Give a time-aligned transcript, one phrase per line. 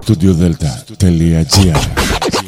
[0.00, 2.47] studiodelta.gr Καλή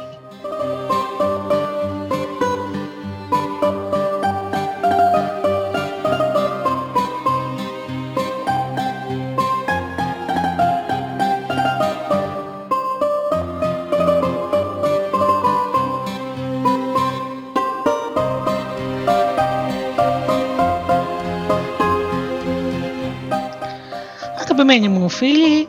[25.11, 25.67] Φίλοι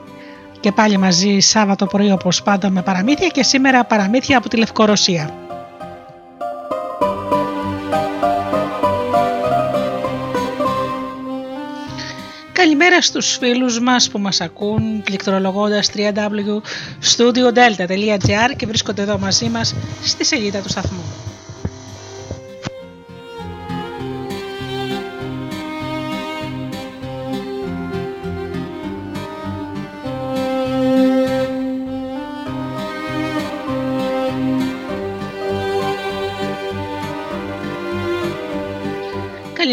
[0.61, 5.35] και πάλι μαζί Σάββατο πρωί όπως πάντα με παραμύθια και σήμερα παραμύθια από τη Λευκορωσία.
[12.53, 20.25] Καλημέρα στους φίλους μας που μας ακούν πληκτρολογώντας www.studiodelta.gr και βρίσκονται εδώ μαζί μας στη
[20.25, 21.22] σελίδα του σταθμού.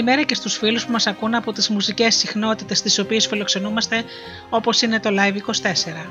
[0.10, 4.04] Καλημέρα και στους φίλους που μας ακούν από τις μουσικές συχνότητες τις οποίες φιλοξενούμαστε
[4.50, 6.08] όπως είναι το Live24.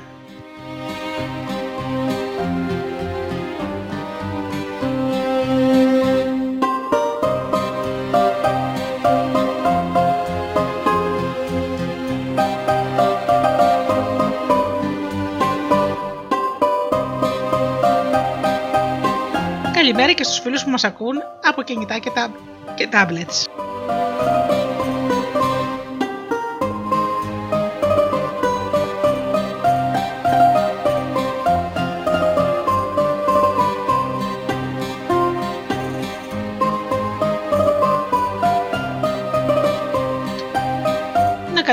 [19.73, 22.31] Καλημέρα και στους φίλους που μας ακούν από κινητά και, τα...
[22.75, 23.48] και tablets.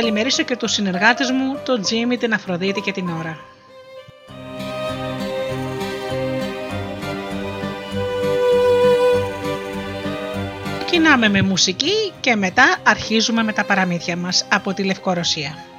[0.01, 3.39] Καλημερίσω και τους συνεργάτες μου, τον Τζίμι, την Αφροδίτη και την Ωρα.
[10.99, 15.76] ξεκινάμε με μουσική και μετά αρχίζουμε με τα παραμύθια μας από τη Λευκορωσία.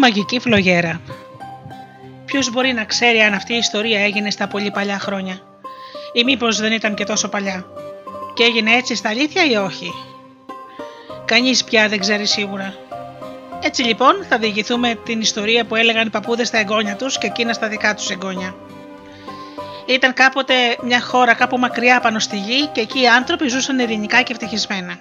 [0.00, 1.00] Μαγική φλογέρα.
[2.24, 5.40] Ποιος μπορεί να ξέρει αν αυτή η ιστορία έγινε στα πολύ παλιά χρόνια,
[6.12, 7.64] ή μήπως δεν ήταν και τόσο παλιά,
[8.34, 9.92] και έγινε έτσι στα αλήθεια ή όχι;
[11.30, 12.74] Κανείς πια δεν ξέρει σίγουρα.
[13.62, 17.52] Έτσι λοιπόν θα διηγηθούμε την ιστορία που έλεγαν οι παππούδες στα εγγόνια τους και εκείνα
[17.52, 18.54] στα δικά τους εγγόνια.
[19.86, 24.22] Ήταν κάποτε μια χώρα κάπου μακριά πάνω στη γη και εκεί οι άνθρωποι ζούσαν ειρηνικά
[24.22, 24.98] και ευτυχισμένα.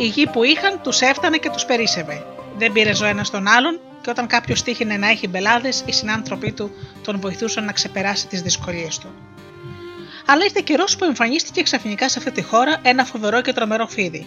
[0.00, 2.24] Η γη που είχαν τους έφτανε και τους περίσευε.
[2.62, 6.52] Δεν πήρε ο ένας τον άλλον και όταν κάποιος τύχαινε να έχει μπελάδες, οι συνάνθρωποι
[6.52, 6.70] του
[7.02, 9.08] τον βοηθούσαν να ξεπεράσει τις δυσκολίες του.
[10.26, 14.26] Αλλά ήρθε καιρός που εμφανίστηκε ξαφνικά σε αυτή τη χώρα ένα φοβερό και τρομερό φίδι,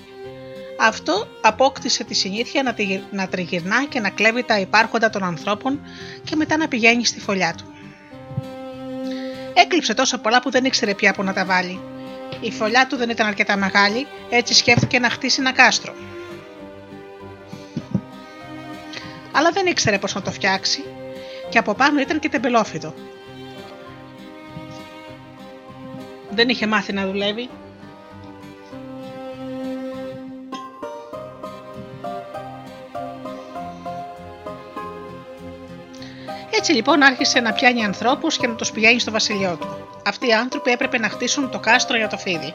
[0.80, 2.76] αυτό απόκτησε τη συνήθεια
[3.12, 5.80] να τριγυρνά και να κλέβει τα υπάρχοντα των ανθρώπων
[6.24, 7.66] και μετά να πηγαίνει στη φωλιά του.
[9.54, 11.80] Έκλειψε τόσο πολλά που δεν ήξερε πια που να τα βάλει.
[12.40, 15.94] Η φωλιά του δεν ήταν αρκετά μεγάλη, έτσι σκέφτηκε να χτίσει ένα κάστρο.
[19.36, 20.84] Αλλά δεν ήξερε πώς να το φτιάξει
[21.50, 22.94] και από πάνω ήταν και τεμπελόφιτο.
[26.30, 27.50] Δεν είχε μάθει να δουλεύει
[36.68, 39.88] Έτσι λοιπόν άρχισε να πιάνει ανθρώπους και να τους πηγαίνει στο βασιλειό του.
[40.06, 42.54] Αυτοί οι άνθρωποι έπρεπε να χτίσουν το κάστρο για το φίδι.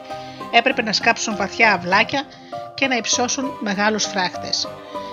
[0.51, 2.23] Έπρεπε να σκάψουν βαθιά αυλάκια
[2.75, 4.67] και να υψώσουν μεγάλους φράχτες.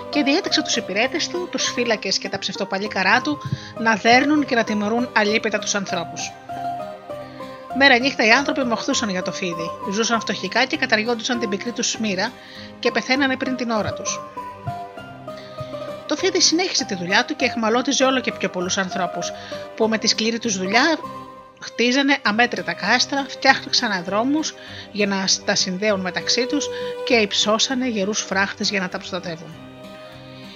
[0.09, 3.37] Και διέταξε τους υπηρέτες του, τους φύλακες και τα ψευτοπαλίκαρά του
[3.77, 6.31] να δέρνουν και να τιμωρούν αλίπητα τους ανθρώπους.
[7.77, 9.69] Μέρα νύχτα οι άνθρωποι μοχθούσαν για το φίδι.
[9.91, 12.31] Ζούσαν φτωχικά και καταργόντουσαν την πικρή τους μοίρα
[12.79, 14.19] και πεθαίνανε πριν την ώρα τους.
[16.05, 19.31] Το φίδι συνέχισε τη δουλειά του και εχμαλώτιζε όλο και πιο πολλούς ανθρώπους,
[19.75, 20.99] που με τη σκληρή τους δουλειά
[21.59, 24.39] χτίζανε αμέτρητα κάστρα, φτιάχναν δρόμου
[24.91, 26.67] για να τα συνδέουν μεταξύ τους
[27.05, 29.68] και υψώσανε γερούς φράχτες για να τα προστατεύουν.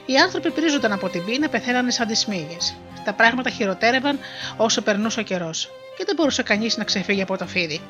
[0.05, 2.75] Οι άνθρωποι πρίζονταν από την πείνα, πεθαίνανε σαν τις μύγες.
[3.05, 4.19] Τα πράγματα χειροτέρευαν
[4.57, 7.81] όσο περνούσε ο καιρός και δεν μπορούσε κανείς να ξεφύγει από το φίδι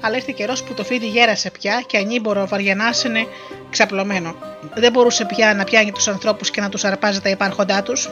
[0.00, 3.26] αλλά ήρθε καιρός που το φίδι γέρασε πια και ανήμπορο βαριανάσαινε
[3.70, 4.34] ξαπλωμένο.
[4.74, 8.10] Δεν μπορούσε πια να πιάνει τους ανθρώπους και να τους αρπάζει τα υπάρχοντά τους.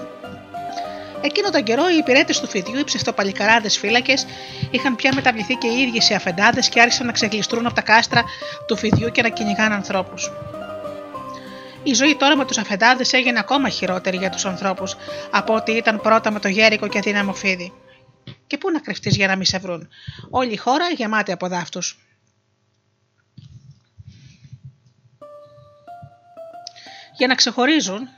[1.21, 4.27] Εκείνο τον καιρό οι υπηρέτες του φιδιού, οι ψευτοπαλικαράδες φύλακες,
[4.71, 8.25] είχαν πια μεταβληθεί και οι ίδιοι σε αφεντάδες και άρχισαν να ξεγλιστρούν από τα κάστρα
[8.67, 10.33] του φιδιού και να κυνηγάν ανθρώπους.
[11.87, 14.97] Η ζωή τώρα με τους αφεντάδες έγινε ακόμα χειρότερη για τους ανθρώπους
[15.31, 17.73] από ό,τι ήταν πρώτα με το γέρικο και αδύναμο φίδι.
[18.47, 19.89] Και πού να κρυφτείς για να μην σε βρουν.
[20.31, 21.99] Όλη η χώρα γεμάτη από δάφτους.
[27.17, 28.09] Για να ξεχωρίζουν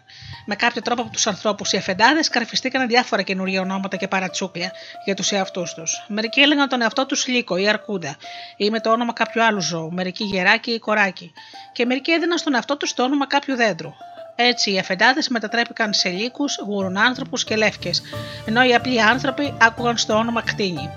[0.46, 4.72] με κάποιο τρόπο από τους ανθρώπους, οι αφεντάδε καρφιστήκαν διάφορα καινούργια ονόματα και παρατσούκλια
[5.04, 6.04] για τους εαυτούς τους.
[6.08, 8.16] Μερικοί έλεγαν τον εαυτό τους Λύκο ή Αρκούντα,
[8.56, 11.32] ή με το όνομα κάποιου άλλου ζώου, μερικοί γεράκι ή κοράκι,
[11.72, 13.92] και μερικοί έδιναν στον εαυτό τους το όνομα κάποιου δέντρου.
[14.36, 18.02] Έτσι οι αφεντάδε μετατρέπηκαν σε λύκους, γουρουνάνθρωπου και λεύκες,
[18.46, 20.90] ενώ οι απλοί άνθρωποι άκουγαν στο όνομα κτίνη.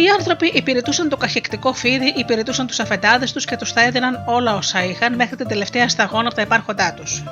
[0.00, 4.56] Οι άνθρωποι υπηρετούσαν το καχεκτικό φίδι, υπηρετούσαν τους αφεντάδες τους και τους θα έδιναν όλα
[4.56, 7.24] όσα είχαν μέχρι την τελευταία σταγόνα από τα υπάρχοντά τους.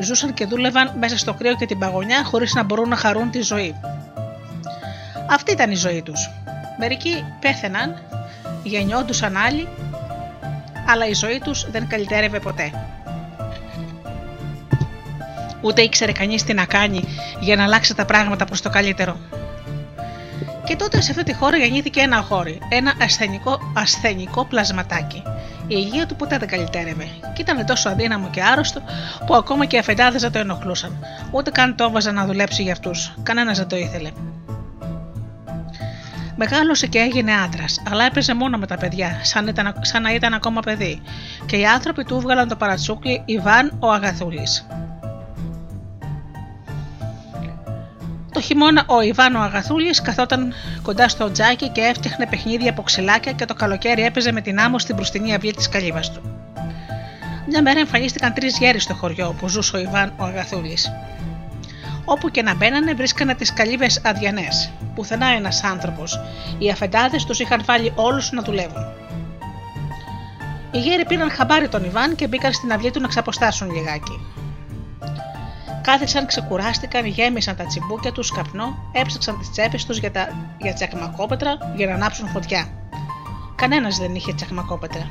[0.00, 3.40] Ζούσαν και δούλευαν μέσα στο κρύο και την παγωνιά χωρίς να μπορούν να χαρούν τη
[3.40, 3.80] ζωή.
[5.30, 6.30] Αυτή ήταν η ζωή τους.
[6.78, 8.02] Μερικοί πέθαιναν,
[8.62, 9.68] γεννιόντουσαν άλλοι,
[10.86, 12.70] αλλά η ζωή τους δεν καλυτέρευε ποτέ
[15.62, 17.04] ούτε ήξερε κανείς τι να κάνει
[17.40, 19.16] για να αλλάξει τα πράγματα προς το καλύτερο.
[20.64, 25.22] Και τότε σε αυτή τη χώρα γεννήθηκε ένα αγόρι, ένα ασθενικό, ασθενικό πλασματάκι.
[25.66, 28.82] Η υγεία του ποτέ δεν καλυτέρευε και ήταν τόσο αδύναμο και άρρωστο
[29.26, 30.98] που ακόμα και οι αφεντάδες δεν το ενοχλούσαν.
[31.30, 33.14] Ούτε καν το έβαζαν να δουλέψει για αυτούς.
[33.22, 34.10] Κανένας δεν το ήθελε.
[36.36, 40.34] Μεγάλωσε και έγινε άντρας, αλλά έπαιζε μόνο με τα παιδιά, σαν, ήταν, σαν να ήταν
[40.34, 41.02] ακόμα παιδί,
[41.46, 44.66] και οι άνθρωποι του έβγαλαν το παρατσούκλι Ιβάν ο Αγαθούλης.
[48.32, 53.44] Το χειμώνα ο Ιβάνο Αγαθούλης καθόταν κοντά στο τζάκι και έφτιαχνε παιχνίδια από ξυλάκια και
[53.44, 56.20] το καλοκαίρι έπαιζε με την άμμο στην μπροστινή αυλή της καλύβας του.
[57.46, 60.92] Μια μέρα εμφανίστηκαν τρεις γέροι στο χωριό όπου ζούσε ο Ιβάν ο Αγαθούλης.
[62.04, 64.70] Όπου και να μπαίνανε βρίσκανε τις καλύβες αδιανές.
[64.94, 66.20] Πουθενά ένας άνθρωπος.
[66.58, 68.86] Οι αφεντάδες τους είχαν βάλει όλους να δουλεύουν.
[70.70, 74.20] Οι γέροι πήραν χαμπάρι τον Ιβάν και μπήκαν στην αυλή του να ξαποστάσουν λιγάκι.
[75.82, 80.28] Κάθισαν, ξεκουράστηκαν, γέμισαν τα τσιμπούκια τους καπνό, έψαξαν τις τσέπες τους για, τα...
[80.58, 82.68] για τσακμακόπετρα για να ανάψουν φωτιά.
[83.54, 85.10] Κανένας δεν είχε τσακμακόπετρα.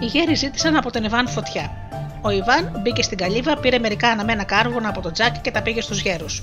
[0.00, 1.76] Οι γέροι ζήτησαν από τον Ιβάν φωτιά.
[2.22, 5.80] Ο Ιβάν μπήκε στην καλύβα, πήρε μερικά αναμένα κάρβουνα από το τζάκι και τα πήγε
[5.80, 6.42] στους γέρους.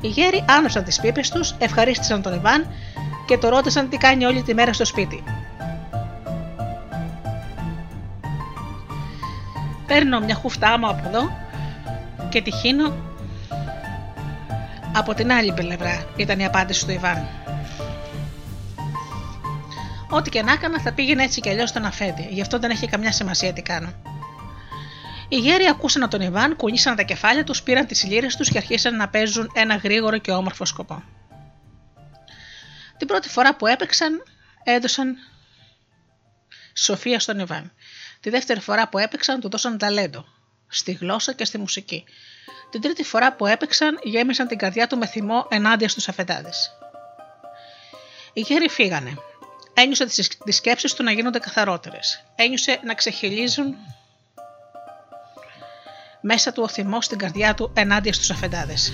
[0.00, 2.66] Οι γέροι άνοιξαν τις πίπες τους, ευχαρίστησαν τον Ιβάν
[3.26, 5.22] και το ρώτησαν τι κάνει όλη τη μέρα στο σπίτι.
[9.86, 11.36] Παίρνω μια χούφτα άμμο από εδώ
[12.28, 12.94] και τη χύνω
[14.94, 17.28] από την άλλη πλευρά, ήταν η απάντηση του Ιβάν.
[20.10, 22.86] Ό,τι και να έκανα θα πήγαινε έτσι κι αλλιώς στον αφέντη, γι' αυτό δεν έχει
[22.86, 23.92] καμιά σημασία τι κάνω.
[25.28, 28.96] Οι γέροι ακούσαν τον Ιβάν, κουνήσαν τα κεφάλια τους, πήραν τις λύρε τους και αρχίσαν
[28.96, 31.02] να παίζουν ένα γρήγορο και όμορφο σκοπό.
[32.96, 34.22] Την πρώτη φορά που έπαιξαν,
[34.64, 35.16] έδωσαν
[36.74, 37.72] σοφία στον Ιβάν.
[38.24, 40.24] Τη δεύτερη φορά που έπαιξαν, του δώσαν ταλέντο
[40.68, 42.04] στη γλώσσα και στη μουσική.
[42.70, 46.70] Την τρίτη φορά που έπαιξαν, γέμισαν την καρδιά του με θυμό ενάντια στους αφεντάδες.
[48.32, 49.14] Οι γέροι φύγανε.
[49.74, 50.06] Ένιωσε
[50.44, 52.24] τις σκέψεις του να γίνονται καθαρότερες.
[52.34, 53.76] Ένιωσε να ξεχυλίζουν
[56.20, 58.92] μέσα του ο θυμός στην καρδιά του ενάντια στους αφεντάδες.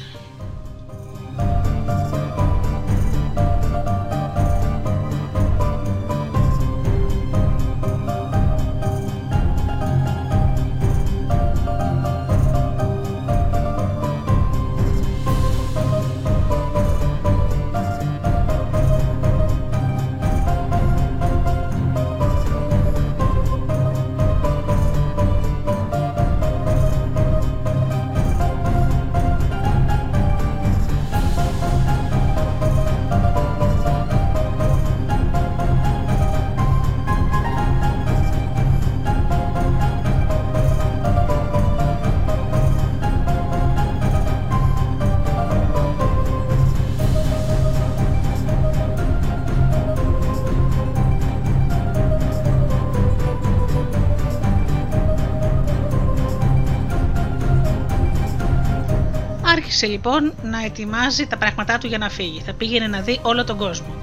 [59.87, 62.43] Λοιπόν να ετοιμάζει τα πράγματά του για να φύγει.
[62.47, 63.95] Θα πήγαινε να δει όλο τον κόσμο.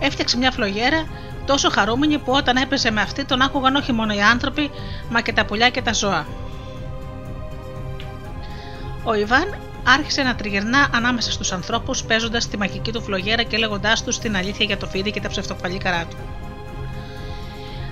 [0.00, 1.06] Έφτιαξε μια φλογέρα
[1.46, 4.70] τόσο χαρούμενη που όταν έπαιζε με αυτή τον άκουγαν όχι μόνο οι άνθρωποι,
[5.10, 6.26] μα και τα πουλιά και τα ζώα.
[9.04, 14.04] Ο Ιβάν άρχισε να τριγυρνά ανάμεσα στους ανθρώπους, παίζοντας τη μαγική του φλογέρα και λέγοντάς
[14.04, 16.16] τους την αλήθεια για το φίδι και τα ψευτοπαλίκαρά του.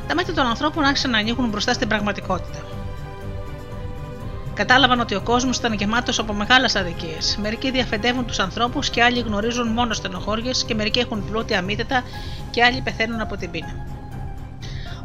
[0.07, 2.66] Τα μάτια των ανθρώπων άρχισαν να ανοίγουν μπροστά στην πραγματικότητα.
[4.57, 7.39] Κατάλαβαν ότι ο κόσμος ήταν γεμάτος από μεγάλες αδικίες.
[7.41, 12.03] Μερικοί διαφεντεύουν τους ανθρώπους και άλλοι γνωρίζουν μόνο στενοχώριες και μερικοί έχουν πλούτη αμύτητα
[12.51, 13.87] και άλλοι πεθαίνουν από την πείνα.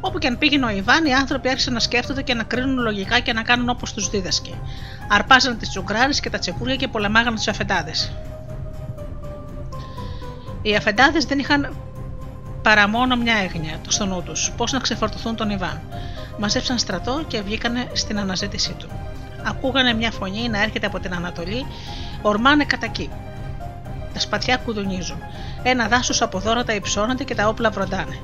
[0.01, 3.19] Όπου και αν πήγαινε ο Ιβάν, οι άνθρωποι άρχισαν να σκέφτονται και να κρίνουν λογικά
[3.19, 4.53] και να κάνουν όπως τους δίδασκε.
[5.07, 8.11] Αρπάζαν τις τσουγκράρες και τα τσεκούρια και πολεμάγαν τους αφεντάδες.
[10.61, 11.75] Οι αφεντάδες δεν είχαν
[12.61, 15.81] παρά μόνο μια έγνοια το στο νου τους, πώς να ξεφορτωθούν τον Ιβάν.
[16.37, 18.89] Μαζέψαν στρατό και βγήκαν στην αναζήτησή του
[19.45, 21.65] ακούγανε μια φωνή να έρχεται από την Ανατολή,
[22.21, 23.09] ορμάνε κατά εκεί.
[24.13, 25.17] Τα σπαθιά κουδουνίζουν.
[25.63, 28.19] Ένα δάσος από δώρατα υψώνεται και τα όπλα βροντάνε.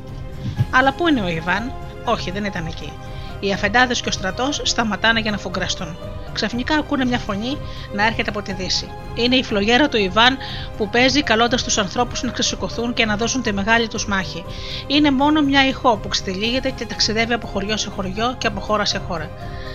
[0.71, 1.71] Αλλά πού είναι ο Ιβάν,
[2.05, 2.93] όχι δεν ήταν εκεί.
[3.39, 5.97] Οι αφεντάδες και ο στρατός σταματάνε για να φουγκραστούν.
[6.33, 7.57] Ξαφνικά ακούνε μια φωνή
[7.93, 8.89] να έρχεται από τη Δύση.
[9.15, 10.37] Είναι η φλογέρα του Ιβάν
[10.77, 14.43] που παίζει καλώντας τους ανθρώπους να ξεσηκωθούν και να δώσουν τη μεγάλη τους μάχη.
[14.87, 18.85] Είναι μόνο μια ηχό που ξετυλίγεται και ταξιδεύει από χωριό σε χωριό και από χώρα
[18.85, 19.29] σε χώρα.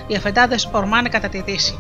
[0.07, 1.79] Οι αφεντάδες ορμάνε κατά τη Δύση.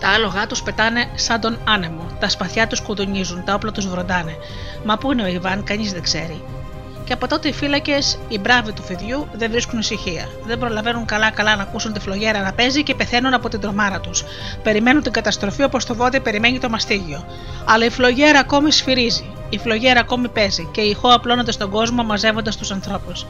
[0.00, 2.06] Τα άλογα τους πετάνε σαν τον άνεμο.
[2.20, 4.36] Τα σπαθιά τους κουδουνίζουν, τα όπλα τους βροντάνε.
[4.84, 6.42] Μα πού είναι ο Ιβάν, κανείς δεν ξέρει
[7.04, 10.28] και από τότε οι φύλακες, οι μπράβοι του φιδιού, δεν βρίσκουν ησυχία.
[10.46, 14.24] Δεν προλαβαίνουν καλά-καλά να ακούσουν τη φλογέρα να παίζει και πεθαίνουν από την τρομάρα τους.
[14.62, 17.24] Περιμένουν την καταστροφή όπως το βόδι περιμένει το μαστίγιο.
[17.64, 19.32] Αλλά η φλογέρα ακόμη σφυρίζει.
[19.48, 23.26] Η φλογέρα ακόμη παίζει και οι ηχό απλώνονται στον κόσμο μαζεύοντας τους ανθρώπους.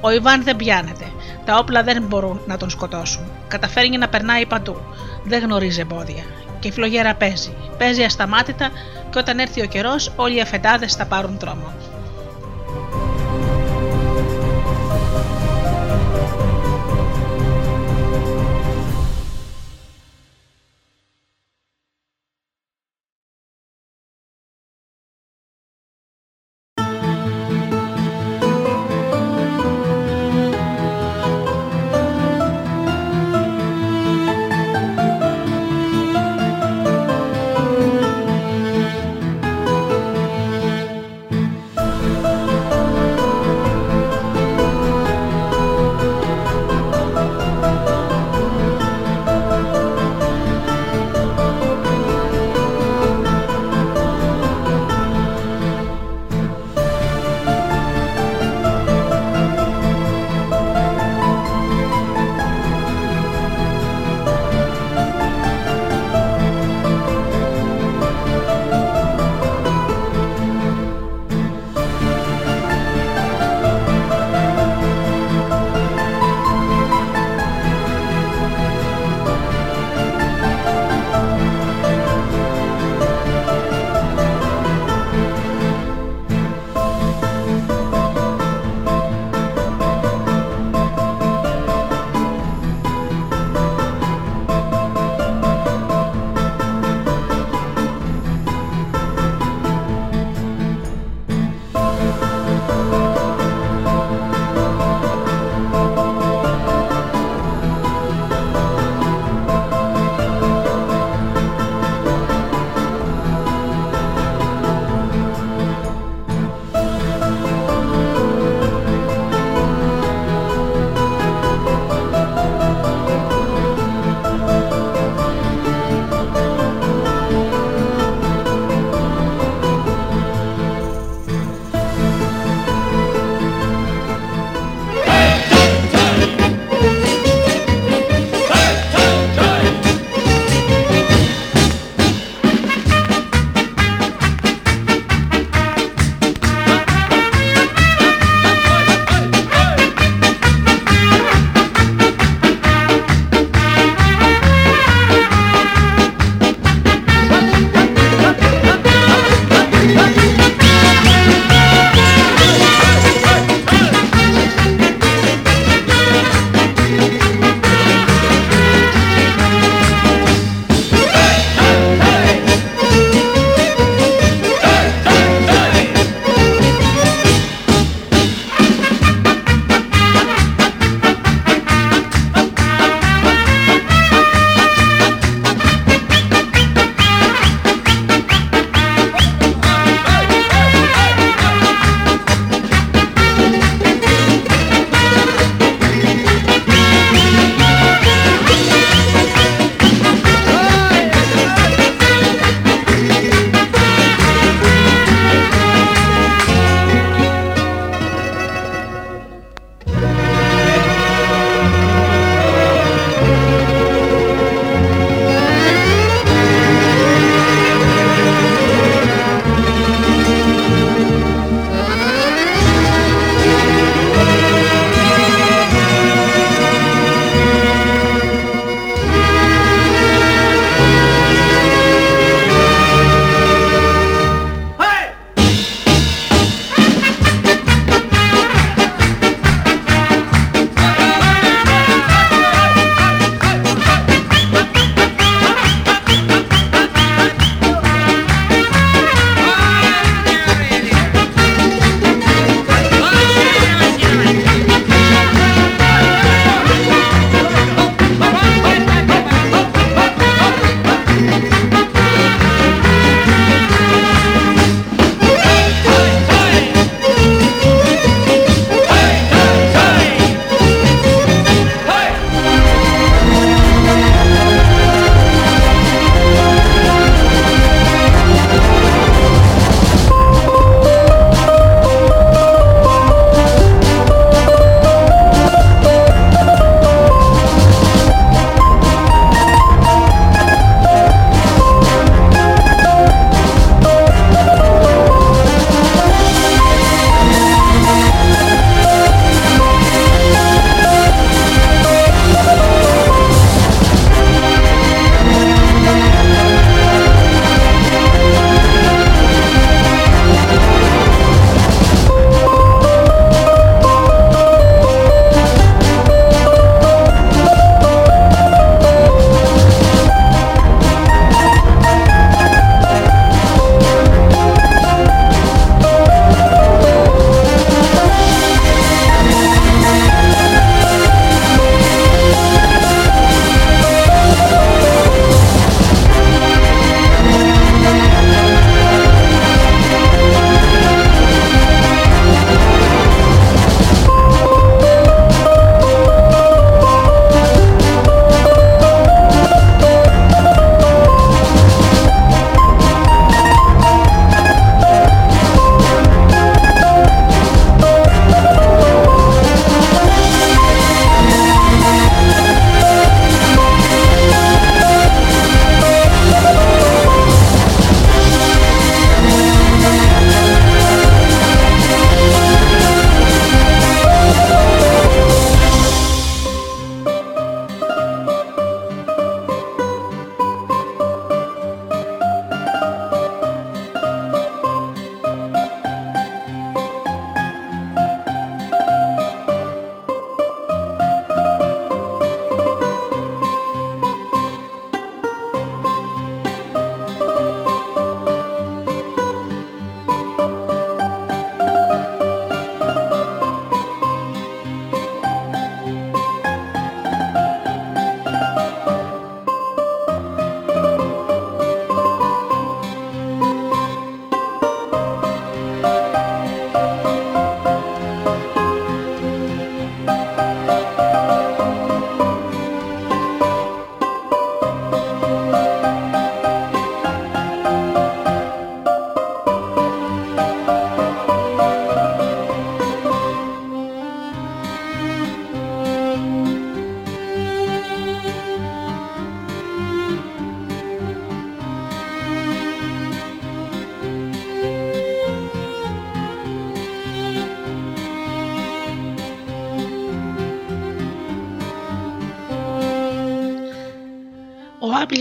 [0.00, 1.04] Ο Ιβάν δεν πιάνεται.
[1.44, 3.22] Τα όπλα δεν μπορούν να τον σκοτώσουν.
[3.48, 4.80] Καταφέρνει να περνάει παντού.
[5.24, 6.22] Δεν γνωρίζει εμπόδια.
[6.58, 7.54] Και η φλογέρα παίζει.
[7.78, 8.70] Παίζει ασταμάτητα
[9.10, 11.72] και όταν έρθει ο καιρός, όλοι οι αφεντάδες θα πάρουν τρόμο.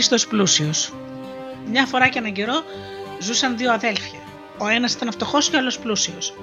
[0.06, 0.94] Άπλιστο πλούσιος.
[1.70, 2.64] Μια φορά και έναν καιρό
[3.20, 4.20] ζούσαν δύο αδέλφια.
[4.58, 6.34] Ο ένας ήταν φτωχός και ο άλλος πλούσιος.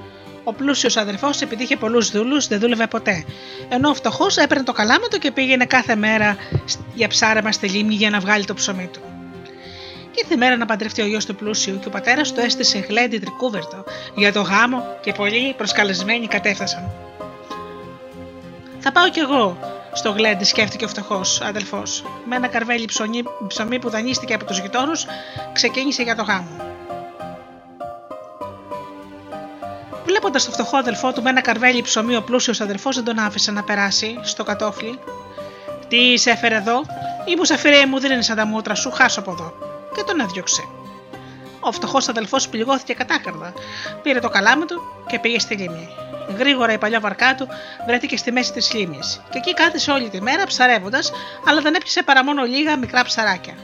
[0.44, 3.24] Ο πλούσιος αδερφός, επειδή είχε πολλούς δούλους, δεν δούλευε ποτέ.
[3.68, 6.36] Ενώ ο φτωχός έπαιρνε το καλάμετο και πήγαινε κάθε μέρα
[6.94, 9.00] για ψάρεμα στη λίμνη για να βγάλει το ψωμί του.
[10.10, 12.78] Και ήρθε η μέρα να παντρευτεί ο γιος του πλούσιου και ο πατέρας του έστησε
[12.78, 16.90] γλέντι τρικούβερτο για το γάμο και πολλοί προσκαλεσμένοι κατέφτασαν.
[18.78, 19.58] Θα πάω κι εγώ
[19.92, 22.04] στο γλέντι, σκέφτηκε ο φτωχός αδελφός.
[22.28, 25.06] Με ένα καρβέλι ψωμί, ψωμί που δανείστηκε από τους γειτόνους,
[25.52, 26.56] ξεκίνησε για το γάμο.
[30.04, 33.50] Βλέποντας το φτωχό αδελφό του με ένα καρβέλι ψωμί, ο πλούσιος αδελφός δεν τον άφησε
[33.50, 34.98] να περάσει στο κατόφλι.
[35.88, 36.82] Τι σε έφερε εδώ,
[37.24, 39.54] ή μου σαφηρέ μου δίνει σαν τα μούτρα σου, χάσω από εδώ.
[39.94, 40.62] Και τον έδιωξε.
[41.60, 43.52] Ο φτωχός αδελφός πληγώθηκε κατάκαρδα.
[44.02, 45.88] Πήρε το καλάμι του και πήγε στη λίμνη.
[46.28, 47.48] Γρήγορα η παλιά βαρκά του
[47.86, 49.20] βρέθηκε στη μέση της λίμνης.
[49.30, 51.12] Και εκεί κάθισε όλη τη μέρα ψαρεύοντας,
[51.46, 53.54] αλλά δεν έπιασε παρά μόνο λίγα μικρά ψαράκια.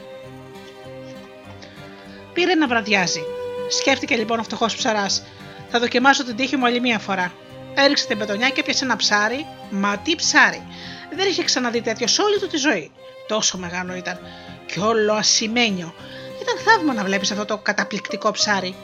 [2.33, 3.23] Πήρε να βραδιάζει.
[3.69, 5.23] Σκέφτηκε λοιπόν ο φτωχός ψαράς,
[5.71, 7.31] θα δοκιμάσω την τύχη μου άλλη μία φορά.
[7.73, 9.45] Έριξε την πετονιά και έπιασε ένα ψάρι.
[9.69, 10.67] Μα τι ψάρι!
[11.15, 12.91] Δεν είχε ξαναδεί τέτοιο σε όλη του τη ζωή.
[13.27, 14.19] Τόσο μεγάλο ήταν.
[14.65, 15.93] Και όλο ασημένιο.
[16.41, 18.75] Ήταν θαύμα να βλέπεις αυτό το καταπληκτικό ψάρι.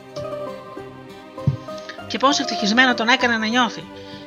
[2.16, 3.84] Και πόσο ευτυχισμένο τον έκανε να νιώθει.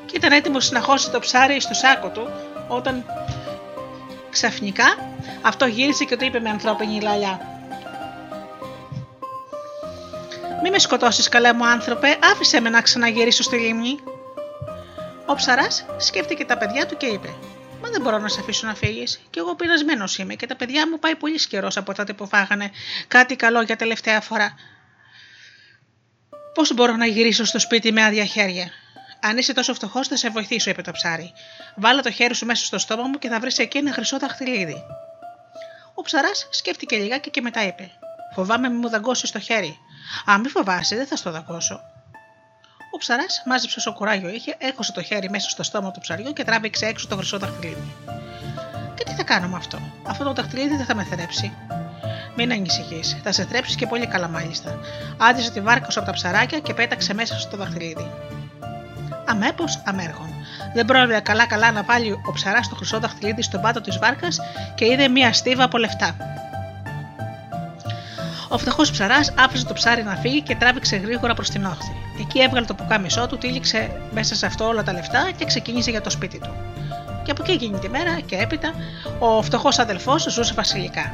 [0.07, 2.31] Και ήταν έτοιμος να χώσει το ψάρι στο σάκο του,
[2.69, 3.05] όταν
[4.31, 4.85] ξαφνικά
[5.43, 7.41] αυτό γύρισε και το είπε με ανθρώπινη λαλιά.
[10.63, 13.99] Μη με σκοτώσεις, καλέ μου άνθρωπε, άφησε με να ξαναγυρίσω στη λίμνη.
[15.27, 17.29] Ο ψαράς σκέφτηκε τα παιδιά του και είπε:
[17.83, 19.21] Μα δεν μπορώ να σε αφήσω να φύγεις.
[19.31, 22.71] Κι εγώ πειρασμένος είμαι και τα παιδιά μου πάει πολύ καιρός από τότε που φάγανε
[23.09, 24.55] κάτι καλό για τελευταία φορά.
[26.59, 28.71] Πώς μπορώ να γυρίσω στο σπίτι με άδεια χέρια;
[29.21, 31.33] Αν είσαι τόσο φτωχός, θα σε βοηθήσω, είπε το ψάρι.
[31.77, 34.85] Βάλε το χέρι σου μέσα στο στόμα μου και θα βρεις εκεί ένα χρυσό δαχτυλίδι.
[35.95, 37.91] Ο ψαράς σκέφτηκε λιγάκι και μετά είπε:
[38.35, 39.79] Φοβάμαι μη μου δαγκώσεις το χέρι.
[40.31, 41.81] Α, μη φοβάσαι, δεν θα στο δακώσω.
[42.95, 46.45] Ο ψαράς μάζεψε όσο κουράγιο είχε, έκοσε το χέρι μέσα στο στόμα του ψαριού και
[46.45, 47.95] τράβηξε έξω το χρυσό δαχτυλίδι.
[48.95, 51.53] Και τι θα κάνω με αυτό, αυτό το δαχτυλίδι δεν θα με θρέψει.
[52.41, 54.79] Μην ανησυχείς, θα σε θρέψεις και πολύ καλά μάλιστα.
[55.17, 58.11] Άντισε τη βάρκα σου από τα ψαράκια και πέταξε μέσα στο δαχτυλίδι.
[59.27, 60.29] Αμέπως αμέργων.
[60.75, 64.41] Δεν πρόλαβε καλά-καλά να βάλει ο ψαράς το χρυσό δαχτυλίδι στον πάτο της βάρκας
[64.75, 66.17] και είδε μία στίβα από λεφτά.
[68.49, 71.93] Ο φτωχός ψαράς άφησε το ψάρι να φύγει και τράβηξε γρήγορα προς την όχθη.
[72.21, 76.01] Εκεί έβγαλε το πουκάμισό του, τύλιξε μέσα σε αυτό όλα τα λεφτά και ξεκίνησε για
[76.01, 76.55] το σπίτι του.
[77.29, 78.75] Και από εκεί εκείνη τη μέρα και έπειτα
[79.19, 81.13] ο φτωχός αδελφός ζούσε βασιλικά.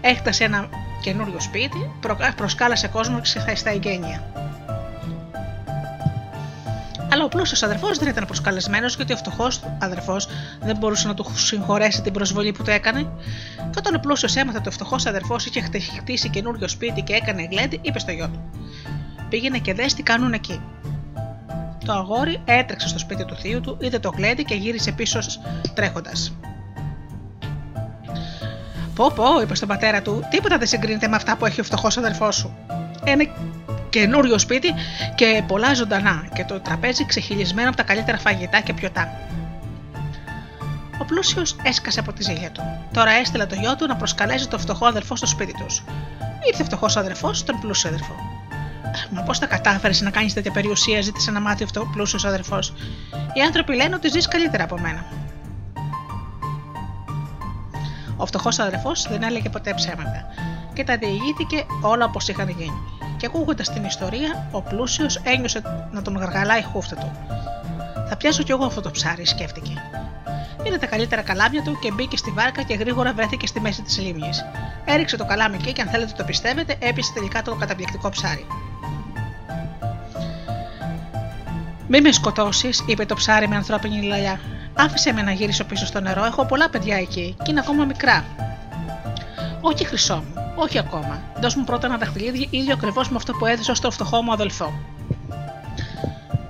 [0.00, 0.68] Έχτασε ένα
[1.00, 1.90] καινούριο σπίτι,
[2.36, 3.20] προσκάλασε κόσμο
[3.54, 4.22] στα εγγένεια.
[7.12, 10.16] Αλλά ο πλούσιος αδερφό δεν ήταν προσκαλεσμένος γιατί ο φτωχός αδερφό
[10.60, 13.00] δεν μπορούσε να του συγχωρέσει την προσβολή που του έκανε.
[13.56, 15.60] Και όταν ο πλούσιος έμαθε ότι ο φτωχός αδερφό είχε
[16.00, 18.50] χτίσει καινούριο σπίτι και έκανε γλέντι, είπε στο γιο του:
[19.28, 20.60] Πήγαινε και δες τι κάνουν εκεί.
[21.86, 25.18] Το αγόρι έτρεξε στο σπίτι του θείου του, είδε το γλέντι και γύρισε πίσω
[25.74, 26.36] τρέχοντας.
[28.94, 31.96] Πω, πω, είπε στον πατέρα του, τίποτα δεν συγκρίνεται με αυτά που έχει ο φτωχός
[31.96, 32.56] αδερφός σου.
[33.04, 33.24] Ένα
[33.90, 34.74] καινούριο σπίτι
[35.14, 39.12] και πολλά ζωντανά και το τραπέζι ξεχυλισμένο από τα καλύτερα φαγητά και πιωτά.
[41.00, 42.62] Ο πλούσιος έσκασε από τη ζήλια του.
[42.92, 45.84] Τώρα έστειλε το γιο του να προσκαλέσει τον φτωχό αδερφό στο σπίτι τους.
[46.46, 48.14] Ήρθε φτωχός αδερφός στον πλούσιο αδερφό.
[49.10, 52.72] Μα πώς τα κατάφερες να κάνεις τέτοια περιουσία, ζήτησε να μάθει αυτό ο πλούσιο αδερφός.
[53.34, 55.04] Οι άνθρωποι λένε ότι ζεις καλύτερα από μένα.
[58.16, 60.26] Ο φτωχός αδερφός δεν έλεγε ποτέ ψέματα
[60.72, 62.82] και τα διηγήθηκε όλα όπως είχαν γίνει.
[63.16, 67.12] Και ακούγοντας την ιστορία, ο πλούσιος ένιωσε να τον γαργαλάει χούφτα του.
[68.08, 69.72] Θα πιάσω κι εγώ αυτό το ψάρι, σκέφτηκε.
[70.62, 73.98] Πήρε τα καλύτερα καλάμια του και μπήκε στη βάρκα και γρήγορα βρέθηκε στη μέση της
[73.98, 74.44] λίμνης.
[74.84, 78.46] Έριξε το καλάμι εκεί και αν θέλετε το πιστεύετε, έπεισε τελικά το καταπληκτικό ψάρι.
[81.88, 84.40] Μη με σκοτώσεις, είπε το ψάρι με ανθρώπινη λαλιά.
[84.74, 88.24] Άφησε με να γυρίσω πίσω στο νερό, έχω πολλά παιδιά εκεί και είναι ακόμα μικρά.
[89.60, 91.22] Όχι, χρυσό μου, όχι ακόμα.
[91.40, 94.80] Δώσ' μου πρώτα ένα δαχτυλίδι ίδιο ακριβώς με αυτό που έδωσα στο φτωχό μου αδελφό.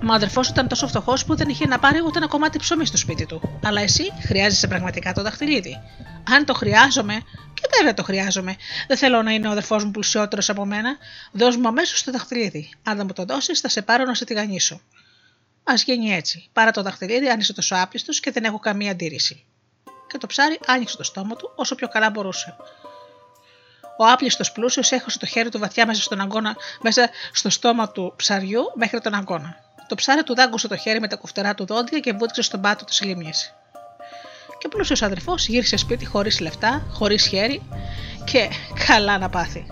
[0.01, 2.87] Μα ο αδελφός ήταν τόσο φτωχός που δεν είχε να πάρει ούτε ένα κομμάτι ψωμί
[2.87, 3.59] στο σπίτι του.
[3.64, 5.81] Αλλά εσύ χρειάζεσαι πραγματικά το δαχτυλίδι.
[6.31, 7.14] Αν το χρειάζομαι,
[7.55, 10.96] και βέβαια το χρειάζομαι, δεν θέλω να είναι ο αδελφός μου πλουσιότερος από μένα,
[11.33, 12.70] δώσ' μου αμέσως το δαχτυλίδι.
[12.83, 14.81] Αν δεν μου το δώσεις, θα σε πάρω να σε τηγανίσω.
[15.68, 16.48] Α γίνει έτσι.
[16.52, 19.44] Πάρε το δαχτυλίδι αν είσαι τόσο άπλιστο και δεν έχω καμία αντίρρηση.
[20.09, 22.57] Και το ψάρι άνοιξε το στόμα του όσο πιο καλά μπορούσε.
[23.98, 28.12] Ο άπλιστος πλούσιος έχωσε το χέρι του βαθιά μέσα, στον αγκώνα, μέσα στο στόμα του
[28.16, 29.57] ψαριού μέχρι τον αγκώνα.
[29.88, 32.85] Το ψάρι του δάγκωσε το χέρι με τα κουφτερά του δόντια και βούτυξε στον πάτο
[32.85, 33.55] της λίμνης.
[34.59, 37.62] Και ο πλούσιος αδερφός γύρισε σπίτι χωρίς λεφτά, χωρίς χέρι
[38.24, 38.48] και
[38.87, 39.66] καλά να πάθει.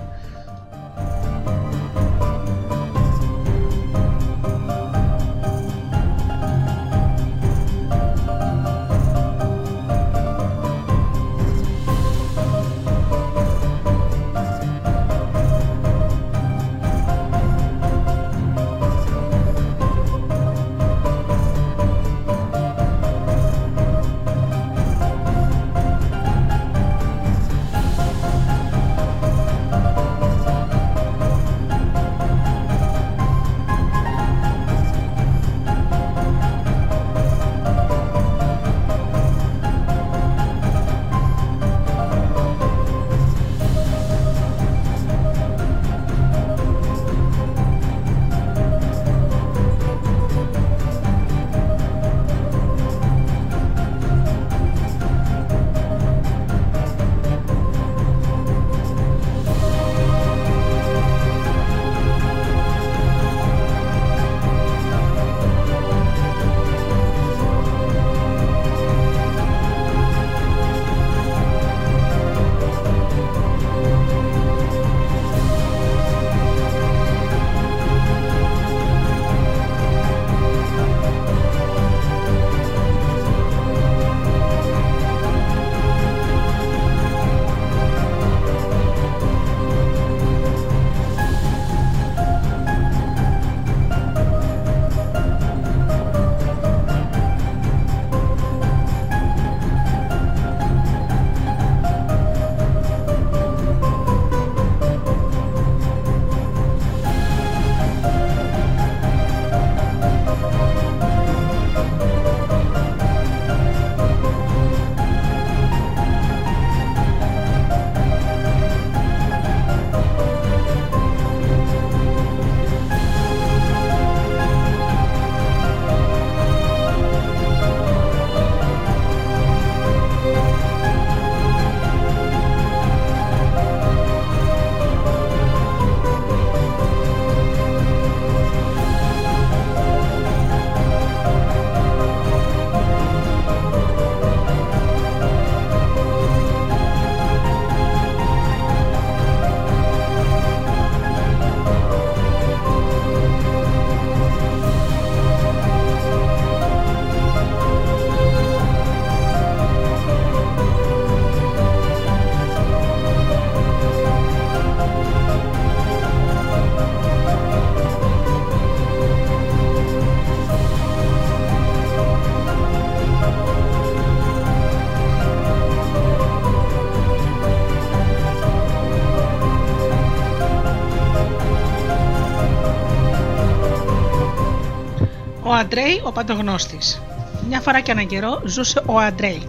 [185.64, 187.02] Αντρέι ο Παντογνώστης.
[187.48, 189.48] Μια φορά και έναν καιρό ζούσε ο Αντρέι.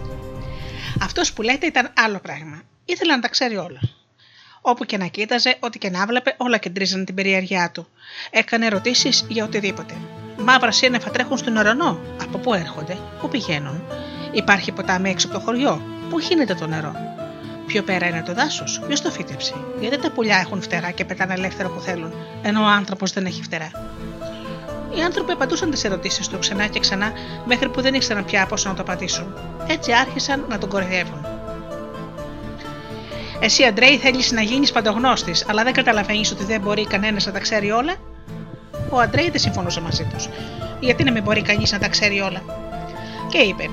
[1.02, 2.62] Αυτός που λέτε ήταν άλλο πράγμα.
[2.84, 3.80] Ήθελε να τα ξέρει όλα.
[4.60, 7.88] Όπου και να κοίταζε, ό,τι και να βλέπε, όλα κεντρίζαν την περιέργειά του.
[8.30, 9.94] Έκανε ερωτήσεις για οτιδήποτε.
[10.38, 12.00] Μαύρα σύννεφα τρέχουν στον ουρανό.
[12.22, 13.82] Από πού έρχονται, πού πηγαίνουν;
[14.32, 16.94] Υπάρχει ποτάμι έξω από το χωριό; Πού χύνεται το νερό;
[17.66, 18.80] Πιο πέρα είναι το δάσος.
[18.86, 22.12] Ποιος το φύτεψε; Γιατί τα πουλιά έχουν φτερά και πετάνε ελεύθερα που θέλουν,
[22.42, 23.70] ενώ ο άνθρωπος δεν έχει φτερά;
[24.96, 27.12] Οι άνθρωποι απαντούσαν τις ερωτήσεις του ξανά και ξανά,
[27.44, 29.34] μέχρι που δεν ήξεραν πια πώ να το απαντήσουν.
[29.66, 31.26] Έτσι άρχισαν να τον κοροϊδεύουν.
[33.40, 37.38] Εσύ, Αντρέι, θέλεις να γίνεις παντογνώστης, αλλά δεν καταλαβαίνεις ότι δεν μπορεί κανένας να τα
[37.38, 37.94] ξέρει όλα;
[38.90, 40.28] Ο Αντρέι δεν συμφωνούσε μαζί τους.
[40.80, 42.42] Γιατί να μην μπορεί κανείς να τα ξέρει όλα;
[43.28, 43.70] Και είπε: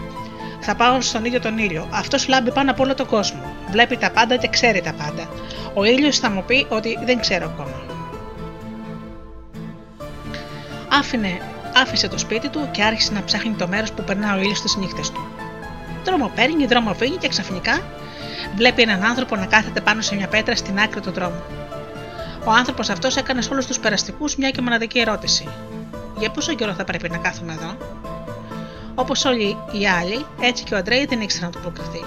[0.59, 1.87] Θα πάω στον ίδιο τον ήλιο.
[1.91, 3.41] Αυτός λάμπει πάνω από όλο τον κόσμο.
[3.71, 5.29] Βλέπει τα πάντα και ξέρει τα πάντα.
[5.73, 7.92] Ο ήλιος θα μου πει ότι δεν ξέρω ακόμα
[10.99, 11.41] άφηνε,
[11.75, 14.75] άφησε το σπίτι του και άρχισε να ψάχνει το μέρος που περνά ο ήλιος στις
[14.75, 15.27] νύχτες του.
[16.05, 17.81] Δρόμο παίρνει, δρόμο φύγει και ξαφνικά
[18.55, 21.41] βλέπει έναν άνθρωπο να κάθεται πάνω σε μια πέτρα στην άκρη του δρόμου.
[22.45, 25.47] Ο άνθρωπος αυτός έκανε σε όλους τους περαστικούς μια και μοναδική ερώτηση.
[26.17, 27.77] Για πόσο καιρό θα πρέπει να κάθομαι εδώ;
[28.95, 32.05] Όπως όλοι οι άλλοι, έτσι και ο Αντρέι δεν ήξερε να το προκριθεί.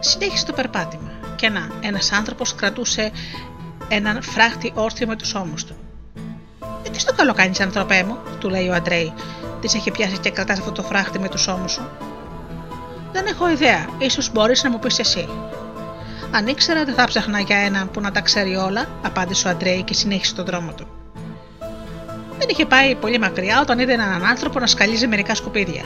[0.00, 3.10] Συνέχισε το περπάτημα και να, ένας άνθρωπος κρατούσε
[3.88, 5.85] έναν φράχτη όρθιο με τους ώμους του.
[6.86, 9.12] Ε, τι στο καλό κάνεις, ανθρωπέ μου, του λέει ο Αντρέι.
[9.60, 11.88] Τη έχει πιάσει και κρατάς αυτό το φράχτη με τους ώμους σου.
[13.12, 15.28] Δεν έχω ιδέα, ίσως μπορείς να μου πεις εσύ.
[16.30, 19.82] Αν ήξερα, δεν θα ψάχνα για έναν που να τα ξέρει όλα, απάντησε ο Αντρέι
[19.82, 20.86] και συνέχισε τον δρόμο του.
[22.38, 25.82] Δεν είχε πάει πολύ μακριά όταν είδε έναν άνθρωπο να σκαλίζει μερικά σκουπίδια.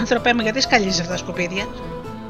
[0.00, 1.66] Άνθρωπέ μου, γιατί σκαλίζεις αυτά τα σκουπίδια;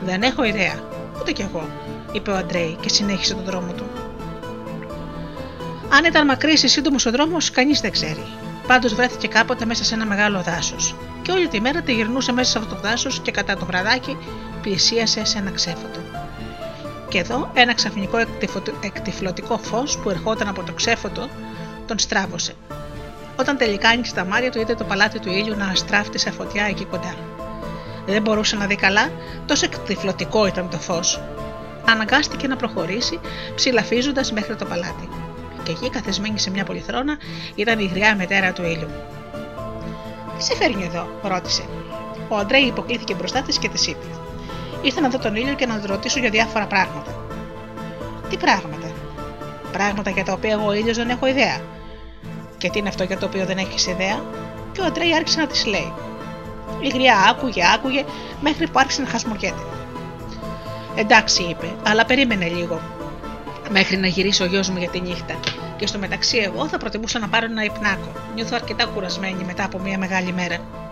[0.00, 0.74] Δεν έχω ιδέα.
[1.20, 1.68] Ούτε κι εγώ,
[2.12, 3.95] είπε ο Αντρέη και συνέχισε τον δρόμο του.
[5.88, 8.26] Αν ήταν μακρύς ή σύντομος ο δρόμος, κανείς δεν ξέρει.
[8.66, 10.94] Πάντως βρέθηκε κάποτε μέσα σε ένα μεγάλο δάσος.
[11.22, 14.16] Και όλη τη μέρα τη γυρνούσε μέσα σε αυτό το δάσος και κατά το βραδάκι
[14.62, 16.00] πλησίασε σε ένα ξέφωτο.
[17.08, 18.18] Και εδώ ένα ξαφνικό
[18.80, 21.28] εκτυφλωτικό φως που ερχόταν από το ξέφωτο
[21.86, 22.52] τον στράβωσε.
[23.36, 26.64] Όταν τελικά άνοιξε τα μάτια του, είδε το παλάτι του ήλιου να αστράφτει σε φωτιά
[26.64, 27.14] εκεί κοντά.
[28.06, 29.10] Δεν μπορούσε να δει καλά,
[29.46, 31.20] τόσο εκτυφλωτικό ήταν το φως.
[31.88, 33.20] Αναγκάστηκε να προχωρήσει,
[33.54, 35.08] ψηλαφίζοντας μέχρι το παλάτι.
[35.66, 37.16] Και εκεί, καθισμένη σε μια πολυθρόνα,
[37.54, 38.88] ήταν η γριά μετέρα του ήλιου.
[40.36, 41.62] Τι σε φέρνει εδώ, ρώτησε.
[42.28, 44.06] Ο Αντρέι υποκλήθηκε μπροστά της και της είπε:
[44.82, 47.24] Ήρθα να δω τον ήλιο και να τον ρωτήσω για διάφορα πράγματα.
[48.28, 48.90] Τι πράγματα,
[49.72, 51.60] Πράγματα για τα οποία εγώ ο ήλιος δεν έχω ιδέα.
[52.58, 54.24] Και τι είναι αυτό για το οποίο δεν έχεις ιδέα,
[54.72, 55.92] και ο Αντρέι άρχισε να της λέει.
[56.80, 58.04] Η γριά άκουγε, άκουγε,
[58.40, 59.62] μέχρι που άρχισε να χασμοκέται.
[60.94, 62.80] Εντάξει, είπε, αλλά περίμενε λίγο,
[63.70, 65.40] μέχρι να γυρίσει ο γιος μου για τη νύχτα.
[65.76, 68.12] Και στο μεταξύ, εγώ θα προτιμούσα να πάρω ένα υπνάκο.
[68.34, 70.84] Νιώθω αρκετά κουρασμένη μετά από μια μεγάλη μέρα.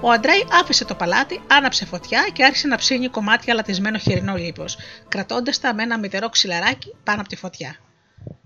[0.00, 4.76] Ο Αντρέι άφησε το παλάτι, άναψε φωτιά και άρχισε να ψήνει κομμάτια λατισμένο χοιρινό λίπος,
[5.08, 7.76] κρατώντας τα με ένα μητερό ξυλαράκι πάνω από τη φωτιά.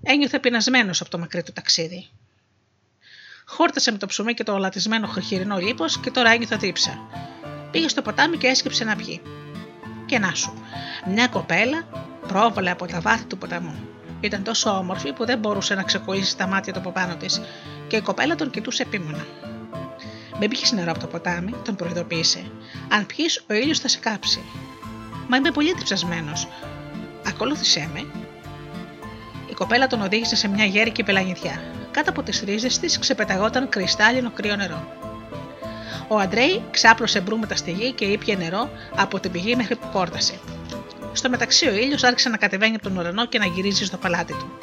[0.03, 2.09] Ένιωθε πεινασμένος από το μακρύ του ταξίδι.
[3.47, 6.99] Χόρτασε με το ψωμί και το λατισμένο χοιρινό λίπος και τώρα ένιωθε δίψα.
[7.71, 9.21] Πήγε στο ποτάμι και έσκυψε να πιει.
[10.07, 10.63] Και να σου,
[11.07, 11.89] μια κοπέλα
[12.29, 13.75] πρόβαλε από τα βάθη του ποταμού.
[14.21, 17.41] Ήταν τόσο όμορφη που δεν μπορούσε να ξεκολλήσει τα μάτια του από πάνω της
[17.89, 19.27] και η κοπέλα τον κοιτούσε επίμονα.
[20.41, 22.51] Μην πιεις νερό από το ποτάμι, τον προειδοποίησε.
[22.89, 24.43] Αν πιεις, ο ήλιος θα σε κάψει.
[25.29, 26.33] Μα είμαι πολύ τριψασμένο.
[27.27, 28.07] Ακολούθησέ με.
[29.51, 31.63] Η κοπέλα τον οδήγησε σε μια γέρικη πελαγιδιά.
[31.91, 34.89] Κάτω από τις ρίζες της ξεπεταγόταν κρυστάλλινο κρύο νερό.
[36.09, 40.35] Ο Αντρέι ξάπλωσε μπρούμετα στη γη και ήπια νερό από την πηγή μέχρι που κόρτασε.
[41.15, 44.33] Στο μεταξύ, ο ήλιος άρχισε να κατεβαίνει από τον ουρανό και να γυρίζει στο παλάτι
[44.33, 44.59] του.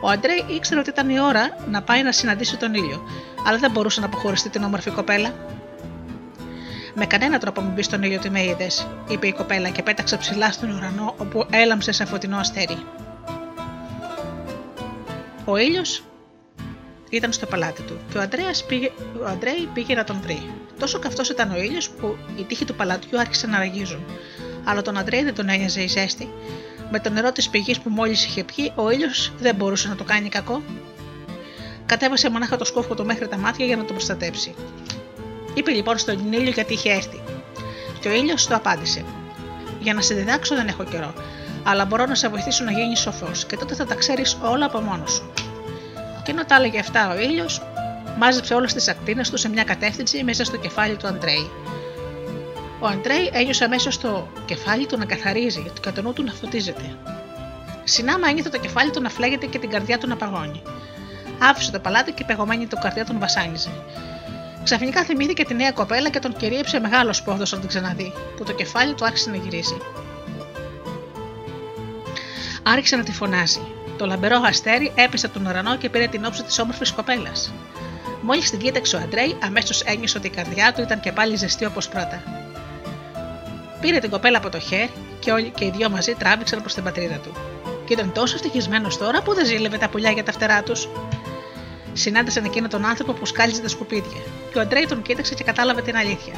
[0.00, 3.02] Ο Αντρέι ήξερε ότι ήταν η ώρα να πάει να συναντήσει τον ήλιο,
[3.46, 5.34] αλλά δεν μπορούσε να αποχωριστεί την όμορφη κοπέλα.
[6.94, 10.16] Με κανένα τρόπο μην μπει στον ήλιο τι με είδες, είπε η κοπέλα και πέταξε
[10.16, 12.84] ψηλά στον ουρανό όπου έλαμψε σε φωτεινό αστέρι.
[15.44, 16.04] Ο ήλιος
[17.10, 18.28] ήταν στο παλάτι του και ο,
[18.66, 18.90] πήγε,
[19.22, 20.50] ο Αντρέι πήγε να τον βρει.
[20.78, 24.04] Τόσο καυτός ήταν ο ήλιος που οι τείχοι του παλατιού άρχισαν να ραγίζουν.
[24.70, 26.28] Αλλά τον Αντρέι δεν τον ένοιαζε η ζέστη.
[26.90, 30.04] Με το νερό της πηγής που μόλις είχε πιει, ο ήλιος δεν μπορούσε να το
[30.04, 30.62] κάνει κακό.
[31.86, 34.54] Κατέβασε μονάχα το σκόφο του μέχρι τα μάτια για να τον προστατέψει.
[35.54, 37.20] Είπε λοιπόν στον ήλιο γιατί είχε έρθει.
[38.00, 39.04] Και ο ήλιος το απάντησε:
[39.80, 41.14] Για να σε διδάξω δεν έχω καιρό,
[41.62, 44.80] αλλά μπορώ να σε βοηθήσω να γίνεις σοφός και τότε θα τα ξέρεις όλα από
[44.80, 45.32] μόνος σου.
[46.24, 47.62] Και ενώ τα έλεγε αυτά ο ήλιος,
[48.18, 51.50] μάζεψε όλες τις ακτίνες του σε μια κατεύθυνση μέσα στο κεφάλι του Αντρέη.
[52.82, 56.96] Ο Αντρέη ένιωσε αμέσως το κεφάλι του να καθαρίζει και το νου του να φωτίζεται.
[57.84, 60.62] Συνάμα ένιωθε το κεφάλι του να φλέγεται και την καρδιά του να παγώνει.
[61.38, 63.70] Άφησε το παλάτι και πεγωμένη το καρδιά του να βασάνιζε.
[64.64, 68.52] Ξαφνικά θυμήθηκε τη νέα κοπέλα και τον κυρίεψε μεγάλος πόδος όταν την ξαναδεί, που το
[68.52, 69.76] κεφάλι του άρχισε να γυρίζει.
[72.62, 73.60] Άρχισε να τη φωνάζει.
[73.98, 77.52] Το λαμπερό αστέρι έπεσε από τον ουρανό και πήρε την όψη της όμορφης κοπέλας.
[78.20, 81.64] Μόλις την κοίταξε ο Αντρέι, αμέσως ένιωσε ότι η καρδιά του ήταν και πάλι ζεστή
[81.64, 82.22] όπως πρώτα.
[83.80, 86.82] Πήρε την κοπέλα από το χέρι και όλοι και οι δυο μαζί τράβηξαν προς την
[86.82, 87.32] πατρίδα του.
[87.84, 90.88] Και ήταν τόσο ευτυχισμένος τώρα που δεν ζήλευε τα πουλιά για τα φτερά τους.
[91.92, 94.20] Συνάντησαν εκείνο τον άνθρωπο που σκάλιζε τα σκουπίδια,
[94.52, 96.34] και ο Αντρέι τον κοίταξε και κατάλαβε την αλήθεια.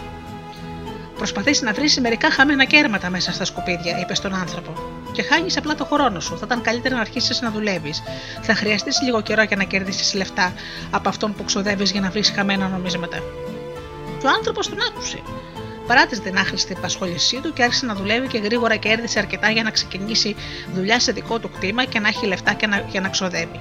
[1.16, 4.72] Προσπαθεί να βρεις μερικά χαμένα κέρματα μέσα στα σκουπίδια, είπε στον άνθρωπο.
[5.12, 6.38] Και χάνεις απλά το χρόνο σου.
[6.38, 8.03] Θα ήταν καλύτερα να αρχίσεις να δουλεύεις.
[8.43, 10.53] Θα χρειαστείς λίγο καιρό για να κερδίσεις λεφτά
[10.90, 13.16] από αυτόν που ξοδεύεις για να βρεις χαμένα νομίσματα.
[14.18, 15.22] Και ο άνθρωπος τον άκουσε.
[15.87, 19.70] Παράτησε την άχρηστη επασχόλησή του και άρχισε να δουλεύει και γρήγορα κέρδισε αρκετά για να
[19.70, 20.37] ξεκινήσει
[20.74, 23.61] δουλειά σε δικό του κτήμα και να έχει λεφτά και να, για να ξοδεύει.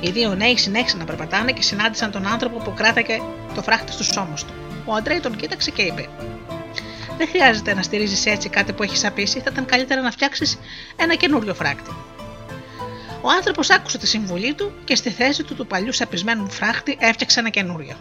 [0.00, 3.20] Οι δύο νέοι συνέχισαν να περπατάνε και συνάντησαν τον άνθρωπο που κράταγε
[3.54, 4.52] το φράχτη στους ώμου του.
[4.84, 6.08] Ο Αντρέι τον κοίταξε και είπε:
[7.16, 10.58] Δεν χρειάζεται να στηρίζεις έτσι κάτι που έχεις απίσει, θα ήταν καλύτερα να φτιάξεις
[10.96, 11.90] ένα καινούριο φράκτη.
[13.20, 17.40] Ο άνθρωπος άκουσε τη συμβουλή του και στη θέση του του παλιού σαπισμένου φράχτη έφτιαξε
[17.40, 17.96] ένα καινούριο.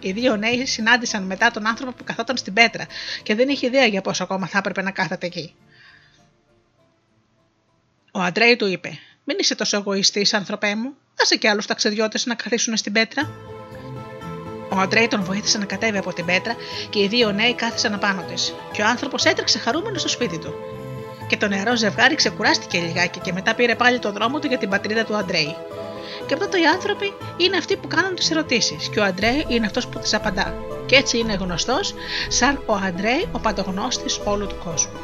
[0.00, 2.86] Οι δύο νέοι συνάντησαν μετά τον άνθρωπο που καθόταν στην πέτρα
[3.22, 5.54] και δεν είχε ιδέα για πόσο ακόμα θα έπρεπε να κάθεται εκεί.
[8.12, 12.34] Ο Αντρέι του είπε: Μην είσαι τόσο εγωιστής, άνθρωπέ μου, άσε και άλλους ταξιδιώτες να
[12.34, 13.30] καθίσουν στην πέτρα.
[14.68, 16.56] Ο Αντρέι τον βοήθησε να κατέβει από την πέτρα
[16.90, 18.54] και οι δύο νέοι κάθισαν απάνω της.
[18.72, 20.54] Και ο άνθρωπος έτρεξε χαρούμενος στο σπίτι του.
[21.28, 24.68] Και το νεαρό ζευγάρι ξεκουράστηκε λιγάκι και μετά πήρε πάλι το δρόμο του για την
[24.68, 25.56] πατρίδα του Αντρέι.
[26.26, 29.86] Και τότε οι άνθρωποι είναι αυτοί που κάνουν τις ερωτήσεις και ο Αντρέι είναι αυτός
[29.86, 30.54] που τις απαντά.
[30.86, 31.94] Και έτσι είναι γνωστός
[32.28, 34.98] σαν ο Αντρέι, ο παντογνώστης όλου του κόσμου.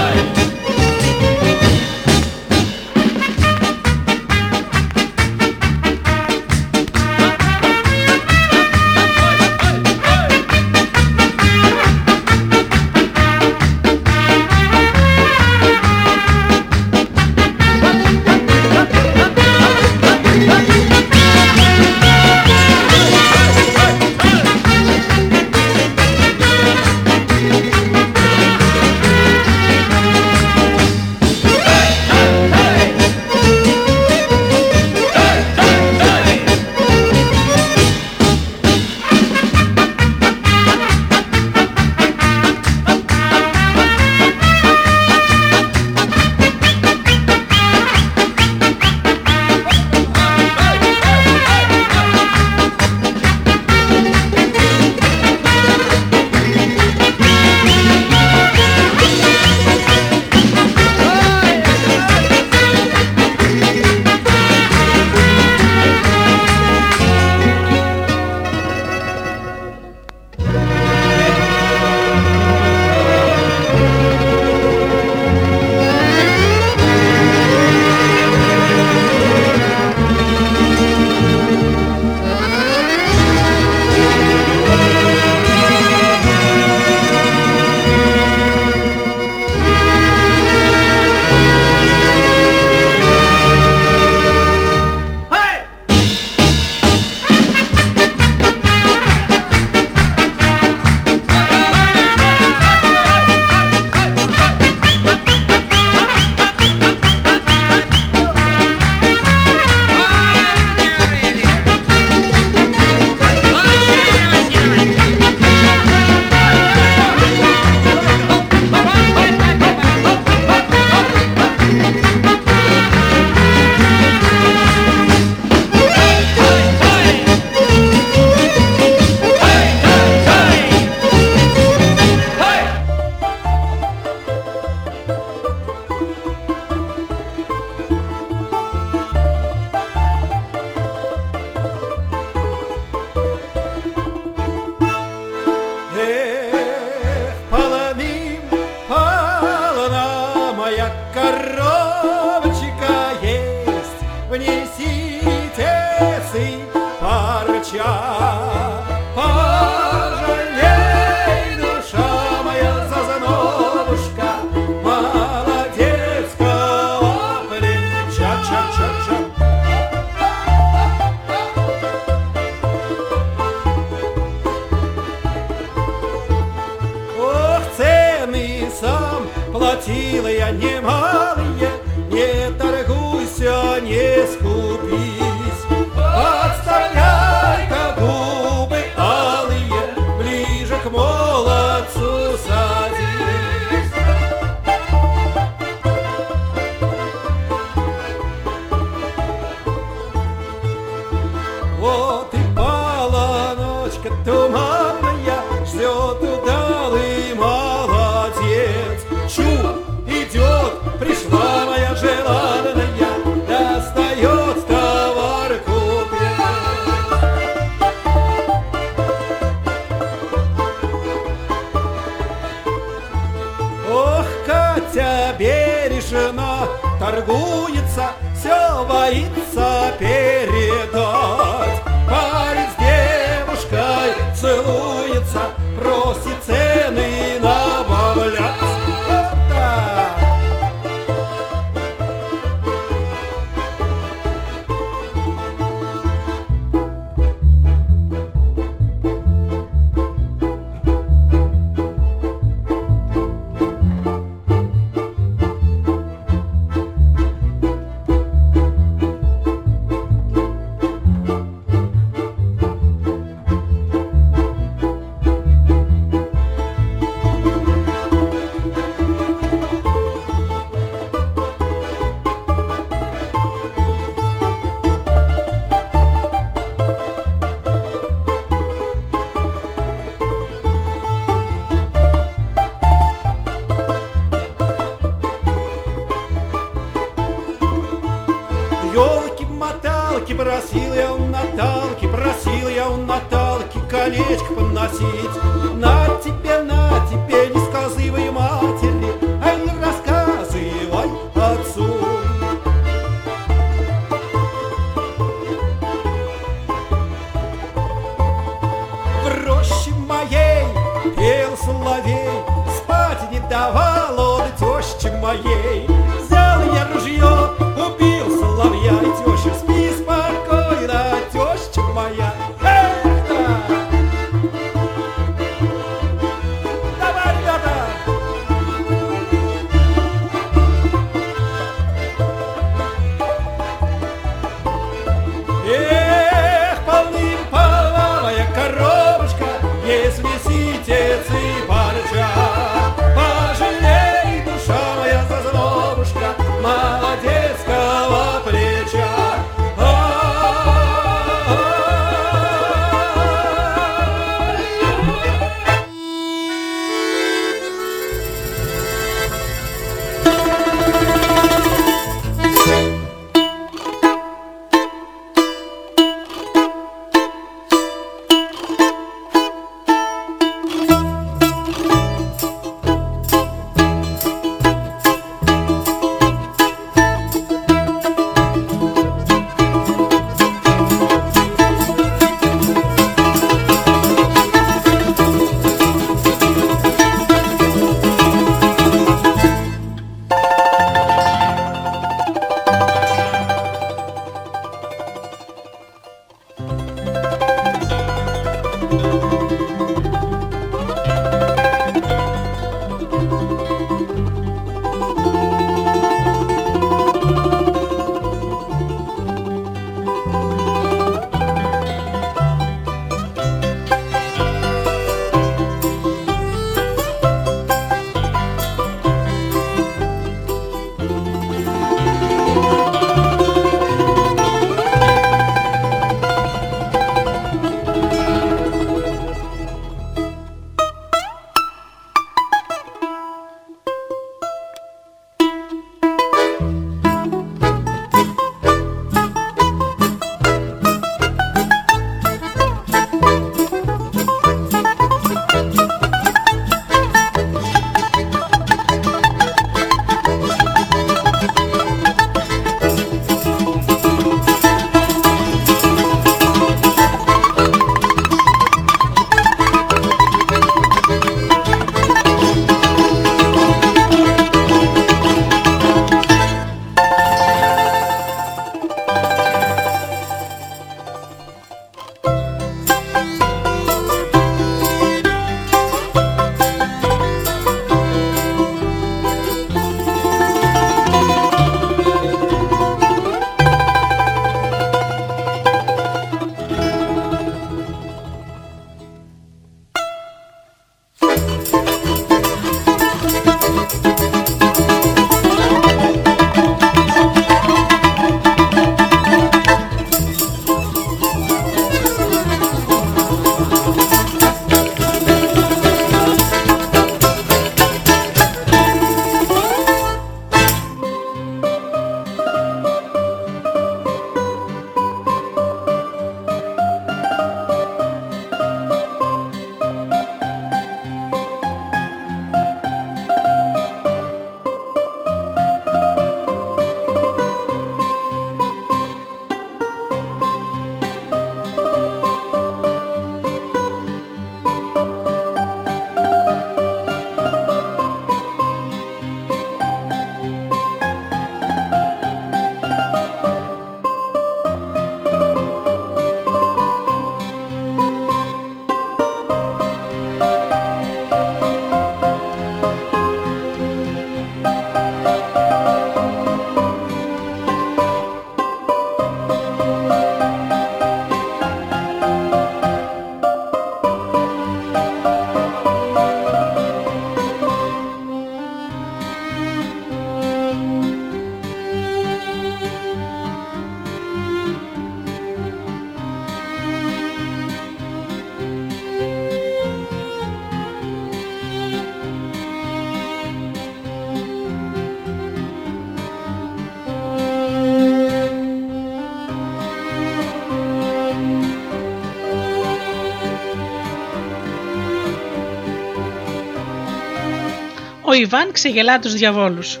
[598.30, 600.00] Ο Ιβάν ξεγελά τους διαβόλους.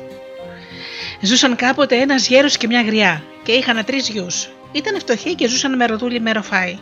[1.20, 4.48] Ζούσαν κάποτε ένας γέρος και μια γριά και είχαν τρεις γιους.
[4.72, 6.78] Ήταν φτωχοί και ζούσαν με ροδούλι με ροφάι.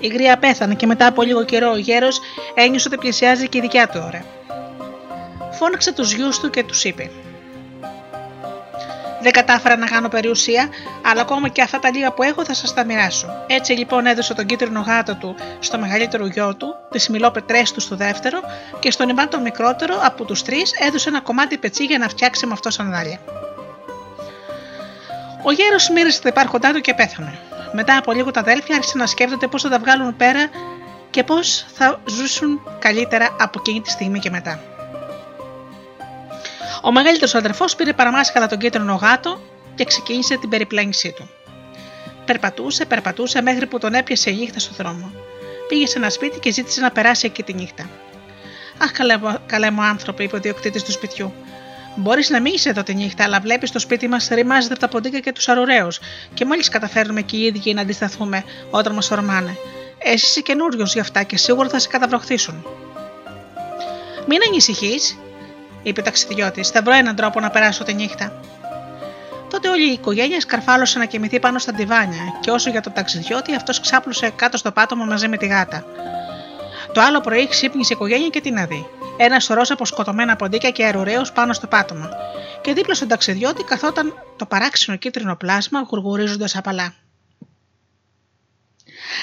[0.00, 2.20] Η γριά πέθανε και μετά από λίγο καιρό ο γέρος
[2.54, 4.24] ένιωσε ότι πλησιάζει και η δικιά του ώρα.
[5.50, 7.10] Φώναξε τους γιους του και τους είπε:
[9.22, 10.68] δεν κατάφερα να κάνω περιουσία,
[11.04, 13.26] αλλά ακόμα και αυτά τα λίγα που έχω θα σας τα μοιράσω.
[13.46, 17.96] Έτσι λοιπόν έδωσε τον κίτρινο γάτο του στο μεγαλύτερο γιο του, τις μιλόπετρές τους στο
[17.96, 18.39] δεύτερο
[18.80, 22.46] και στον Ιβάν το μικρότερο από τους τρεις έδωσε ένα κομμάτι πετσί για να φτιάξει
[22.46, 23.20] με αυτό σανδάλια.
[25.42, 27.38] Ο γέρος μοίρασε τα υπάρχοντά του και πέθανε.
[27.72, 30.50] Μετά από λίγο τα αδέλφια άρχισαν να σκέφτονται πώς θα τα βγάλουν πέρα
[31.10, 34.60] και πώς θα ζούσουν καλύτερα από εκείνη τη στιγμή και μετά.
[36.82, 39.40] Ο μεγαλύτερος αδερφός πήρε παραμάσχαλα τον κίτρινο γάτο
[39.74, 41.28] και ξεκίνησε την περιπλάνησή του.
[42.24, 45.12] Περπατούσε, περπατούσε μέχρι που τον έπιασε η νύχτα στο δρόμο.
[45.68, 47.88] Πήγε σε ένα σπίτι και ζήτησε να περάσει εκεί τη νύχτα.
[48.82, 51.32] Αχ, καλέ, καλέ μου άνθρωπο, είπε ο διοκτήτη του σπιτιού.
[51.96, 54.88] Μπορείς να μην είσαι εδώ τη νύχτα, αλλά βλέπεις το σπίτι μας ρημάζεται από τα
[54.88, 56.00] ποντίκια και τους αρουραίους,
[56.34, 59.56] και μόλις καταφέρνουμε και οι ίδιοι να αντισταθούμε όταν μα ορμάνε.
[59.98, 62.66] Εσύ είσαι καινούριος γι' αυτά και σίγουρα θα σε καταβροχθήσουν.
[64.26, 65.18] Μην ανησυχείς,
[65.82, 68.40] είπε ο ταξιδιώτης, θα βρω έναν τρόπο να περάσω τη νύχτα.
[69.50, 73.54] Τότε όλη η οικογένεια σκαρφάλωσε να κοιμηθεί πάνω στα διβάνια και όσο για τον ταξιδιώτη,
[73.54, 75.84] αυτός ξάπλωσε κάτω στο πάτωμα μαζί με τη γάτα.
[76.94, 78.86] Το άλλο πρωί ξύπνησε η οικογένεια και τι να δει.
[79.16, 82.10] Ένα σωρό από σκοτωμένα ποντίκια και αερουραίο πάνω στο πάτωμα.
[82.60, 86.94] Και δίπλα στον ταξιδιώτη καθόταν το παράξενο κίτρινο πλάσμα γουργουρίζοντας απαλά.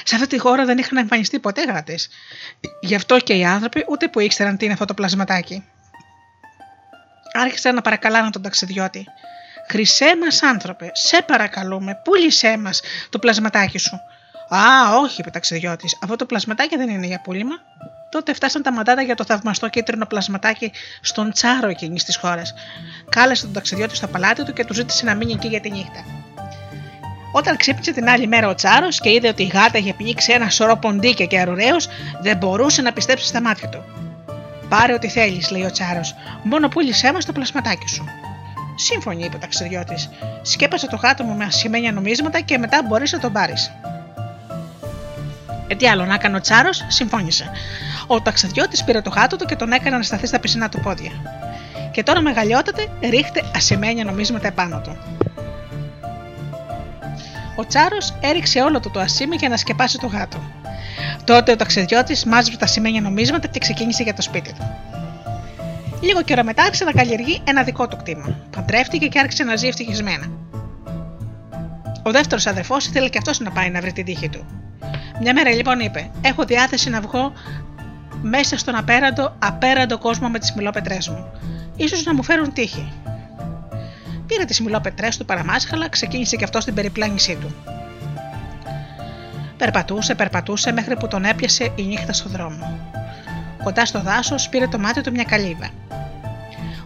[0.04, 1.96] Σε αυτή τη χώρα δεν είχαν εμφανιστεί ποτέ γάτε.
[2.82, 5.64] Γι' αυτό και οι άνθρωποι ούτε που ήξεραν τι είναι αυτό το πλασματάκι
[7.38, 9.06] άρχισαν να παρακαλάνε τον ταξιδιώτη.
[9.70, 14.00] Χρυσέ μας άνθρωπε, σε παρακαλούμε, πούλησέ μας το πλασματάκι σου.
[14.50, 17.56] Α, όχι, είπε ο ταξιδιώτης, αυτό το πλασματάκι δεν είναι για πούλημα.
[18.10, 20.72] Τότε φτάσαν τα μαντάτα για το θαυμαστό κίτρινο πλασματάκι
[21.02, 22.54] στον τσάρο εκείνης της χώρας.
[23.10, 26.06] Κάλεσε τον ταξιδιώτη στο παλάτι του και του ζήτησε να μείνει εκεί για τη νύχτα.
[27.32, 30.50] Όταν ξύπνησε την άλλη μέρα ο Τσάρος και είδε ότι η γάτα είχε πνίξει ένα
[30.50, 31.76] σωρό ποντίκια και αρουραίο,
[32.22, 33.84] δεν μπορούσε να πιστέψει στα μάτια του.
[34.70, 38.06] Πάρε ό,τι θέλεις, λέει ο Τσάρος, μόνο πούλησέ μα το πλασματάκι σου.
[38.76, 40.10] Σύμφωνη, είπε ο ταξιδιώτης.
[40.42, 43.72] Σκέπασε το γάτο μου με ασημένια νομίσματα και μετά μπορείς να τον πάρεις.
[45.68, 47.52] Ε, τι άλλο να έκανε ο Τσάρος, συμφώνησε.
[48.08, 51.12] Ο ταξιδιώτης πήρε το γάτο του και τον έκανε να σταθεί στα πισινά του πόδια.
[51.92, 54.98] Και τώρα μεγαλειότατε ρίχτε ασημένια νομίσματα επάνω του.
[57.56, 60.38] Ο Τσάρος έριξε όλο το το ασήμι για να σκεπάσει το γάτο.
[61.24, 64.76] Τότε ο ταξιδιώτης μάζεψε τα σημαίνια νομίσματα και ξεκίνησε για το σπίτι του.
[66.02, 68.36] Λίγο καιρό μετά άρχισε να καλλιεργεί ένα δικό του κτήμα.
[68.56, 70.26] Παντρεύτηκε και άρχισε να ζει ευτυχισμένα.
[72.04, 74.67] Ο δεύτερος αδερφός ήθελε και αυτός να πάει να βρει την τύχη του.
[75.22, 77.34] Μια μέρα λοιπόν είπε: Έχω διάθεση να βγω
[78.22, 81.32] μέσα στον απέραντο, απέραντο κόσμο με τις μιλόπετρές μου.
[81.88, 82.92] σω να μου φέρουν τύχη.
[84.28, 87.56] Πήρε τις μιλόπετρές του παραμάσχαλα, ξεκίνησε και αυτό στην περιπλάνησή του.
[89.58, 92.80] Περπατούσε, περπατούσε μέχρι που τον έπιασε η νύχτα στο δρόμο.
[93.64, 95.70] Κοντά στο δάσος πήρε το μάτι του μια καλύβα.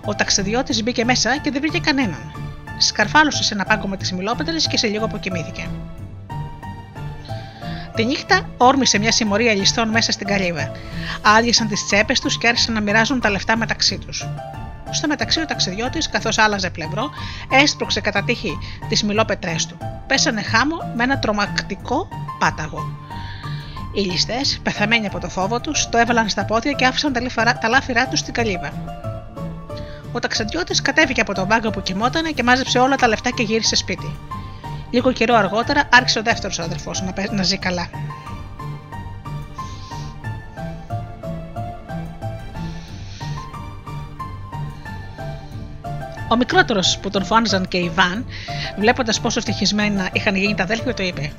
[0.05, 2.31] Ο ταξιδιώτης μπήκε μέσα και δεν βρήκε κανέναν.
[2.77, 5.67] Σκαρφάλωσε σε ένα πάγκο με τις μιλόπετρες και σε λίγο αποκοιμήθηκε.
[7.95, 10.71] Τη νύχτα όρμησε μια συμμορία ληστών μέσα στην καλύβα.
[11.21, 14.27] Άδειασαν τις τσέπες τους και άρχισαν να μοιράζουν τα λεφτά μεταξύ τους.
[14.91, 17.09] Στο μεταξύ ο ταξιδιώτης, καθώς άλλαζε πλευρό,
[17.49, 18.57] έσπρωξε κατά τύχη
[18.89, 19.77] τις μιλόπετρές του.
[20.07, 22.07] Πέσανε χάμω με ένα τρομακτικό
[22.39, 22.99] πάταγο.
[23.93, 27.13] Οι ληστέ, πεθαμένοι από το φόβο τους, το έβαλαν στα πόδια και άφησαν
[27.61, 28.99] τα λάφυρά τους στην καλύβα.
[30.11, 33.75] Ο ταξιδιώτης κατέβηκε από τον βάγκο που κοιμότανε και μάζεψε όλα τα λεφτά και γύρισε
[33.75, 34.15] σπίτι.
[34.91, 37.89] Λίγο καιρό αργότερα άρχισε ο δεύτερος αδερφός να, να ζει καλά.
[46.29, 48.25] Ο μικρότερος που τον φώναζαν και η Βαν,
[48.79, 51.31] βλέποντας πόσο ευτυχισμένα είχαν γίνει τα αδέλφια, το είπε: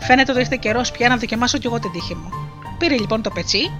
[0.00, 2.30] Φαίνεται ότι ήρθε καιρός πια να δοκιμάσω κι εγώ την τύχη μου.
[2.78, 3.70] Πήρε λοιπόν το πετσί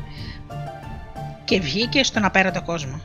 [1.44, 3.00] και βγήκε στον απέραντο κόσμο.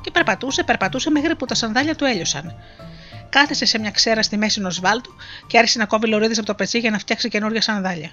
[0.00, 2.54] Και περπατούσε, περπατούσε μέχρι που τα σανδάλια του έλειωσαν.
[3.30, 5.14] Κάθεσε σε μια ξέρα στη μέση ενός βάλτου
[5.46, 8.10] και άρχισε να κόβει λωρίδες από το πετσί για να φτιάξει καινούργια σανδάλια.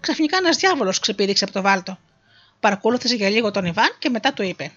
[0.00, 1.98] Ξαφνικά ένας διάβολος ξεπήδηξε από το βάλτο.
[2.60, 4.72] Παρακολούθησε για λίγο τον Ιβάν και μετά του είπε: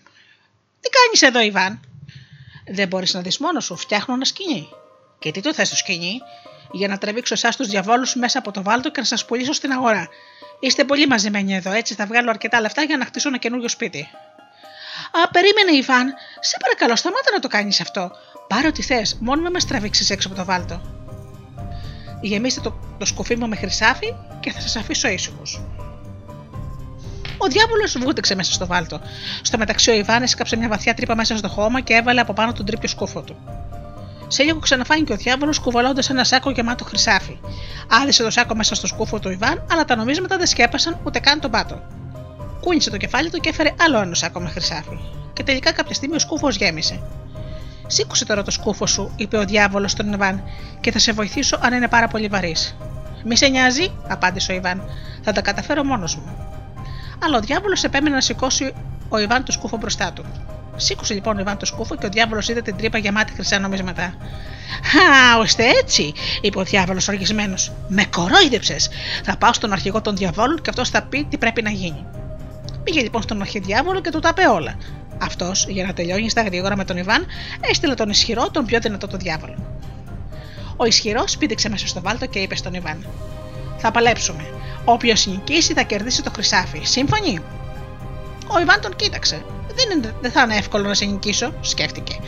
[0.80, 1.80] Τι κάνεις εδώ, Ιβάν,
[2.68, 4.70] δεν μπορείς να δεις μόνος σου, φτιάχνω ένα σκηνή.
[5.20, 6.22] Και τι το θες το σκηνή,
[6.72, 9.72] για να τραβήξω εσάς τους διαβόλους μέσα από το βάλτο και να σας πουλήσω στην
[9.72, 10.08] αγορά.
[10.60, 14.10] Είστε πολύ μαζεμένοι εδώ, έτσι θα βγάλω αρκετά λεφτά για να χτίσω ένα καινούριο σπίτι.
[15.12, 18.12] Α, περίμενε, Ιβάν, σε παρακαλώ, σταμάτα να το κάνεις αυτό.
[18.50, 20.82] Πάρε ό,τι θες, μόνο με μας τραβήξεις έξω από το βάλτο.
[22.22, 25.42] Γεμίστε το, το σκουφί μου με χρυσάφι και θα σας αφήσω ήσυχου.
[27.38, 29.02] Ο διάβολος βούτυξε μέσα στο βάλτο.
[29.42, 32.54] Στο μεταξύ ο Ιβάν έσκαψε μια βαθιά τρύπα μέσα στο χώμα και έβαλε από πάνω
[32.54, 33.36] τον τρίπιο σκούφο του.
[34.28, 37.40] Σε λίγο ξαναφάνηκε ο διάβολος κουβαλώντας ένα σάκο γεμάτο χρυσάφι.
[37.90, 41.40] Άρισε το σάκο μέσα στο σκούφο του Ιβάν, αλλά τα νομίσματα δεν σκέπασαν ούτε καν
[41.40, 41.82] τον πάτο.
[42.62, 45.00] Κούνησε το κεφάλι του και έφερε άλλο ένα σάκο με χρυσάφι.
[45.34, 47.02] Και τελικά κάποια στιγμή ο σκούφος γέμισε.
[47.92, 50.44] Σήκωσε τώρα το σκούφο σου, είπε ο διάβολος στον Ιβάν,
[50.80, 52.76] και θα σε βοηθήσω αν είναι πάρα πολύ βαρύς.
[53.26, 54.84] Μη σε νοιάζει, απάντησε ο Ιβάν,
[55.24, 56.36] θα τα καταφέρω μόνος μου.
[57.24, 58.74] Αλλά ο διάβολος επέμενε να σηκώσει
[59.10, 60.26] ο Ιβάν το σκούφο μπροστά του.
[60.76, 64.04] Σήκωσε λοιπόν ο Ιβάν το σκούφο και ο διάβολος είδε την τρύπα γεμάτη χρυσά νομίσματα.
[64.04, 67.72] Α, ώστε έτσι, είπε ο διάβολος οργισμένος.
[67.88, 68.90] Με κορόιδεψες.
[69.24, 72.06] Θα πάω στον αρχηγό των διαβόλων και αυτός θα πει τι πρέπει να γίνει.
[72.84, 74.76] Πήγε λοιπόν στον αρχιδιάβολο και του τα είπε όλα.
[75.22, 77.26] Αυτός, για να τελειώνει στα γρήγορα με τον Ιβάν,
[77.70, 79.56] έστειλε τον ισχυρό, τον πιο δυνατό τον διάβολο.
[80.76, 83.06] Ο ισχυρός πήδηξε μέσα στο βάλτο και είπε στον Ιβάν:
[83.78, 84.46] Θα παλέψουμε.
[84.86, 86.82] Όποιος νικήσει θα κερδίσει το χρυσάφι.
[86.84, 87.40] Σύμφωνοι;
[88.48, 89.46] Ο Ιβάν τον κοίταξε.
[89.76, 92.20] Δεν, είναι, δεν θα είναι εύκολο να σε νικήσω, σκέφτηκε.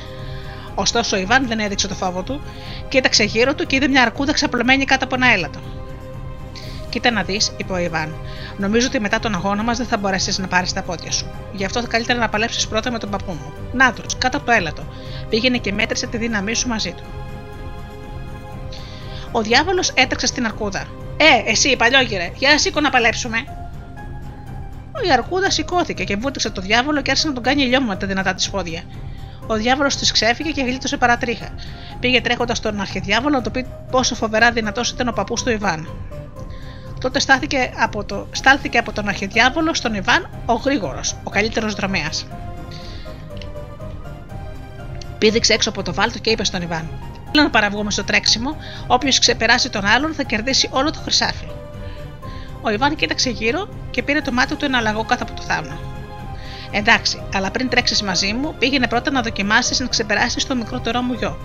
[0.76, 2.42] Ωστόσο ο Ιβάν δεν έδειξε το φόβο του,
[2.89, 5.60] κοίταξε γύρω του και είδε μια αρκούδα ξαπλωμένη κάτω από ένα έλατο.
[6.92, 8.16] Κοίτα να δεις, είπε ο Ιβάν.
[8.58, 11.26] Νομίζω ότι μετά τον αγώνα μας δεν θα μπορέσεις να πάρεις τα πόδια σου.
[11.54, 13.54] Γι' αυτό θα καλύτερα να παλέψεις πρώτα με τον παππού μου.
[13.74, 14.84] Να του, κάτω από το έλατο.
[15.30, 17.04] Πήγαινε και μέτρησε τη δύναμή σου μαζί του.
[19.32, 20.88] Ο διάβολος έτρεξε στην αρκούδα.
[21.18, 23.38] Ε, εσύ, παλιόγυρε, για σήκω να παλέψουμε.
[25.08, 28.08] Η αρκούδα σηκώθηκε και βούτυξε το διάβολο και άρχισε να τον κάνει λιώμα με τα
[28.08, 28.82] δυνατά της πόδια.
[29.48, 31.50] Ο διάβολος της ξέφυγε και γλίτωσε παρατρίχα.
[32.00, 35.88] Πήγε τρέχοντας στον αρχιδιάβολο να το πει πόσο φοβερά δυνατός ήταν ο παππούς του Ιβάν.
[37.02, 42.26] Τότε στάθηκε από το, στάλθηκε από τον αρχιδιάβολο στον Ιβάν ο γρήγορος, ο καλύτερος δρομέας.
[45.18, 46.89] Πήδηξε έξω από το βάλτο και είπε στον Ιβάν:
[47.32, 48.56] Θέλω να παραβγούμε στο τρέξιμο.
[48.88, 51.47] Όποιος ξεπεράσει τον άλλον θα κερδίσει όλο το χρυσάφι.
[52.62, 55.80] Ο Ιβάν κοίταξε γύρω και πήρε το μάτι του ένα λαγό κάτω από το θάμνο.
[56.72, 61.14] Εντάξει, αλλά πριν τρέξεις μαζί μου, πήγαινε πρώτα να δοκιμάσεις να ξεπεράσεις το μικρότερό μου
[61.14, 61.38] γιο.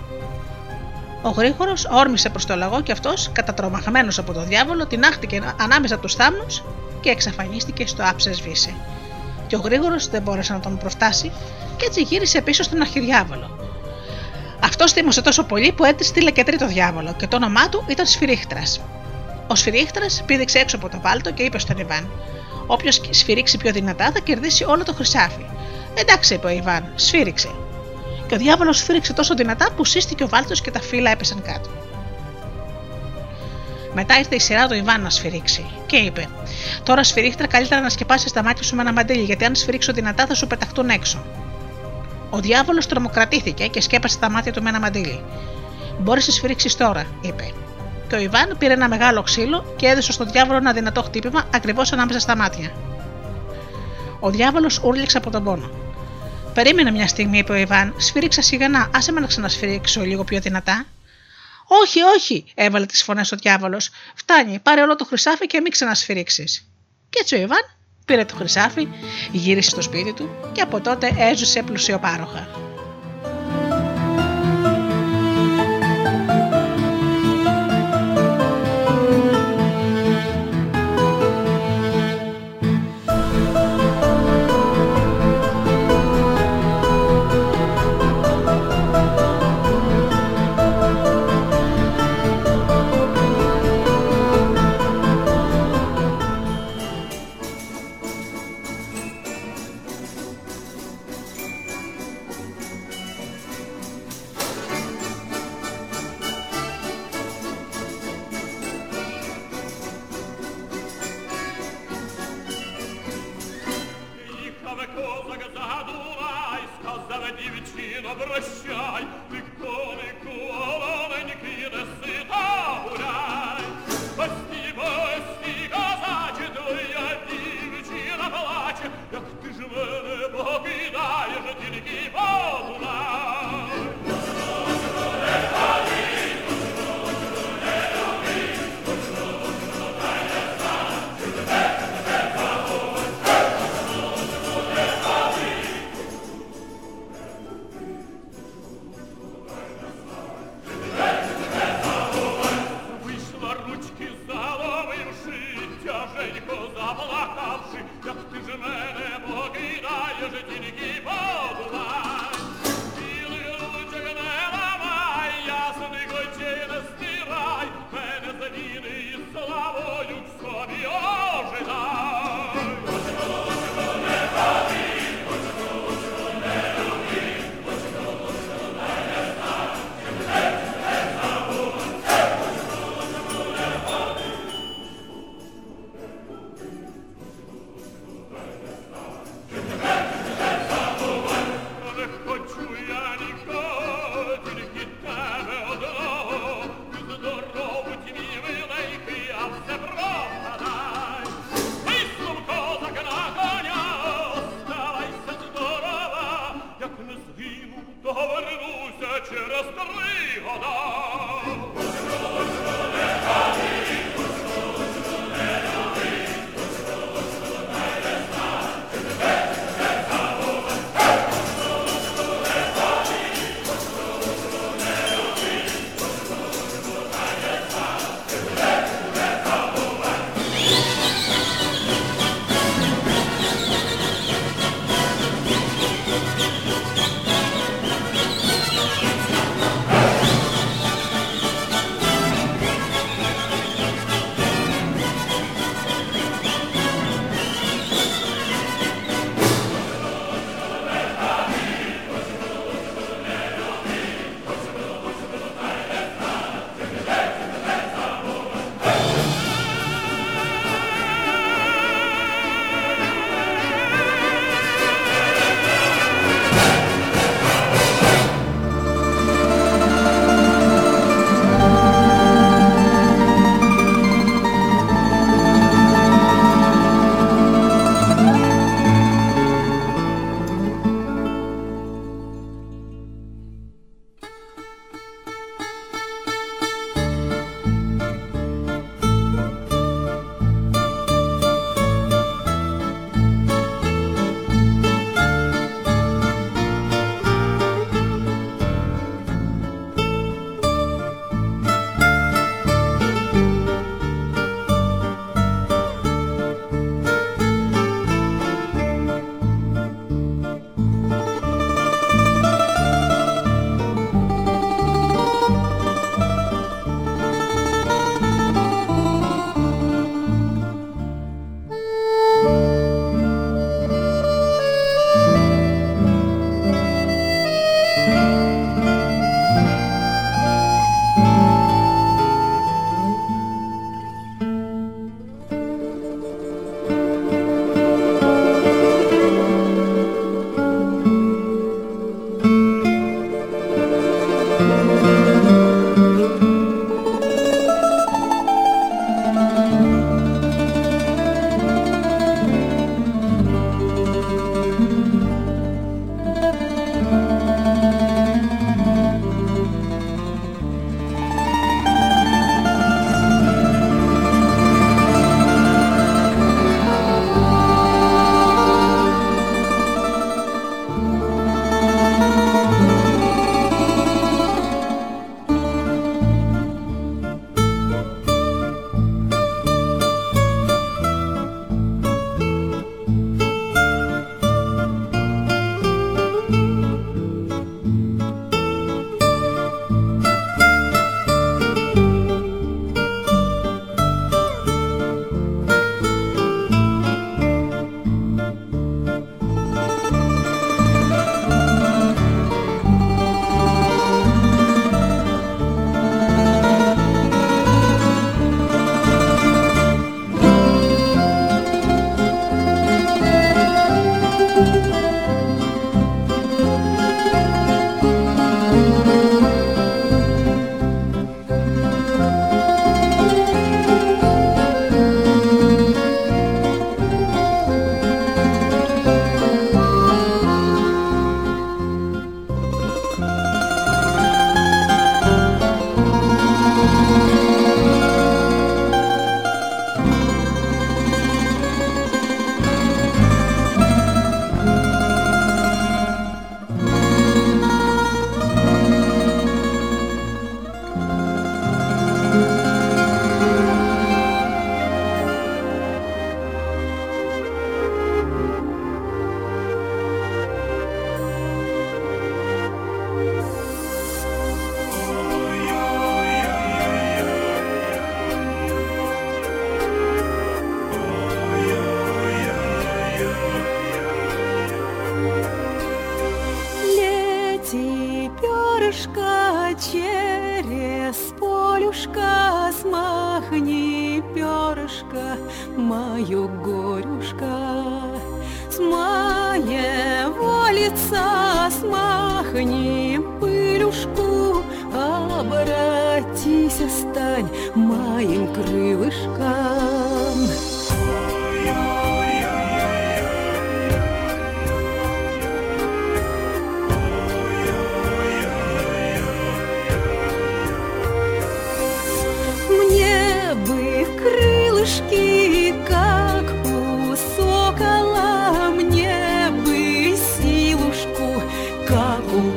[1.27, 6.03] Ο γρήγορος όρμησε προς το λαγό και αυτός, κατατρομαγμένος από το διάβολο, τεινάχτηκε ανάμεσα από
[6.03, 6.63] τους θάμνους
[7.01, 8.73] και εξαφανίστηκε στο άψες σβήσε.
[9.47, 11.31] Και ο γρήγορος δεν μπόρεσε να τον προφτάσει
[11.77, 13.59] και έτσι γύρισε πίσω στον αρχιδιάβολο.
[14.59, 18.81] Αυτός θύμωσε τόσο πολύ που έστειλε και τρίτο διάβολο και το όνομά του ήταν Σφυρίχτρας.
[19.47, 22.09] Ο Σφυρίχτρας πήδηξε έξω από το βάλτο και είπε στον Ιβάν:
[22.67, 25.45] Όποιος σφυρίξει πιο δυνατά θα κερδίσει όλο το χρυσάφι.
[25.93, 27.49] Εντάξει, είπε ο Ιβάν, σφύριξε.
[28.27, 31.69] Και ο διάβολος σφύριξε τόσο δυνατά που σύστηκε ο βάλτος και τα φύλλα έπεσαν κάτω.
[33.93, 36.27] Μετά ήρθε η σειρά του Ιβάν να σφυρίξει και είπε:
[36.83, 40.25] Τώρα σφυρίχτρα καλύτερα να σκεπάσεις τα μάτια σου με ένα μαντίλι, γιατί αν σφυρίξω δυνατά
[40.25, 41.25] θα σου πεταχτούν έξω.
[42.29, 45.23] Ο διάβολος τρομοκρατήθηκε και σκέπασε τα μάτια του με ένα μαντίλι.
[45.99, 47.51] Μπορείς να σφυρίξεις τώρα, είπε.
[48.07, 51.91] Και ο Ιβάν πήρε ένα μεγάλο ξύλο και έδωσε στον διάβολο ένα δυνατό χτύπημα ακριβώς
[51.91, 52.71] ανάμεσα στα μάτια.
[54.19, 55.69] Ο διάβολος ούρλιξε από τον πόνο.
[56.57, 60.85] Περίμενε μια στιγμή, είπε ο Ιβάν, σφύριξα σιγανά, άσε με να ξανασφυρίξω λίγο πιο δυνατά.
[61.67, 63.89] Όχι, όχι, έβαλε τις φωνές ο διάβολος.
[64.15, 66.67] Φτάνει, πάρε όλο το χρυσάφι και μην ξανασφυρίξεις.
[67.09, 67.61] Και έτσι ο Ιβάν
[68.05, 68.87] πήρε το χρυσάφι,
[69.31, 72.66] γύρισε στο σπίτι του και από τότε έζησε πλουσιοπάροχα.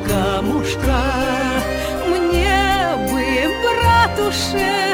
[0.07, 1.03] камушка,
[2.09, 3.24] мне бы,
[3.62, 4.89] братушек.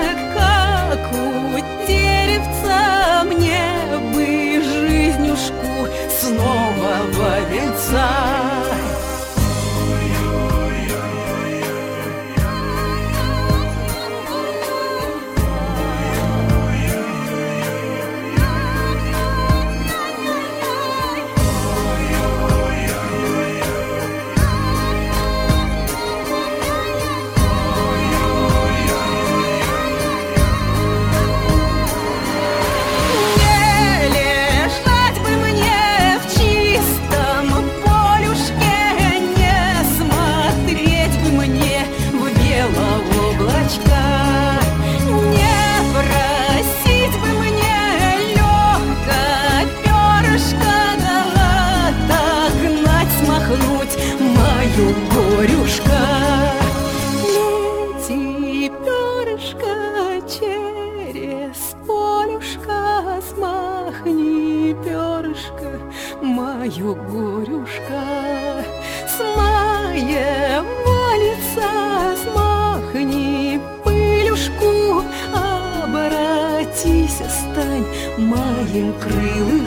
[78.77, 79.66] він крили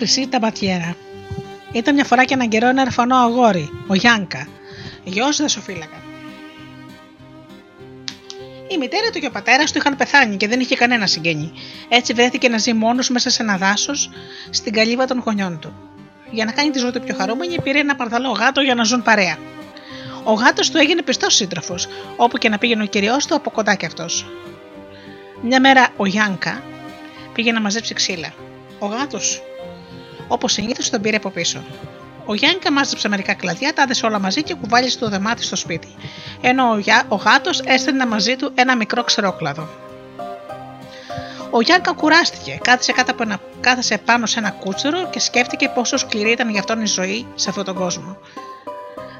[0.00, 0.96] χρυσή ταμπατιέρα.
[1.72, 4.48] Ήταν μια φορά και έναν καιρό ένα ερφανό αγόρι, ο Γιάνκα,
[5.04, 6.02] γιος δασοφύλακα.
[8.68, 11.52] Η μητέρα του και ο πατέρας του είχαν πεθάνει και δεν είχε κανένα συγγένη.
[11.88, 14.10] Έτσι βρέθηκε να ζει μόνος μέσα σε ένα δάσος
[14.50, 15.74] στην καλύβα των γονιών του.
[16.30, 19.02] Για να κάνει τη ζωή του πιο χαρούμενη, πήρε ένα παρδαλό γάτο για να ζουν
[19.02, 19.36] παρέα.
[20.24, 21.86] Ο γάτος του έγινε πιστός σύντροφος,
[22.16, 24.26] όπου και να πήγαινε ο κυριό του από κοντά κι αυτός.
[25.42, 26.62] Μια μέρα ο Γιάνκα
[27.32, 28.32] πήγε να μαζέψει ξύλα.
[28.78, 29.42] Ο γάτος
[30.32, 31.62] Όπως συνήθως τον πήρε από πίσω.
[32.24, 35.88] Ο Γιάννικα μάζεψε μερικά κλαδιά, τα άδεσε όλα μαζί και κουβάλισε το δεμάτι στο σπίτι.
[36.40, 36.64] Ενώ
[37.08, 39.68] ο γάτος έστελνε μαζί του ένα μικρό ξερόκλαδο.
[41.50, 45.96] Ο Γιάνκα κουράστηκε, κάθισε, κάτω από ένα, κάθισε πάνω σε ένα κούτσερο και σκέφτηκε πόσο
[45.96, 48.16] σκληρή ήταν για αυτόν η ζωή σε αυτόν τον κόσμο.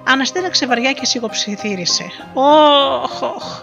[0.05, 2.05] Αναστήραξε βαριά και σιγοψιθύρισε.
[2.35, 3.63] Όχ, όχ.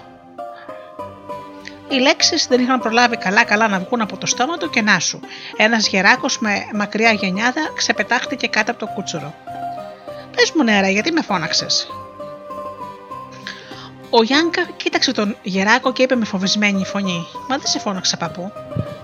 [1.89, 5.19] Οι λέξεις δεν είχαν προλάβει καλά-καλά να βγουν από το στόμα του και να σου.
[5.57, 9.33] Ένας γεράκος με μακριά γενιάδα ξεπετάχτηκε κάτω από το κούτσουρο.
[10.35, 11.87] Πες μου νερά, γιατί με φώναξες;
[14.09, 18.51] Ο Γιάνκα κοίταξε τον γεράκο και είπε με φοβισμένη φωνή: Μα δεν σε φώναξα, παππού.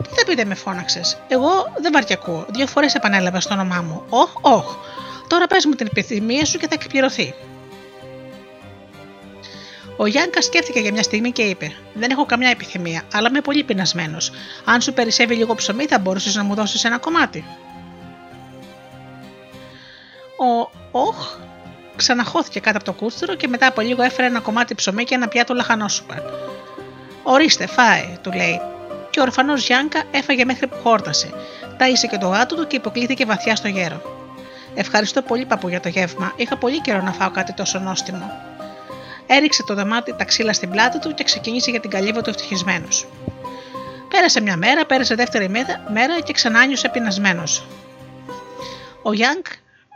[0.03, 1.51] Τι θα πείτε με φώναξες; Εγώ
[1.81, 2.45] δεν βαρκιακού.
[2.49, 4.03] Δύο φορές επανέλαβα στο όνομά μου.
[4.09, 4.75] Όχ, όχ.
[5.27, 7.33] Τώρα πες μου την επιθυμία σου και θα εκπληρωθεί.
[9.97, 13.63] Ο Γιάνκα σκέφτηκε για μια στιγμή και είπε: Δεν έχω καμιά επιθυμία, αλλά είμαι πολύ
[13.63, 14.31] πεινασμένος.
[14.65, 17.45] Αν σου περισσεύει λίγο ψωμί, θα μπορούσες να μου δώσεις ένα κομμάτι.
[20.37, 21.37] Ο Όχ
[21.95, 25.27] ξαναχώθηκε κάτω από το κούστρο και μετά από λίγο έφερε ένα κομμάτι ψωμί και ένα
[25.27, 26.15] πιάτο λαχανόσουπα.
[27.23, 28.61] Ορίστε, φάε, του λέει.
[29.09, 31.29] Και ο ορφανός Γιάνκα έφαγε μέχρι που χόρτασε.
[31.77, 34.01] Τάισε και το γάτο του και υποκλήθηκε βαθιά στο γέρο.
[34.75, 36.33] Ευχαριστώ πολύ, παππού, για το γεύμα.
[36.35, 38.52] Είχα πολύ καιρό να φάω κάτι τόσο νόστιμο
[39.27, 43.07] έριξε το δεμάτι τα ξύλα στην πλάτη του και ξεκίνησε για την καλύβα του ευτυχισμένος.
[44.09, 45.49] Πέρασε μια μέρα, πέρασε δεύτερη
[45.89, 47.65] μέρα και ξανά νιώσε πεινασμένος.
[49.01, 49.45] Ο Γιάνκ,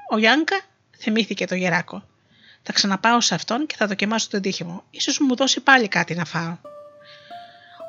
[0.09, 0.59] ο Γιάνκα
[0.97, 2.03] θυμήθηκε το γεράκο.
[2.63, 4.83] Θα ξαναπάω σε αυτόν και θα δοκιμάσω τον τύχη μου.
[4.99, 6.57] σω μου δώσει πάλι κάτι να φάω.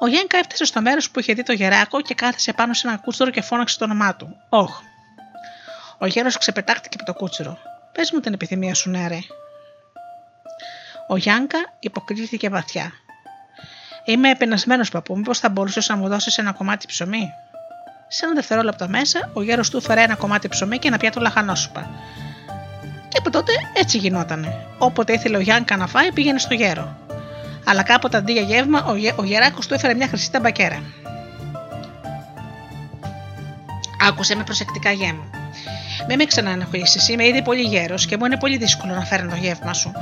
[0.01, 2.97] Ο Γιάνκα έφτασε στο μέρος που είχε δει το γεράκο και κάθεσε πάνω σε ένα
[2.97, 4.37] κούτσουρο και φώναξε το όνομά του.
[4.49, 4.81] Όχ.
[5.99, 7.59] Ο γέρος ξεπετάχτηκε από το κούτσουρο.
[7.93, 9.07] Πες μου την επιθυμία σου, ναι,
[11.09, 12.93] ο Γιάνκα υποκρίθηκε βαθιά.
[14.05, 17.31] Είμαι επενασμένος, παππού, μήπως θα μπορούσες να μου δώσεις ένα κομμάτι ψωμί;
[18.09, 21.91] Σε ένα δευτερόλεπτο μέσα, ο γέρος του φέρε ένα κομμάτι ψωμί και ένα πιάτο λαχανόσουπα.
[23.09, 24.67] Και από τότε έτσι γινότανε.
[24.79, 26.97] Όποτε ήθελε ο Γιάνκα να φάει, πήγαινε στο γέρο.
[27.65, 30.83] Αλλά κάποτε αντί για γεύμα, ο, γε, ο γεράκος του έφερε μια χρυσή ταμπακέρα.
[34.09, 35.38] Άκουσε με προσεκτικά γέμο.
[36.09, 39.37] Μην με ξαναενοχλήσεις, είμαι ήδη πολύ γέρος και μου είναι πολύ δύσκολο να φέρνω το
[39.37, 39.93] γεύμα σου.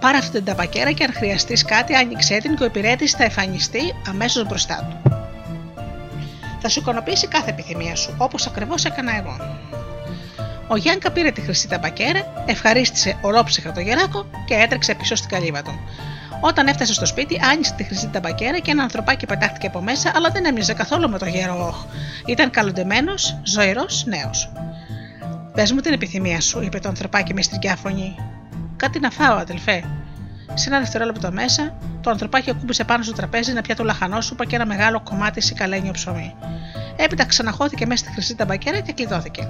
[0.00, 3.94] Πάρε αυτή την ταμπακέρα και αν χρειαστείς κάτι, άνοιξε την και ο υπηρέτης θα εμφανιστεί
[4.08, 5.10] αμέσως μπροστά του.
[6.60, 9.36] Θα σου ικανοποιήσει κάθε επιθυμία σου, όπως ακριβώς έκανα εγώ.
[10.68, 15.62] Ο Γιάνκα πήρε τη χρυσή ταμπακέρα, ευχαρίστησε ολόψυχα το γεράκο και έτρεξε πίσω στην καλύβα
[15.62, 15.80] του.
[16.40, 20.28] Όταν έφτασε στο σπίτι, άνοιξε τη χρυσή ταμπακέρα και ένα ανθρωπάκι πετάχτηκε από μέσα, αλλά
[20.30, 21.84] δεν έμοιαζε καθόλου με το γέρο Όχ.
[22.26, 24.52] Ήταν καλοντεμένος, ζωηρός νέος.
[25.54, 28.16] Πες μου την επιθυμία σου, είπε το ανθρωπάκι με στρικιά φωνή.
[28.76, 29.84] Κάτι να φάω, αδελφέ.
[30.54, 34.66] Σε ένα δευτερόλεπτο μέσα, το ανθρωπάκι ακούμπησε πάνω στο τραπέζι ένα πιάτο λαχανόσουπα και ένα
[34.66, 36.34] μεγάλο κομμάτι σικαλένιο ψωμί.
[36.96, 39.48] Έπειτα ξαναχώθηκε μέσα στη χρυσή ταμπακέρα και κλειδώθηκε.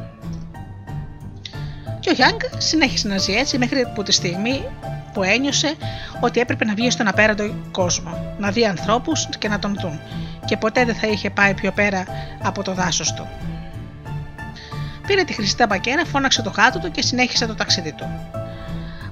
[2.00, 4.64] Και ο Γιάνγκ συνέχισε να ζει έτσι μέχρι που τη στιγμή
[5.12, 5.74] που ένιωσε
[6.20, 10.00] ότι έπρεπε να βγει στον απέραντο κόσμο, να δει ανθρώπους και να τον δουν
[10.44, 12.04] και ποτέ δεν θα είχε πάει πιο πέρα
[12.42, 13.28] από το δάσος του.
[15.06, 18.06] Πήρε τη χρυσή ταμπακέρα, φώναξε το χάτο του και συνέχισε το ταξίδι του.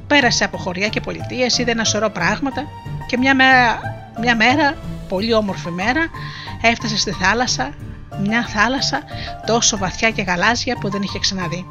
[0.06, 2.64] Πέρασε από χωριά και πολιτείες, είδε ένα σωρό πράγματα
[3.06, 3.81] και μια μέρα,
[4.20, 4.77] μια μέρα,
[5.09, 6.06] πολύ όμορφη μέρα,
[6.62, 7.74] έφτασε στη θάλασσα,
[8.20, 9.02] μια θάλασσα
[9.47, 11.66] τόσο βαθιά και γαλάζια που δεν είχε ξαναδεί.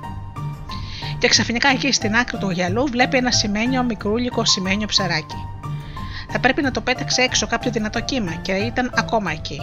[1.18, 5.48] Και ξαφνικά εκεί στην άκρη του γυαλού βλέπει ένα σημαίνιο μικρούλικο σημαίνιο ψαράκι.
[6.32, 9.62] Θα πρέπει να το πέταξε έξω κάποιο δυνατό κύμα και ήταν ακόμα εκεί.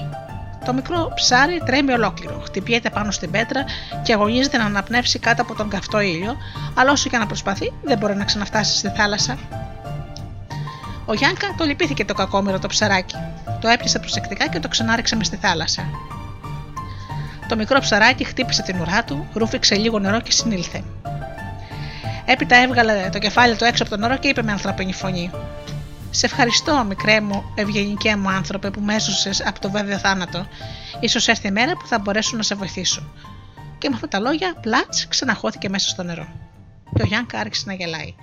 [0.64, 3.64] Το μικρό ψάρι τρέμει ολόκληρο, χτυπιέται πάνω στην πέτρα
[4.02, 6.36] και αγωνίζεται να αναπνεύσει κάτω από τον καυτό ήλιο,
[6.74, 9.38] αλλά όσο και να προσπαθεί δεν μπορεί να ξαναφτάσει στη θάλασσα.
[11.06, 13.14] Ο Γιάνκα το λυπήθηκε το κακόμερο το ψαράκι.
[13.60, 15.82] Το έπιασε προσεκτικά και το ξανάριξε μες στη θάλασσα.
[17.48, 20.82] Το μικρό ψαράκι χτύπησε την ουρά του, ρούφηξε λίγο νερό και συνήλθε.
[22.24, 25.30] Έπειτα έβγαλε το κεφάλι του έξω από το νερό και είπε με ανθρώπινη φωνή:
[26.10, 30.48] Σε ευχαριστώ, μικρέ μου, ευγενικέ μου άνθρωπε που με έσωσε από το βέβαιο θάνατο.
[31.08, 33.12] σω έρθει η μέρα που θα μπορέσω να σε βοηθήσω.
[33.78, 36.28] Και με αυτά τα λόγια, πλάτς ξαναχώθηκε μέσα στο νερό.
[36.94, 38.14] Και ο Γιάνκα άρχισε να γελάει.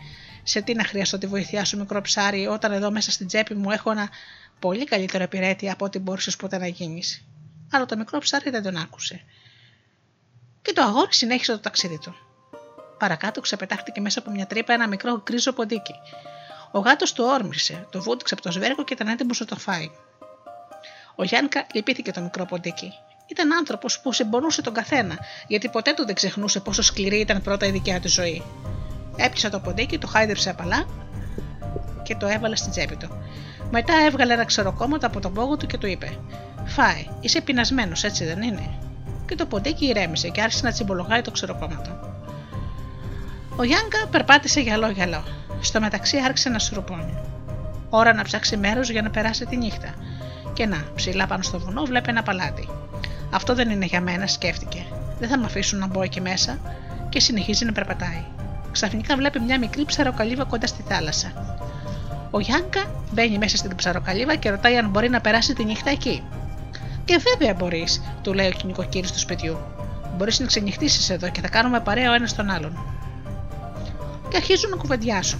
[0.43, 3.71] Σε τι να χρειαστώ τη βοήθειά σου, μικρό ψάρι, όταν εδώ μέσα στην τσέπη μου
[3.71, 4.09] έχω ένα
[4.59, 7.25] πολύ καλύτερο επιρέτη από ό,τι μπορούσες ποτέ να γίνεις.
[7.71, 9.21] Αλλά το μικρό ψάρι δεν τον άκουσε.
[10.61, 12.15] Και το αγόρι συνέχισε το ταξίδι του.
[12.99, 15.93] Παρακάτω ξεπετάχτηκε μέσα από μια τρύπα ένα μικρό γκρίζο ποντίκι.
[16.75, 19.89] Ο γάτος το όρμησε, το βούτυξε από το σβέρκο και ήταν έτοιμος να το φάει.
[21.15, 22.91] Ο Γιάνκα λυπήθηκε το μικρό ποντίκι.
[23.27, 27.65] Ήταν άνθρωπος που συμπονούσε τον καθένα, γιατί ποτέ του δεν ξεχνούσε πόσο σκληρή ήταν πρώτα
[27.65, 28.43] η δικιά του ζωή.
[29.15, 30.85] Έπιασε το ποντίκι, το χάιδεψε απαλά
[32.03, 33.23] και το έβαλε στην τσέπη του.
[33.71, 36.17] Μετά έβγαλε ένα ξεροκόμματο από τον πόγο του και του είπε:
[36.65, 38.79] Φάε, είσαι πεινασμένος, έτσι δεν είναι;
[39.25, 42.14] Και το ποντίκι ηρέμησε και άρχισε να τσιμπολογάει το ξεροκόμματο.
[43.57, 45.23] Ο Γιάνκα περπάτησε γυαλό-γυαλό.
[45.61, 47.17] Στο μεταξύ άρχισε να σουρουπώνει.
[47.89, 49.93] Ώρα να ψάξει μέρος για να περάσει τη νύχτα.
[50.53, 52.69] Και να, ψηλά πάνω στο βουνό βλέπει ένα παλάτι.
[53.31, 54.85] Αυτό δεν είναι για μένα, σκέφτηκε.
[55.19, 56.57] Δεν θα με αφήσουν να μπω εκεί μέσα
[57.09, 58.23] και συνεχίζει να περπατάει.
[58.71, 61.57] Ξαφνικά βλέπει μια μικρή ψαροκαλύβα κοντά στη θάλασσα.
[62.31, 66.23] Ο Γιάνκα μπαίνει μέσα στην ψαροκαλύβα και ρωτάει αν μπορεί να περάσει τη νύχτα εκεί.
[67.05, 69.57] Και βέβαια μπορείς, του λέει ο νοικοκύριο του σπιτιού.
[70.17, 72.94] Μπορείς να ξενυχτήσεις εδώ και θα κάνουμε παρέα ο ένας τον άλλον
[74.35, 75.39] και αρχίζουν να κουβεντιάσουν.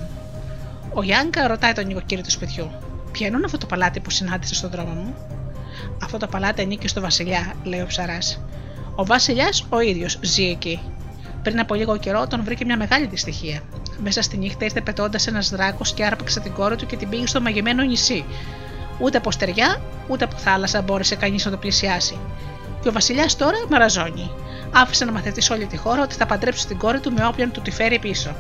[0.94, 2.72] Ο Γιάνκα ρωτάει τον νοικοκύριο του σπιτιού:
[3.12, 5.16] Ποιο είναι αυτό το παλάτι που συνάντησες στον δρόμο μου;
[6.04, 8.42] Αυτό το παλάτι ανήκει στο Βασιλιά, λέει ο ψαράς.
[8.96, 10.80] Ο Βασιλιάς ο ίδιος ζει εκεί.
[11.44, 13.62] Πριν από λίγο καιρό τον βρήκε μια μεγάλη δυστυχία.
[13.98, 17.28] Μέσα στη νύχτα ήρθε πετώντας ένας δράκος και άρπαξε την κόρη του και την πήγε
[17.28, 18.26] στο μαγεμένο νησί.
[19.00, 22.18] Ούτε από στεριά, ούτε από θάλασσα μπόρεσε κανείς να το πλησιάσει.
[22.82, 24.32] Και ο Βασιλιάς τώρα μαραζώνει.
[24.72, 27.52] Άφησε να μαθευτεί σε όλη τη χώρα ότι θα παντρέψει την κόρη του με όποιον
[27.52, 28.36] του τη φέρει πίσω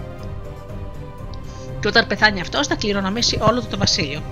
[1.86, 4.24] και όταν πεθάνει αυτός θα κληρονομήσει όλο το, το βασίλειο.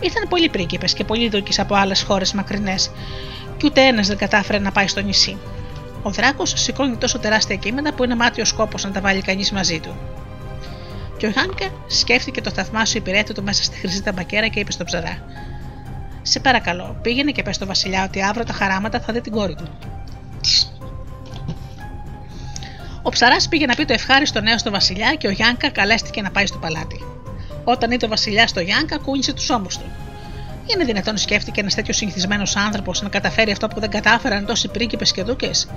[0.00, 2.90] Ήρθαν πολλοί πρίγκιπες και πολλοί δούκοι από άλλες χώρες μακρινές,
[3.56, 5.38] και ούτε ένας δεν κατάφερε να πάει στο νησί.
[6.02, 9.80] Ο Δράκος σηκώνει τόσο τεράστια κείμενα που είναι μάτιο κόπο να τα βάλει κανείς μαζί
[9.80, 9.96] του.
[11.16, 14.86] Και ο Χάνκα σκέφτηκε το θαυμάσιο υπηρέτη του μέσα στη χρυσή ταμπακέρα και είπε στον
[14.86, 15.18] ψαρά:
[16.22, 19.54] Σε παρακαλώ, πήγαινε και πες στο Βασιλιά ότι αύριο τα χαράματα θα δει την κόρη
[19.54, 19.68] του.
[23.02, 26.30] Ο ψαράς πήγε να πει το ευχάριστο νέο στο Βασιλιά και ο Γιάνκα καλέστηκε να
[26.30, 27.04] πάει στο παλάτι.
[27.64, 29.84] Όταν είδε ο Βασιλιάς στο Γιάνκα, κούνησε τους ώμους του.
[30.66, 35.12] Είναι δυνατόν, σκέφτηκε ένας τέτοιος συνηθισμένος άνθρωπος να καταφέρει αυτό που δεν κατάφεραν τόσοι πρίγκιπες
[35.12, 35.68] και δούκες;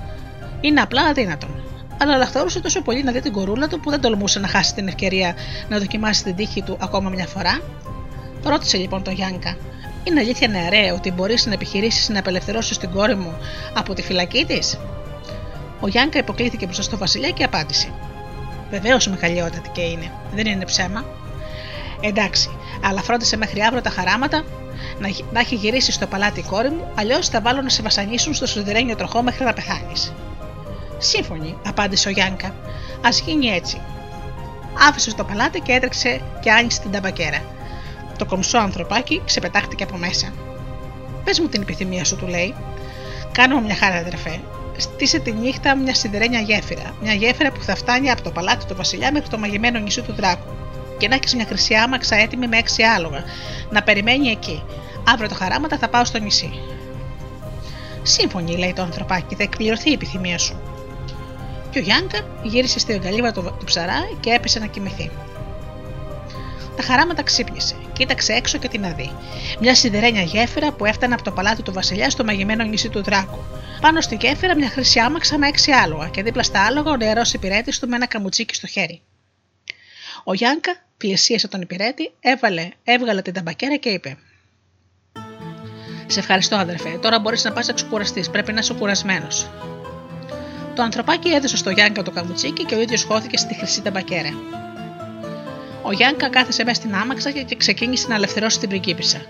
[0.60, 1.62] Είναι απλά αδύνατον.
[2.00, 4.88] Αλλά λαχταρούσε τόσο πολύ να δει την κορούλα του που δεν τολμούσε να χάσει την
[4.88, 5.34] ευκαιρία
[5.68, 7.60] να δοκιμάσει την τύχη του ακόμα μια φορά;
[8.44, 9.56] Ρώτησε λοιπόν τον Γιάνκα,
[10.04, 13.32] Είναι αλήθεια νεαρέ ότι μπορείς να επιχειρήσεις να απελευθερώσεις την κόρη μου
[13.74, 14.78] από τη φυλακή της;
[15.84, 17.92] Ο Γιάνκα υποκλήθηκε μπροστά στο Βασιλιά και απάντησε.
[18.70, 21.04] Βεβαίως μεγαλειότατη και είναι, δεν είναι ψέμα.
[22.00, 22.50] Εντάξει,
[22.84, 24.44] αλλά φρόντισε μέχρι αύριο τα χαράματα
[24.98, 28.34] να, να έχει γυρίσει στο παλάτι η κόρη μου, αλλιώς θα βάλω να σε βασανίσουν
[28.34, 30.12] στο σιδερένιο τροχό μέχρι να πεθάνεις.
[30.98, 32.46] Σύμφωνη, απάντησε ο Γιάνκα.
[33.00, 33.80] Α γίνει έτσι.
[34.88, 37.42] Άφησε το παλάτι και έτρεξε και άνοιξε την ταμπακέρα.
[38.18, 40.32] Το κομψό ανθρωπάκι ξεπετάχτηκε από μέσα.
[41.24, 42.54] Πες μου την επιθυμία σου, του λέει.
[43.32, 44.40] Κάνω μια χάρη, αδερφέ.
[44.76, 46.94] Στήσε τη νύχτα μια σιδερένια γέφυρα.
[47.02, 50.12] Μια γέφυρα που θα φτάνει από το παλάτι του Βασιλιά μέχρι το μαγειμένο νησί του
[50.12, 50.52] Δράκου.
[50.98, 53.24] Και να έχεις μια χρυσή άμαξα έτοιμη με έξι άλογα.
[53.70, 54.62] Να περιμένει εκεί.
[55.08, 56.50] Αύριο το χαράματα θα πάω στο νησί.
[58.02, 60.60] Σύμφωνη, λέει το ανθρωπάκι, θα εκπληρωθεί η επιθυμία σου.
[61.70, 65.10] Και ο Γιάνκα γύρισε στη αγκαλίδα του, του ψαρά και έπεσε να κοιμηθεί.
[66.76, 69.10] Τα χαράματα ξύπνησε, κοίταξε έξω και την αδεί.
[69.60, 73.38] Μια σιδερένια γέφυρα που έφτανε από το παλάτι του Βασιλιά στο μαγειμένο νησί του Δράκου.
[73.80, 77.32] Πάνω στη γέφυρα μια χρυσή άμαξα με έξι άλογα και δίπλα στα άλογα ο νεαρός
[77.32, 79.02] υπηρέτης του με ένα καμουτσίκι στο χέρι.
[80.24, 84.16] Ο Γιάνκα πλησίασε τον υπηρέτη, έβαλε, έβγαλε την ταμπακέρα και είπε:
[86.06, 86.98] Σε ευχαριστώ, αδερφέ.
[87.02, 88.30] Τώρα μπορείς να πας να ξεκουραστείς.
[88.30, 89.50] Πρέπει να είσαι κουρασμένος.
[90.74, 94.30] Το ανθρωπάκι έδωσε στο Γιάνκα το καμουτσίκι και ο ίδιος χώθηκε στη χρυσή ταμπακέρα.
[95.86, 99.20] Ο Γιάνκα κάθεσε μέσα στην άμαξα και ξεκίνησε να ελευθερώσει την πριγκίπισσα.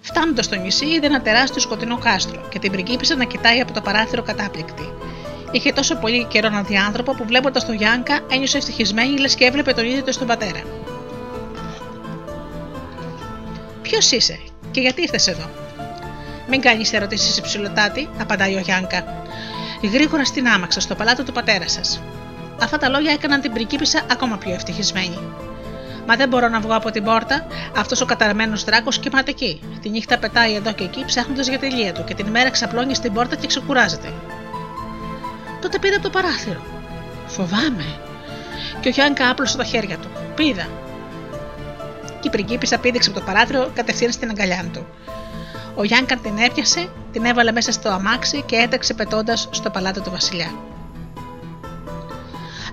[0.00, 3.80] Φτάνοντας στο νησί, είδε ένα τεράστιο σκοτεινό κάστρο και την πριγκίπισσα να κοιτάει από το
[3.80, 4.92] παράθυρο κατάπληκτη.
[5.50, 9.44] Είχε τόσο πολύ καιρό να δει άνθρωπο που βλέποντας τον Γιάνκα ένιωσε ευτυχισμένη λες και
[9.44, 10.62] έβλεπε τον ίδιο στον πατέρα.
[13.82, 14.38] Ποιος είσαι
[14.70, 15.50] και γιατί ήρθες εδώ;
[16.48, 19.24] Μην κάνεις ερωτήσεις υψηλοτάτη, απαντάει ο Γιάνκα.
[19.92, 22.02] Γρήγορα στην άμαξα στο παλάτι του πατέρα σας.
[22.62, 25.18] Αυτά τα λόγια έκαναν την πριγκίπισσα ακόμα πιο ευτυχισμένη.
[26.10, 27.46] Μα δεν μπορώ να βγω από την πόρτα.
[27.76, 29.60] Αυτός ο καταρμένος δράκος κοιμάται εκεί.
[29.82, 32.94] Τη νύχτα πετάει εδώ και εκεί ψάχνοντας για τη λία του και την μέρα ξαπλώνει
[32.94, 34.12] στην πόρτα και ξεκουράζεται.
[35.60, 36.60] Τότε πήρα από το παράθυρο.
[37.26, 37.84] Φοβάμαι.
[38.80, 40.08] Και ο Γιάνκα άπλωσε τα χέρια του.
[40.34, 40.68] Πήδα.
[42.20, 44.86] Και η πριγκίπισσα πήδηξε από το παράθυρο κατευθείαν στην αγκαλιά του.
[45.74, 50.10] Ο Γιάνκα την έπιασε, την έβαλε μέσα στο αμάξι και έτρεξε πετώντας στο παλάτι του
[50.10, 50.50] Βασιλιά.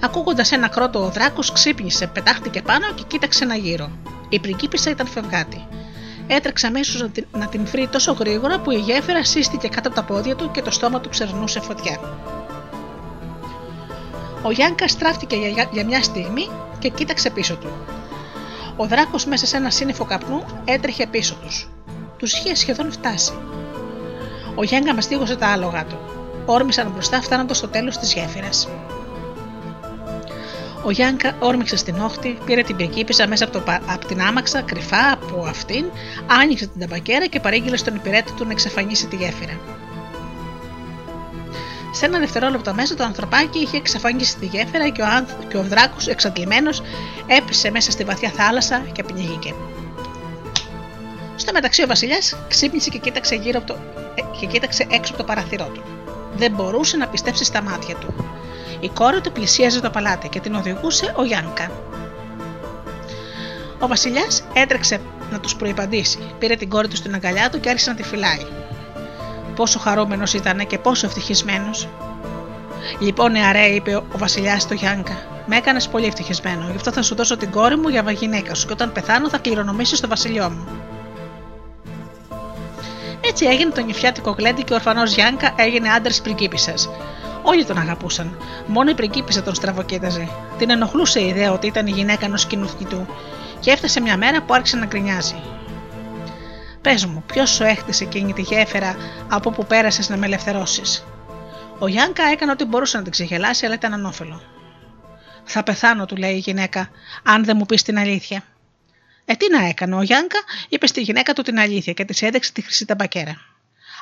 [0.06, 3.91] Ακούγοντας ένα κρότο, ο δράκος ξύπνησε, πετάχτηκε πάνω και κοίταξε ένα γύρο.
[4.30, 5.68] Η πριγκίπισσα ήταν φευγάτη.
[6.27, 9.98] Έτρεξε αμέσως να, την, να την βρει τόσο γρήγορα που η γέφυρα σύστηκε κάτω από
[9.98, 11.99] τα πόδια του και το στόμα του ξερνούσε φωτιά.
[14.44, 16.49] Ο Γιάνκας στράφτηκε για, για μια στιγμή
[16.80, 17.69] και κοίταξε πίσω του.
[18.76, 21.69] Ο δράκος μέσα σε ένα σύννεφο καπνού έτρεχε πίσω τους.
[22.18, 23.34] Τους είχε σχεδόν φτάσει.
[24.56, 25.98] Ο Γιάνκα μαστίγωσε τα άλογα του.
[26.45, 28.68] Όρμησαν μπροστά φτάνοντας στο τέλος της γέφυρας.
[30.86, 35.12] Ο Γιάνκα όρμηξε στην όχθη, πήρε την πριγκίπισσα μέσα από, το, από την άμαξα, κρυφά
[35.12, 35.86] από αυτήν,
[36.41, 39.60] άνοιξε την ταμπακέρα και παρήγγειλε στον υπηρέτη του να εξαφανίσει τη γέφυρα.
[41.91, 45.64] Σε ένα δευτερόλεπτο μέσα το ανθρωπάκι είχε εξαφανίσει τη γέφυρα και ο, άνθ, και ο
[45.64, 46.82] δράκος εξαντλημένος
[47.28, 49.53] έπεσε μέσα στη βαθιά θάλασσα και πνιγήκε.
[51.36, 53.78] Στο μεταξύ ο Βασιλιάς ξύπνησε και κοίταξε, γύρω από το,
[54.16, 55.84] ε, και κοίταξε έξω από το παραθυρό του.
[56.36, 58.14] Δεν μπορούσε να πιστέψει στα μάτια του.
[58.80, 61.72] Η κόρη του πλησίαζε το παλάτι και την οδηγούσε ο Γιάνκα.
[63.80, 64.99] Ο Βασιλιάς έτρεξε
[65.31, 68.45] να τους προϋπαντήσει, πήρε την κόρη του στην αγκαλιά του και άρχισε να τη φυλάει.
[69.56, 71.88] Πόσο χαρούμενος ήταν και πόσο ευτυχισμένος.
[72.99, 77.15] Λοιπόν, νεαρέ, είπε ο Βασιλιάς στο Γιάνκα, με έκανες πολύ ευτυχισμένο, γι' αυτό θα σου
[77.15, 80.68] δώσω την κόρη μου για γυναίκα σου και όταν πεθάνω θα κληρονομήσεις το βασιλιό μου.
[83.22, 86.89] Έτσι έγινε το νυφιάτικο γλέντι και ο ορφανός Γιάνκα έγινε άντρας πριγκίπισσας.
[87.47, 88.38] Όλοι τον αγαπούσαν.
[88.67, 90.30] Μόνο η πριγκίπισσα τον στραβοκοίταζε.
[90.57, 93.07] Την ενοχλούσε η ιδέα ότι ήταν η γυναίκα ενός του
[93.59, 95.35] και έφτασε μια μέρα που άρχισε να γκρινιάζει.
[96.81, 98.95] Πες μου, ποιος σου έχτισε εκείνη τη γέφυρα
[99.30, 101.05] από που πέρασες να με ελευθερώσεις;
[101.80, 104.41] Ο Γιάνκα έκανε ό,τι μπορούσε να την ξεγελάσει, αλλά ήταν ανώφελο.
[105.43, 106.89] Θα πεθάνω, του λέει η γυναίκα,
[107.23, 108.43] αν δεν μου πεις την αλήθεια.
[109.26, 110.39] Ε, τι να έκανε, ο Γιάνκα
[110.69, 113.55] είπε στη γυναίκα του την αλήθεια και της έδειξε τη χρυσή ταμπακέρα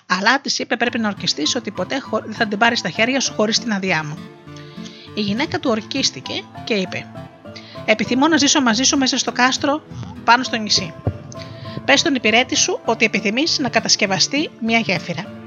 [0.06, 3.34] αλλά της είπε πρέπει να ορκιστείς ότι ποτέ δεν θα την πάρεις στα χέρια σου
[3.34, 4.18] χωρίς την αδειά μου.
[5.14, 7.06] Η γυναίκα του ορκίστηκε και είπε:
[7.86, 9.82] Επιθυμώ να ζήσω μαζί σου μέσα στο κάστρο
[10.24, 10.94] πάνω στο νησί.
[11.86, 15.42] Πες στον υπηρέτη σου ότι επιθυμείς να κατασκευαστεί μια γέφυρα.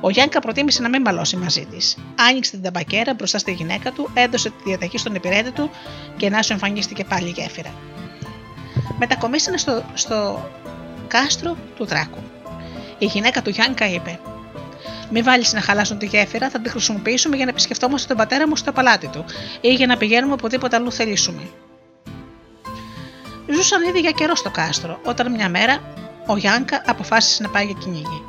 [0.00, 1.96] Ο Γιάνκα προτίμησε να μην μαλώσει μαζί της.
[2.28, 5.70] Άνοιξε την ταμπακέρα μπροστά στη γυναίκα του, έδωσε τη διαταγή στον υπηρέτη του
[6.16, 7.74] και να σου εμφανίστηκε πάλι η γέφυρα.
[8.98, 10.48] Μετακομίσανε στο, στο
[11.08, 12.18] κάστρο του Δράκου.
[13.04, 14.18] Η γυναίκα του Γιάνκα είπε:
[15.10, 18.56] Μη βάλεις να χαλάσουν τη γέφυρα, θα τη χρησιμοποιήσουμε για να επισκεφτόμαστε τον πατέρα μου
[18.56, 19.24] στο παλάτι του
[19.60, 21.42] ή για να πηγαίνουμε οπουδήποτε αλλού θελήσουμε.
[23.54, 25.78] Ζούσαν ήδη για καιρό στο κάστρο, όταν μια μέρα
[26.26, 28.22] ο Γιάνκα αποφάσισε να πάει για κυνήγι.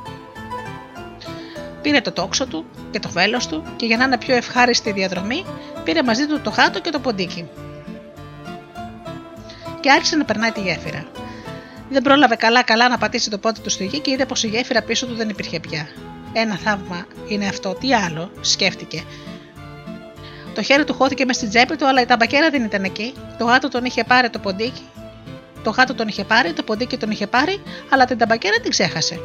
[1.82, 4.94] Πήρε το τόξο του και το βέλος του και για να είναι πιο ευχάριστη η
[4.94, 5.46] διαδρομή,
[5.84, 7.48] πήρε μαζί του το χάτο και το ποντίκι.
[9.80, 11.06] Και άρχισε να περνάει τη γέφυρα.
[11.90, 14.82] Δεν πρόλαβε καλά-καλά να πατήσει το πόδι του στη γη και είδε πως η γέφυρα
[14.82, 15.88] πίσω του δεν υπήρχε πια.
[16.34, 19.04] Ένα θαύμα είναι αυτό, τι άλλο, σκέφτηκε.
[20.56, 23.14] Το χέρι του χώθηκε μες στην τσέπη του, αλλά η ταμπακέρα δεν ήταν εκεί.
[23.38, 24.82] Το γάτο τον είχε πάρει το ποντίκι.
[25.64, 29.20] Το γάτο τον είχε πάρει, το ποντίκι τον είχε πάρει, αλλά την ταμπακέρα την ξέχασε.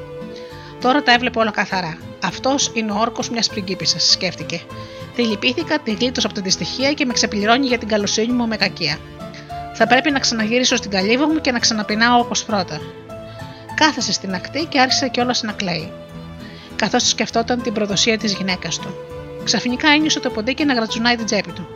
[0.80, 1.98] Τώρα τα έβλεπε όλα καθαρά.
[2.24, 4.60] Αυτός είναι ο όρκος μιας πριγκίπισσας, σκέφτηκε.
[5.14, 8.56] Τη λυπήθηκα, τη γλίτωσα από τη δυστυχία και με ξεπληρώνει για την καλοσύνη μου με
[8.56, 8.98] κακία.
[9.82, 12.80] Θα πρέπει να ξαναγυρίσω στην καλύβα μου και να ξαναπεινάω όπως πρώτα.
[13.74, 15.92] Κάθεσε στην ακτή και άρχισε κιόλας να κλαίει.
[16.76, 18.94] Καθώς σκεφτόταν την προδοσία της γυναίκας του.
[19.44, 21.68] Ξαφνικά ένιωσε το ποντίκι να γρατσουνάει την τσέπη του.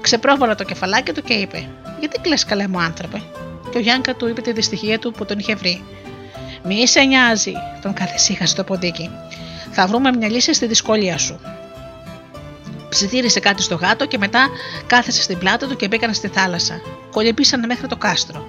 [0.00, 1.68] Ξεπρόβαλα το κεφαλάκι του και είπε:
[2.00, 3.22] Γιατί κλε καλέ μου άνθρωπε;
[3.70, 5.84] Και ο Γιάνκα του είπε τη δυστυχία του που τον είχε βρει.
[6.64, 7.52] Μη σε νοιάζει,
[7.82, 9.10] τον καθησύχασε το ποντίκι.
[9.70, 11.40] Θα βρούμε μια λύση στη δυσκολία σου.
[12.96, 14.48] Ψιθύρισε κάτι στο γάτο και μετά
[14.86, 16.80] κάθεσε στην πλάτη του και μπήκαν στη θάλασσα.
[17.10, 18.46] Κολυμπήσαν μέχρι το κάστρο.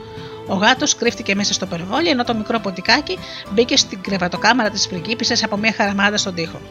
[0.48, 3.18] Ο γάτος κρύφτηκε μέσα στο περιβόλι ενώ το μικρό ποντικάκι
[3.52, 6.62] μπήκε στην κρεβατοκάμαρα της πριγκίπισσα από μια χαραμάδα στον τοίχο.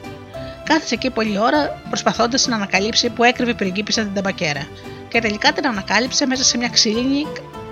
[0.64, 4.66] Κάθισε εκεί πολλή ώρα προσπαθώντας να ανακαλύψει που έκρυβε η πριγκίπισσα την ταμπακέρα
[5.08, 7.26] και τελικά την ανακάλυψε μέσα σε μια ξύλινη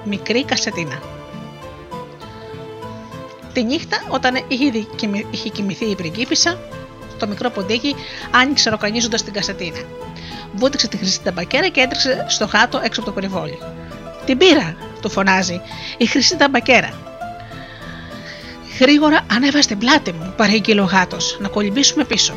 [0.05, 1.03] μικρή κασετίνα.
[3.53, 4.45] Τη νύχτα, όταν
[5.31, 6.59] είχε κοιμηθεί η πριγκίπισσα,
[7.25, 7.95] το μικρό ποντίκι
[8.31, 9.79] άνοιξε ροκανίζοντας την κασετίνα.
[10.53, 13.59] Βούτυξε τη χρυσή ταμπακέρα και έτρεξε στο γάτο έξω από το περιβόλι.
[14.25, 15.61] Την πήρα, του φωνάζει,
[15.97, 16.91] η χρυσή ταμπακέρα.
[18.81, 22.35] Γρήγορα ανέβα στην πλάτη μου, παρήγγειλε ο γάτος, να κολυμπήσουμε πίσω.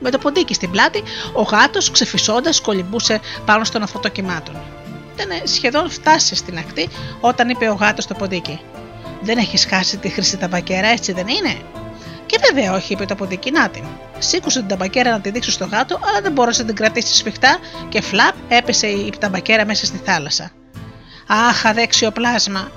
[0.00, 1.02] Με το ποντίκι στην πλάτη,
[1.32, 4.52] ο γάτος ξεφυσώντας κολυμπούσε πάνω στον αυτοκιμά του.
[5.14, 6.88] Ήταν σχεδόν φτάσει στην ακτή
[7.20, 8.60] όταν είπε ο γάτος στο ποντίκι.
[9.20, 11.56] Δεν έχεις χάσει τη χρυσή ταμπακέρα, έτσι δεν είναι;
[12.28, 13.84] Και βέβαια όχι, είπε το ποντίκι, να την.
[14.18, 17.58] Σήκωσε την ταμπακέρα να τη δείξει στο γάτο, αλλά δεν μπόρεσε να την κρατήσει σφιχτά
[17.88, 20.50] και φλαπ έπεσε η ταμπακέρα μέσα στη θάλασσα.
[21.26, 22.70] Αχ, αδέξιο πλάσμα,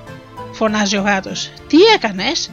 [0.52, 1.52] φωνάζει ο γάτος.
[1.68, 2.50] Τι έκανες,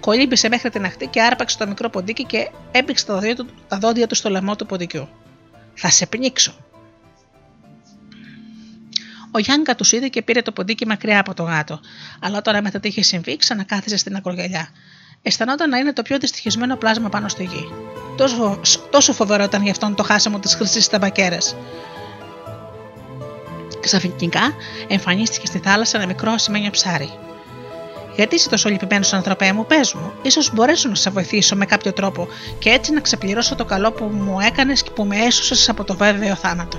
[0.00, 3.78] Κολύμπησε μέχρι την ακτή και άρπαξε το μικρό ποντίκι και έπηξε τα δόντια, του, τα
[3.78, 5.08] δόντια του στο λαιμό του ποντικιού.
[5.74, 6.54] Θα σε πνίξω.
[9.30, 11.80] Ο Γιάνγκα του είδε και πήρε το ποντίκι μακριά από το γάτο,
[12.20, 14.68] αλλά τώρα μετά τι είχε συμβεί, ξανακάθισε στην ακρογελιά.
[15.28, 17.72] Αισθανόταν να είναι το πιο δυστυχισμένο πλάσμα πάνω στη γη.
[18.16, 18.60] Τόσο,
[18.90, 21.38] τόσο φοβερό ήταν γι' αυτόν το χάσιμο της χρυσής ταμπακέρα.
[23.80, 24.40] Ξαφνικά
[24.88, 27.10] εμφανίστηκε στη θάλασσα ένα μικρό ασημένιο ψάρι.
[28.14, 31.92] Γιατί είσαι τόσο λυπημένος, ανθρωπέ μου, πες μου, ίσως μπορέσω να σε βοηθήσω με κάποιο
[31.92, 32.28] τρόπο
[32.58, 35.96] και έτσι να ξεπληρώσω το καλό που μου έκανες και που με έσωσες από το
[35.96, 36.78] βέβαιο θάνατο.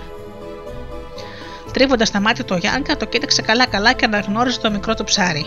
[1.74, 5.46] Τρίβοντας τα μάτια του ο Γιάνκα, το κοίταξε καλά-καλά και αναγνώρισε το μικρό του ψάρι.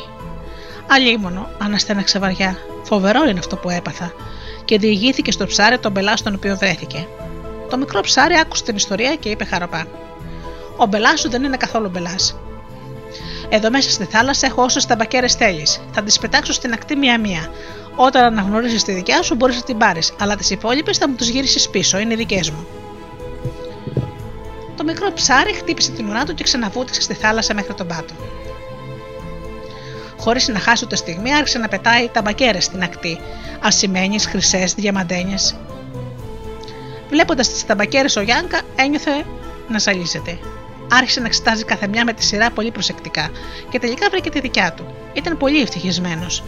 [0.95, 2.57] Αλίμονο, αναστέναξε βαριά.
[2.83, 4.13] Φοβερό είναι αυτό που έπαθα.
[4.65, 7.07] Και διηγήθηκε στο ψάρι τον μπελά στον οποίο βρέθηκε.
[7.71, 9.87] Το μικρό ψάρι άκουσε την ιστορία και είπε χαρωπά.
[10.77, 12.37] Ο μπελάς σου δεν είναι καθόλου μπελάς.
[13.49, 15.81] Εδώ μέσα στη θάλασσα έχω όσες ταμπακέρες θέλεις.
[15.93, 17.51] Θα τις πετάξω στην ακτή μία-μία.
[17.97, 21.29] Όταν αναγνωρίσεις τη δικιά σου, μπορείς να την πάρεις, αλλά τις υπόλοιπες θα μου τις
[21.29, 22.67] γυρίσεις πίσω, είναι δικές μου.
[24.77, 28.15] Το μικρό ψάρι χτύπησε την ουρά του και ξαναβούτυξε στη θάλασσα μέχρι τον πάτο.
[30.23, 33.19] Χωρίς να χάσει ούτε στιγμή, άρχισε να πετάει ταμπακέρε στην ακτή,
[33.61, 35.57] ασημένιε, χρυσές, διαμαντένιες.
[37.09, 39.25] Βλέποντας τι ταμπακέρε, ο Γιάνκα ένιωθε
[39.69, 40.39] να ζαλίζεται.
[40.91, 43.31] Άρχισε να εξετάζει κάθε μια με τη σειρά πολύ προσεκτικά
[43.71, 44.87] και τελικά βρήκε τη δικιά του.
[45.13, 46.45] Ήταν πολύ ευτυχισμένος.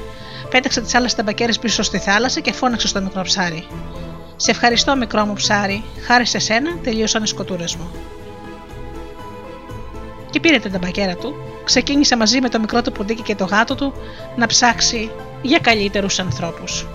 [0.50, 3.66] Πέταξε τις άλλες ταμπακέρε πίσω στη θάλασσα και φώναξε στο μικρό ψάρι.
[4.36, 5.84] Σε ευχαριστώ, μικρό μου ψάρι.
[6.06, 7.90] Χάρη σε σένα τελείωσαν οι σκοτούρες μου.
[10.34, 11.34] Και πήρε την ταμπακέρα του,
[11.64, 13.92] ξεκίνησε μαζί με το μικρό του ποντίκι και το γάτο του
[14.36, 15.10] να ψάξει
[15.42, 16.86] για καλύτερους ανθρώπους.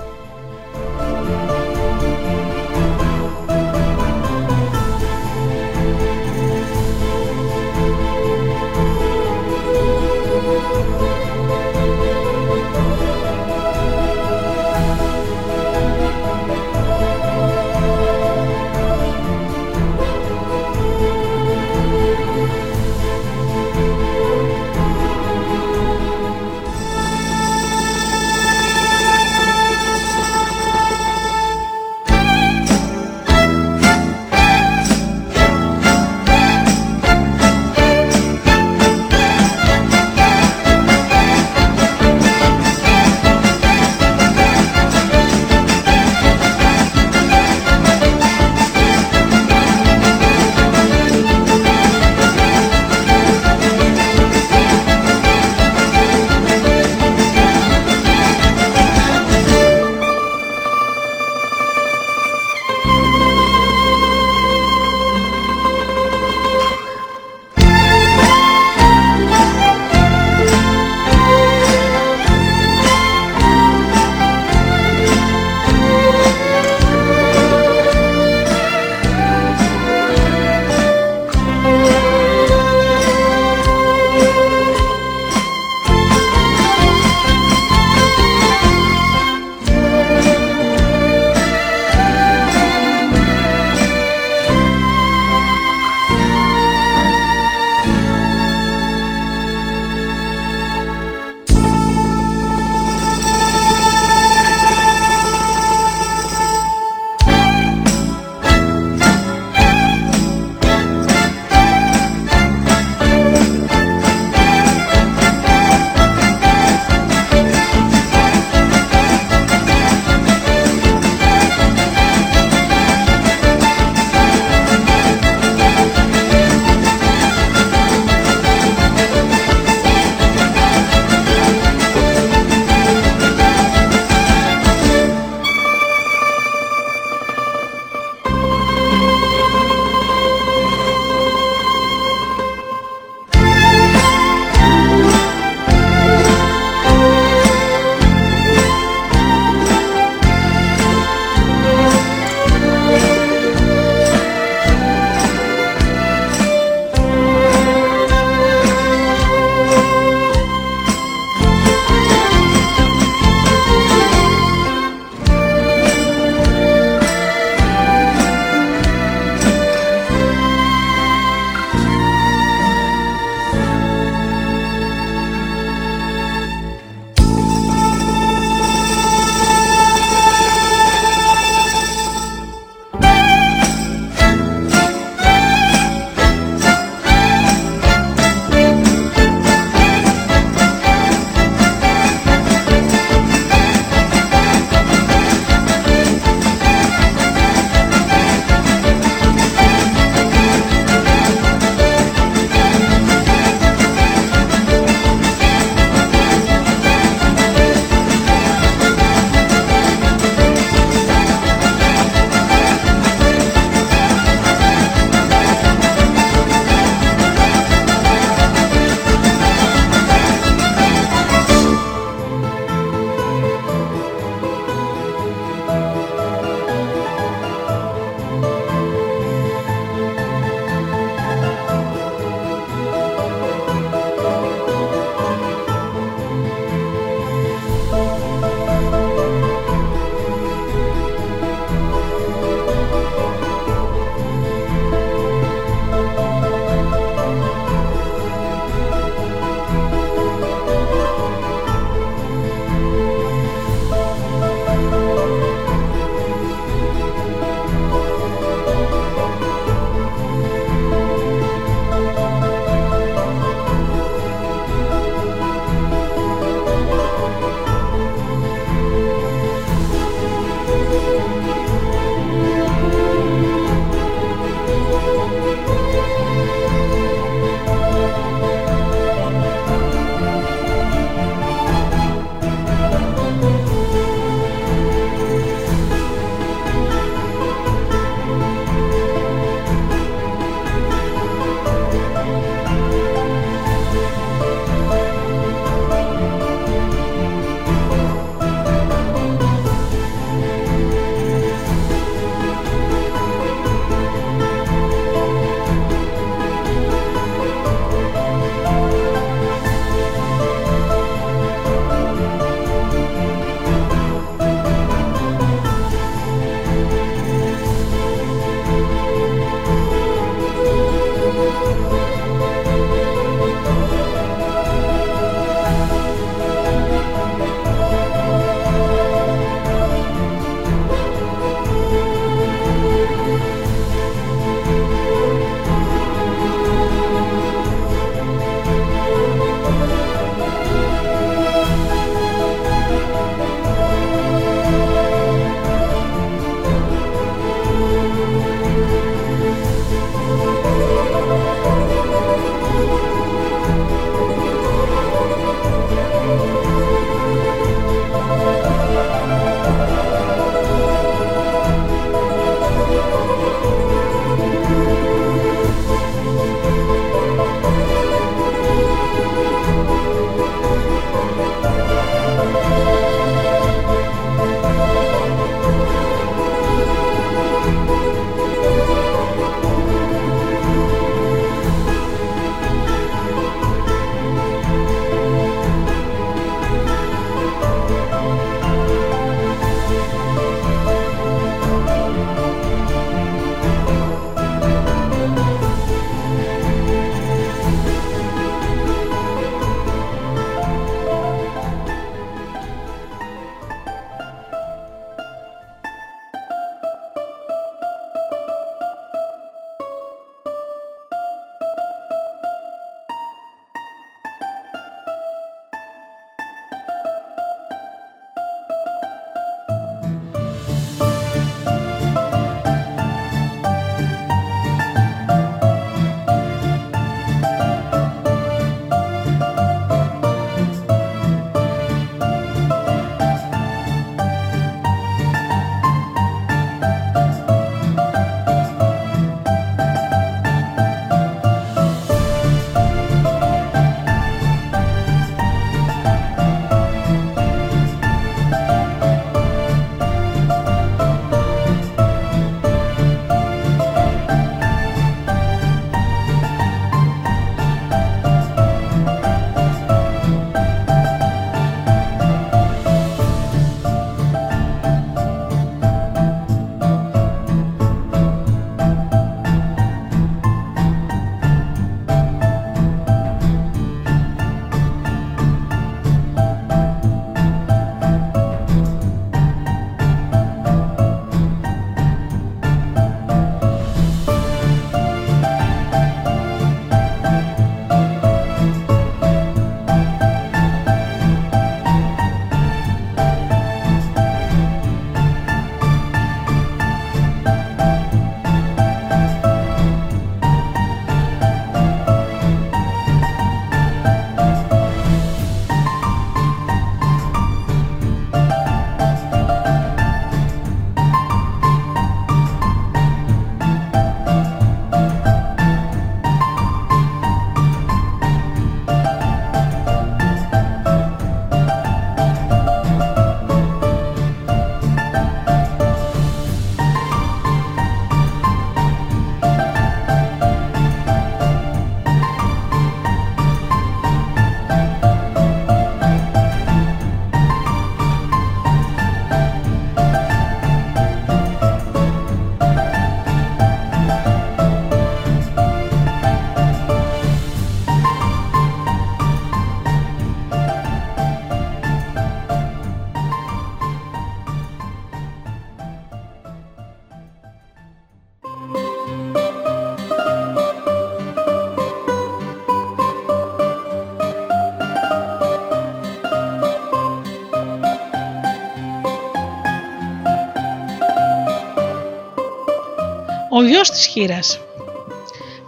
[573.60, 574.60] Ο γιος της χείρας.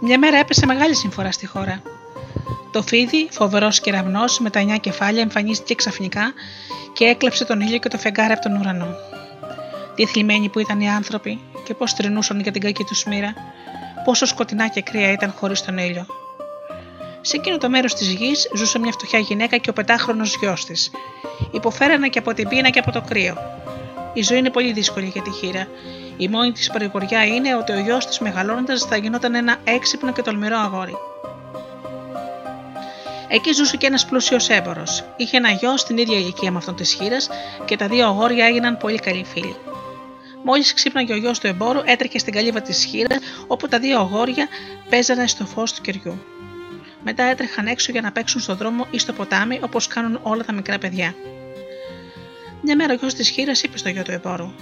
[0.00, 1.82] Μια μέρα έπεσε μεγάλη συμφορά στη χώρα.
[2.72, 6.32] Το φίδι, φοβερός κεραυνό με τα εννιά κεφάλια, εμφανίστηκε ξαφνικά
[6.92, 8.96] και έκλεψε τον ήλιο και το φεγγάρι από τον ουρανό.
[9.94, 13.34] Τι θλιμμένοι που ήταν οι άνθρωποι και πώς τρινούσαν για την κακή τους μοίρα,
[14.04, 16.06] πόσο σκοτεινά και κρύα ήταν χωρίς τον ήλιο.
[17.20, 20.90] Σε εκείνο το μέρος της γης ζούσε μια φτωχιά γυναίκα και ο πετάχρονος γιος της.
[21.50, 23.36] Υποφέρανε και από την πείνα και από το κρύο.
[24.12, 25.66] Η ζωή είναι πολύ δύσκολη για τη χείρα.
[26.16, 30.22] Η μόνη της παρηγοριά είναι ότι ο γιος της μεγαλώνοντας θα γινόταν ένα έξυπνο και
[30.22, 30.96] τολμηρό αγόρι.
[33.28, 34.82] Εκεί ζούσε και ένας πλούσιος έμπορο.
[35.16, 37.28] Είχε ένα γιο στην ίδια ηλικία με αυτόν της χείρας
[37.64, 39.56] και τα δύο αγόρια έγιναν πολύ καλοί φίλοι.
[40.44, 44.48] Μόλις ξύπναγε ο γιος του εμπόρου, έτρεχε στην καλύβα της χείρας, όπου τα δύο αγόρια
[44.88, 46.22] παίζανε στο φως του κεριού.
[47.04, 50.52] Μετά έτρεχαν έξω για να παίξουν στο δρόμο ή στο ποτάμι, όπως κάνουν όλα τα
[50.52, 51.14] μικρά παιδιά.
[52.62, 54.52] Μια μέρα ο γιος της χείρας είπε στο γιο του εμπόρου: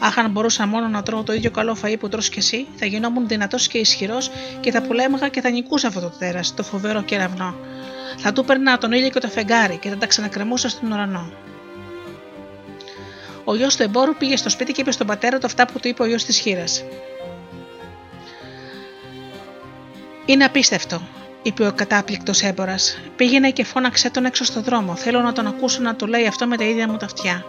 [0.00, 2.86] Αχ, αν μπορούσα μόνο να τρώω το ίδιο καλό φαΐ που τρως κι εσύ, θα
[2.86, 4.30] γινόμουν δυνατός και ισχυρός
[4.60, 7.54] και θα πουλέμαγα και θα νικούσα αυτό το τέρας, το φοβερό κεραυνό.
[8.18, 11.32] Θα του περνά τον ήλιο και το φεγγάρι και θα τα ξανακρεμούσα στον ουρανό.
[13.44, 15.88] Ο γιος του εμπόρου πήγε στο σπίτι και είπε στον πατέρα του αυτά που του
[15.88, 16.84] είπε ο γιος της χείρας.
[20.26, 21.02] Είναι απίστευτο,
[21.42, 22.98] είπε ο κατάπληκτος έμπορας.
[23.16, 24.96] Πήγαινε και φώναξε τον έξω στο δρόμο.
[24.96, 27.44] Θέλω να τον ακούσω να το λέει αυτό με τα ίδια μου τα αυτιά.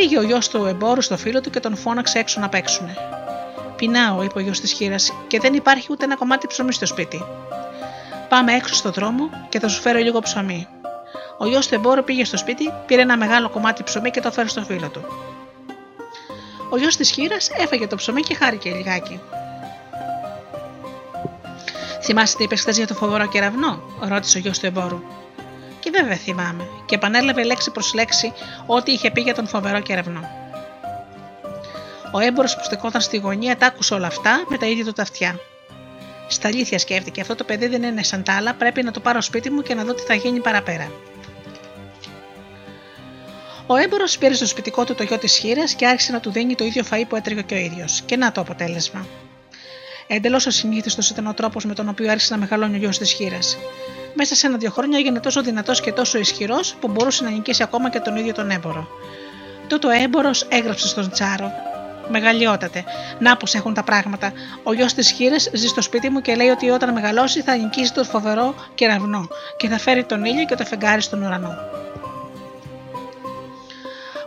[0.00, 2.96] Πήγε ο γιος του εμπόρου στο φίλο του και τον φώναξε έξω να παίξουνε.
[3.76, 7.24] Πεινάω, είπε ο γιος της χείρας, και δεν υπάρχει ούτε ένα κομμάτι ψωμί στο σπίτι.
[8.28, 10.68] Πάμε έξω στο δρόμο και θα σου φέρω λίγο ψωμί.
[11.38, 14.48] Ο γιος του εμπόρου πήγε στο σπίτι, πήρε ένα μεγάλο κομμάτι ψωμί και το φέρει
[14.48, 15.04] στο φίλο του.
[16.70, 19.20] Ο γιος της χείρας έφαγε το ψωμί και χάρηκε λιγάκι.
[22.02, 25.00] Θυμάστε τι είπες χθες για το φοβερό κεραυνό, ρώτησε ο γιος του εμπόρου.
[25.80, 28.32] Και βέβαια θυμάμαι, και επανέλαβε λέξη προς λέξη
[28.66, 30.28] ό,τι είχε πει για τον φοβερό κεραυνό.
[32.12, 35.02] Ο έμπορος που στεκόταν στη γωνία τα άκουσε όλα αυτά με τα ίδια του τα
[35.02, 35.38] αυτιά.
[36.28, 39.20] Στα αλήθεια σκέφτηκε, αυτό το παιδί δεν είναι σαν τα άλλα, πρέπει να το πάρω
[39.20, 40.90] σπίτι μου και να δω τι θα γίνει παραπέρα.
[43.66, 46.54] Ο έμπορος πήρε στο σπιτικό του το γιο της χείρας και άρχισε να του δίνει
[46.54, 48.02] το ίδιο φαΐ που έτρεγε και ο ίδιος.
[48.06, 49.06] Και να το αποτέλεσμα.
[50.06, 53.58] Εντελώς ασυνήθιστος ήταν ο τρόπος με τον οποίο άρχισε να μεγαλώνει ο γιος της χείρας.
[54.14, 57.90] Μέσα σε ένα-δύο χρόνια έγινε τόσο δυνατός και τόσο ισχυρός που μπορούσε να νικήσει ακόμα
[57.90, 58.88] και τον ίδιο τον έμπορο.
[59.66, 61.52] Τότε ο έμπορος έγραψε στον Τσάρο.
[62.08, 62.84] Μεγαλειότατε.
[63.18, 64.32] Να πω έχουν τα πράγματα.
[64.62, 67.92] Ο γιος της χείρα ζει στο σπίτι μου και λέει ότι όταν μεγαλώσει θα νικήσει
[67.92, 71.54] το φοβερό κεραυνό και θα φέρει τον ήλιο και το φεγγάρι στον ουρανό.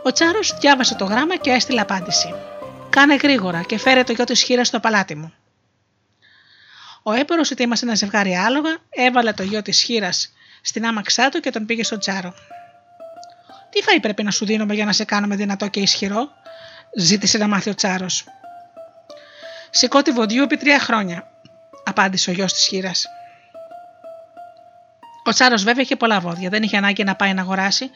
[0.02, 2.34] Ο Τσάρος διάβασε το γράμμα και έστειλε απάντηση.
[2.90, 5.32] Κάνε γρήγορα και φέρε το γιο της χείρα στο παλάτι μου.
[7.06, 10.32] Ο έπορος ετοίμασε ένα ζευγάρι άλογα, έβαλε το γιο της χείρας
[10.62, 12.34] στην άμαξά του και τον πήγε στον Τσάρο.
[13.70, 16.28] Τι φάει πρέπει να σου δίνουμε για να σε κάνουμε δυνατό και ισχυρό,
[16.96, 18.06] ζήτησε να μάθει ο Τσάρο.
[19.70, 21.30] Σηκώ τη βοντιού επί τρία χρόνια,
[21.84, 23.06] απάντησε ο γιος της χείρας.
[25.24, 27.90] Ο Τσάρο βέβαια είχε πολλά βόδια, δεν είχε ανάγκη να πάει να αγοράσει,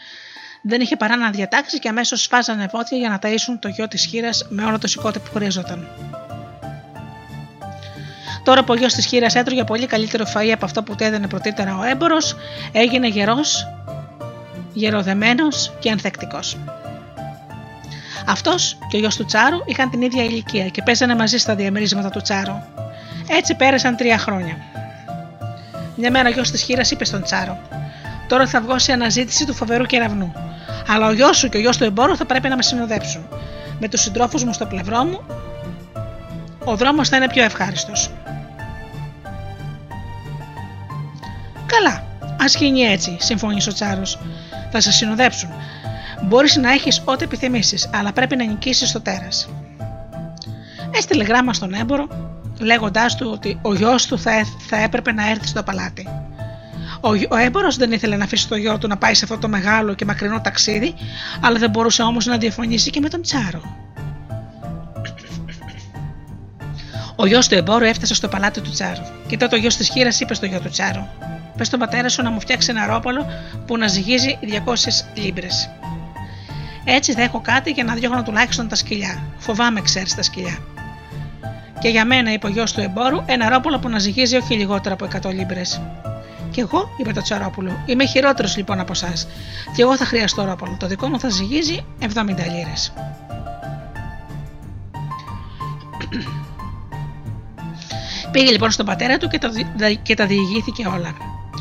[0.63, 4.05] δεν είχε παρά να διατάξει και αμέσως σφάζανε βόδια για να ταΐσουν το γιο της
[4.05, 5.89] χείρας με όλο το σηκώτη που χρειαζόταν.
[8.49, 11.27] Τώρα που ο γιος της χείρας έτρωγε πολύ καλύτερο φαΐ από αυτό που του έδαινε
[11.27, 12.37] πρωτήτερα ο έμπορος,
[12.73, 13.69] έγινε γερός,
[14.73, 16.59] γεροδεμένος και ανθεκτικός.
[18.27, 22.11] Αυτός και ο γιος του Τσάρου είχαν την ίδια ηλικία και παίζανε μαζί στα διαμερίσματα
[22.11, 22.55] του Τσάρου.
[23.29, 24.57] Έτσι πέρασαν τρία χρόνια.
[25.97, 27.59] Μια μέρα ο γιος της χείρας είπε στον Τσάρο:
[28.29, 30.33] Τώρα θα βγω σε αναζήτηση του φοβερού κεραυνού.
[30.89, 33.29] Αλλά ο γιος σου και ο γιος του εμπόρου θα πρέπει να με συνοδέψουν.
[33.81, 35.21] Με τους συντρόφους μου στο πλευρό μου,
[36.65, 38.11] ο δρόμος θα είναι πιο ευχάριστος.
[41.69, 42.05] Καλά,
[42.41, 44.19] ας γίνει έτσι, συμφώνησε ο Τσάρος.
[44.71, 45.51] Θα σε συνοδέψουν.
[46.23, 49.49] Μπορείς να έχεις ό,τι επιθυμήσεις, αλλά πρέπει να νικήσεις το τέρας.
[50.91, 52.09] Έστειλε γράμμα στον έμπορο,
[52.59, 54.33] λέγοντάς του ότι ο γιος του θα,
[54.69, 56.09] θα έπρεπε να έρθει στο παλάτι.
[57.01, 59.49] Ο, ο έμπορο δεν ήθελε να αφήσει το γιο του να πάει σε αυτό το
[59.49, 60.95] μεγάλο και μακρινό ταξίδι,
[61.41, 63.88] αλλά δεν μπορούσε όμως να διαφωνήσει και με τον Τσάρο.
[67.21, 69.03] Ο γιος του εμπόρου έφτασε στο παλάτι του Τσάρου.
[69.27, 71.07] Και τότε ο γιος της χείρας είπε στο γιο του Τσάρου:
[71.57, 73.27] Πες στον πατέρα σου να μου φτιάξει ένα ρόπολο
[73.67, 75.71] που να ζυγίζει 200 λίμπρες.
[76.85, 79.23] Έτσι θα έχω κάτι για να διώχνω τουλάχιστον τα σκυλιά.
[79.39, 80.59] Φοβάμαι, ξέρεις τα σκυλιά.
[81.81, 84.95] Και για μένα, είπε ο γιος του εμπόρου, ένα ρόπολο που να ζυγίζει όχι λιγότερο
[84.95, 85.81] από 100 λίμπρες.
[86.51, 89.29] Και εγώ, είπε το Τσαρόπουλο, είμαι χειρότερος λοιπόν από εσάς.
[89.77, 90.77] Και εγώ θα χρειαστώ ρόπολο.
[90.79, 92.93] Το δικό μου θα ζυγίζει 70 λίρες.
[98.31, 99.51] Πήγε λοιπόν στον πατέρα του και τα,
[100.03, 101.17] και τα διηγήθηκε όλα.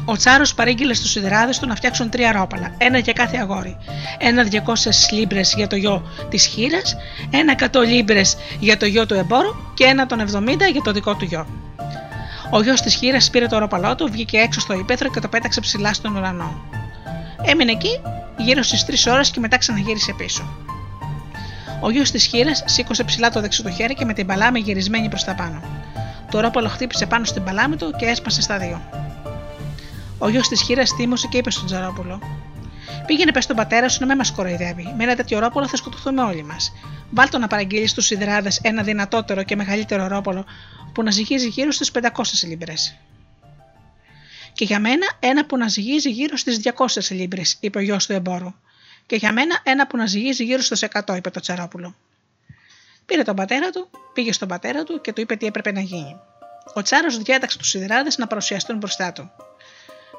[0.06, 3.77] Ο Τσάρος παρήγγειλε στους σιδεράδε του να φτιάξουν τρία ρόπαλα, ένα για κάθε αγόρι.
[4.18, 4.57] Ένα 200
[5.11, 6.95] λίμπρες για το γιο της χείρας,
[7.30, 11.15] ένα 100 λίμπρες για το γιο του εμπόρου και ένα των 70 για το δικό
[11.15, 11.48] του γιο.
[12.49, 15.60] Ο γιος της χείρας πήρε το ρόπαλό του, βγήκε έξω στο υπαίθρο και το πέταξε
[15.60, 16.61] ψηλά στον ουρανό.
[17.41, 18.02] Έμεινε εκεί
[18.38, 20.57] γύρω στις 3 ώρες και μετά ξαναγύρισε πίσω.
[21.81, 25.10] Ο γιος της χείρας σήκωσε ψηλά το δεξί του χέρι και με την παλάμη γυρισμένη
[25.10, 25.61] προς τα πάνω.
[26.31, 28.81] Το ρόπαλο χτύπησε πάνω στην παλάμη του και έσπασε στα δύο.
[30.17, 32.19] Ο γιος της χείρας θύμωσε και είπε στον Τζαρόπουλο:
[33.05, 34.93] Πήγαινε πες στον πατέρα σου να μην μας κοροϊδεύει.
[34.97, 36.73] Με ένα τέτοιο ρόπολο θα σκοτωθούμε όλοι μας.
[37.09, 40.45] Βάλτο να παραγγείλεις στους σιδράδε ένα δυνατότερο και μεγαλύτερο ρόπολο
[40.93, 42.01] που να ζυγίζει γύρω στις 500
[42.47, 42.73] λίμπρε.
[44.53, 48.13] Και για μένα ένα που να ζυγίζει γύρω στις 200 λίμπρε, είπε ο γιος του
[48.13, 48.53] εμπόρου.
[49.05, 51.95] Και για μένα ένα που να ζυγίζει γύρω στους 100, είπε το Τσαρόπουλο.
[53.07, 56.19] Πήρε τον πατέρα του, πήγε στον πατέρα του και του είπε τι έπρεπε να γίνει.
[56.73, 59.31] Ο Τσάρος διέταξε τους σιδεράδες να παρουσιαστούν μπροστά του.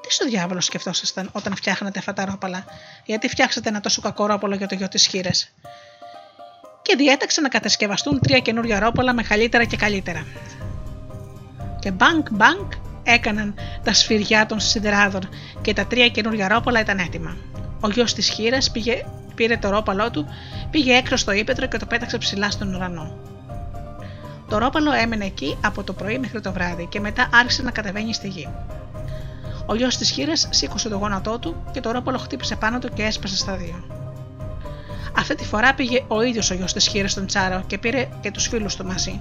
[0.01, 2.65] Τι στο διάβολο σκεφτόσασταν όταν φτιάχνατε αυτά τα ρόπαλα,
[3.05, 5.31] γιατί φτιάξατε ένα τόσο κακό ρόπαλο για το γιο της χείρα.
[6.83, 10.27] Και διέταξε να κατασκευαστούν τρία καινούργια ρόπαλα με καλύτερα και καλύτερα.
[11.79, 13.55] Και μπανκ μπανκ έκαναν
[13.85, 15.29] τα σφυριά των σιδεράδων
[15.63, 17.37] και τα τρία καινούργια ρόπαλα ήταν έτοιμα.
[17.81, 18.61] Ο γιος της χείρα
[19.39, 20.27] πήρε το ρόπαλό του,
[20.71, 23.17] πήγε έξω στο ύπετρο και το πέταξε ψηλά στον ουρανό.
[24.49, 28.15] Το ρόπαλο έμενε εκεί από το πρωί μέχρι το βράδυ και μετά άρχισε να κατεβαίνει
[28.15, 28.49] στη γη.
[29.67, 33.03] Ο γιος της χείρας σήκωσε το γόνατό του και το ρόπαλο χτύπησε πάνω του και
[33.03, 33.85] έσπασε στα δύο.
[35.17, 38.31] Αυτή τη φορά πήγε ο ίδιος ο γιος της χείρας στον Τσάρο και πήρε και
[38.31, 39.21] τους φίλους του μαζί.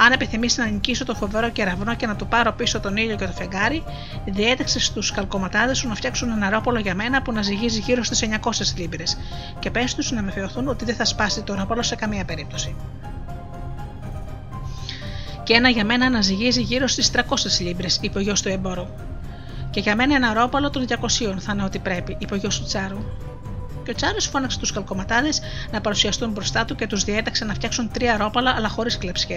[0.00, 3.26] Αν επιθυμήσει να νικήσω το φοβερό κεραυνό και να του πάρω πίσω τον ήλιο και
[3.26, 3.82] το φεγγάρι,
[4.24, 8.28] διέταξε στους καλκοματάδε σου να φτιάξουν ένα ρόπολο για μένα που να ζυγίζει γύρω στις
[8.42, 9.18] 900 λίμπρες
[9.58, 12.76] και πες τους να με φεωθούν ότι δεν θα σπάσει το ρόπολο σε καμία περίπτωση.
[15.42, 17.20] Και ένα για μένα να ζυγίζει γύρω στις 300
[17.60, 18.86] λίμπρες, είπε ο γιος του εμπόρου.
[19.70, 22.64] Και για μένα ένα ρόπαλο των 200 θα είναι ό,τι πρέπει, είπε ο γιος του
[22.64, 22.98] Τσάρου.
[23.88, 25.28] Και ο Τσάρος φώναξε τους καλκοματάδε
[25.70, 29.36] να παρουσιαστούν μπροστά του και τους διέταξε να φτιάξουν τρία ρόπαλα αλλά χωρίς κλεψιέ.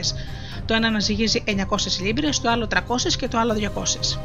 [0.65, 1.53] Το ένα να ζυγίζει 900
[2.01, 2.79] λίμπρες, το άλλο 300
[3.17, 4.19] και το άλλο 200.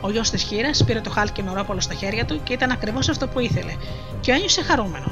[0.00, 3.28] Ο γιος της χείρας πήρε το χάλκινο ρόπαλο στα χέρια του και ήταν ακριβώς αυτό
[3.28, 3.72] που ήθελε,
[4.20, 5.10] και ένιωσε χαρούμενο.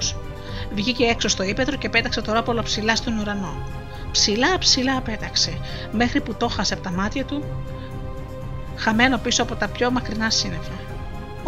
[0.74, 3.68] Βγήκε έξω στο ύπεδρο και πέταξε το ρόπαλο ψηλά στον ουρανό.
[4.10, 5.58] Ψηλά, ψηλά πέταξε,
[5.92, 7.44] μέχρι που το χάσε από τα μάτια του
[8.76, 10.95] χαμένο πίσω από τα πιο μακρινά σύννεφα.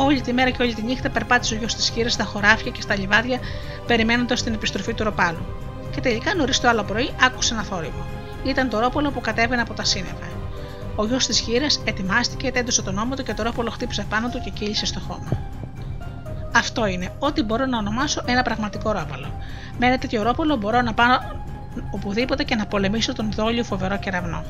[0.01, 2.81] Όλη τη μέρα και όλη τη νύχτα περπάτησε ο γιος της χείρας στα χωράφια και
[2.81, 3.39] στα λιβάδια,
[3.87, 5.47] περιμένοντας την επιστροφή του ροπάλου.
[5.91, 8.07] Και τελικά νωρίς το άλλο πρωί άκουσε ένα θόρυβο.
[8.45, 10.27] Ήταν το ρόπολο που κατέβαινε από τα σύννεφα.
[10.97, 14.41] Ο γιος της χείρας ετοιμάστηκε, τέντωσε τον ώμο του και το ρόπολο χτύπησε πάνω του
[14.45, 15.29] και κύλησε στο χώμα.
[16.55, 19.33] Αυτό είναι, ό,τι μπορώ να ονομάσω ένα πραγματικό ρόπαλο.
[19.79, 21.19] Με ένα τέτοιο ρόπολο μπορώ να πάω
[21.91, 24.45] οπουδήποτε και να πολεμήσω τον δόλιο φοβερό κεραυνό.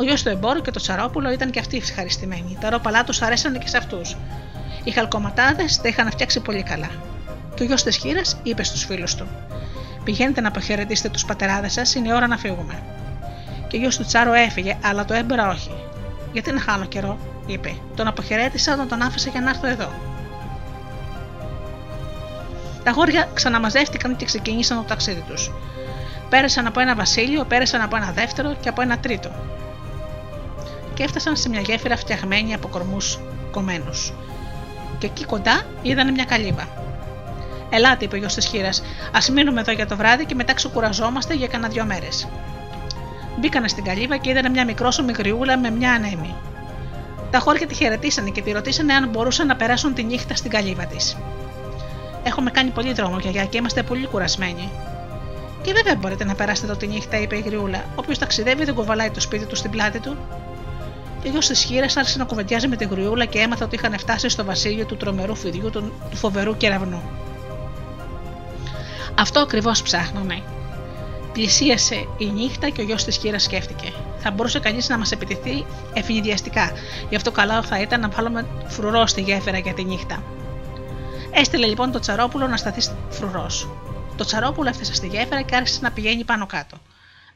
[0.00, 2.58] Ο γιος του εμπόρου και το τσαρόπουλο ήταν και αυτοί ευχαριστημένοι.
[2.60, 4.16] Τα ρόπαλά τους αρέσανε και σε αυτούς.
[4.84, 6.90] Οι χαλκοματάδες τα είχαν φτιάξει πολύ καλά.
[7.56, 9.26] Το γιος της χείρας είπε στους φίλους του:
[10.04, 12.82] Πηγαίνετε να αποχαιρετήσετε τους πατεράδες σας, είναι ώρα να φύγουμε.
[13.68, 15.74] Και ο γιος του Τσάρο έφυγε, αλλά το έμπορα όχι.
[16.32, 17.76] Γιατί να χάνω καιρό, είπε.
[17.96, 19.92] Τον αποχαιρέτησα όταν τον άφησα για να έρθω εδώ.
[22.84, 25.52] Τα γόρια ξαναμαζεύτηκαν και ξεκίνησαν το ταξίδι τους.
[26.28, 29.30] Πέρασαν από ένα βασίλειο, πέρασαν από ένα δεύτερο και από ένα τρίτο
[31.00, 33.18] και έφτασαν σε μια γέφυρα φτιαγμένη από κορμούς
[33.50, 34.12] κομμένους.
[34.98, 36.68] Και εκεί κοντά είδαν μια καλύβα.
[37.70, 38.82] Ελάτε, είπε ο γιος της χείρας,
[39.12, 42.28] ας μείνουμε εδώ για το βράδυ και μετά ξεκουραζόμαστε για κανένα δυο μέρες.
[43.38, 46.34] Μπήκανε στην καλύβα και είδαν μια μικρόσωμη γριούλα με μια ανέμη.
[47.30, 50.84] Τα χώρια τη χαιρετήσανε και τη ρωτήσανε αν μπορούσαν να περάσουν τη νύχτα στην καλύβα
[50.84, 51.16] της.
[52.22, 54.70] Έχουμε κάνει πολύ δρόμο, γιαγιά, και είμαστε πολύ κουρασμένοι.
[55.62, 57.84] Και βέβαια μπορείτε να περάσετε εδώ τη νύχτα, είπε η Γριούλα.
[57.94, 60.16] Όποιος ταξιδεύει δεν κουβαλάει το σπίτι του στην πλάτη του
[61.22, 64.28] και γιο της χείρας άρχισε να κουβεντιάζει με την γριούλα και έμαθα ότι είχαν φτάσει
[64.28, 67.02] στο βασίλειο του τρομερού φιδιού του, του φοβερού κεραυνού.
[69.18, 70.42] Αυτό ακριβώς ψάχναμε.
[71.32, 73.92] Πλησίασε η νύχτα και ο γιος της χείρας σκέφτηκε.
[74.18, 76.72] Θα μπορούσε κανείς να μας επιτεθεί ευνηδιαστικά,
[77.08, 80.22] γι' αυτό καλό θα ήταν να βάλουμε φρουρό στη γέφυρα για τη νύχτα.
[81.30, 83.68] Έστειλε λοιπόν το τσαρόπουλο να σταθεί φρουρός.
[84.16, 86.76] Το τσαρόπουλο έφτασε στη γέφυρα και άρχισε να πηγαίνει πάνω κάτω.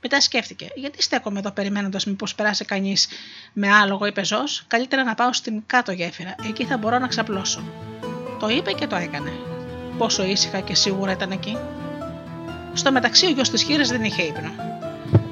[0.06, 3.08] Μετά σκέφτηκε, γιατί στέκομαι εδώ περιμένοντας μήπως περάσει κανείς
[3.52, 7.62] με άλογο ή πεζός, καλύτερα να πάω στην κάτω γέφυρα, εκεί θα μπορώ να ξαπλώσω.
[8.40, 9.32] Το είπε και το έκανε.
[9.98, 11.58] Πόσο ήσυχα και σίγουρα ήταν εκεί.
[12.72, 14.50] Στο μεταξύ, ο γιος της χείρα δεν είχε ύπνο.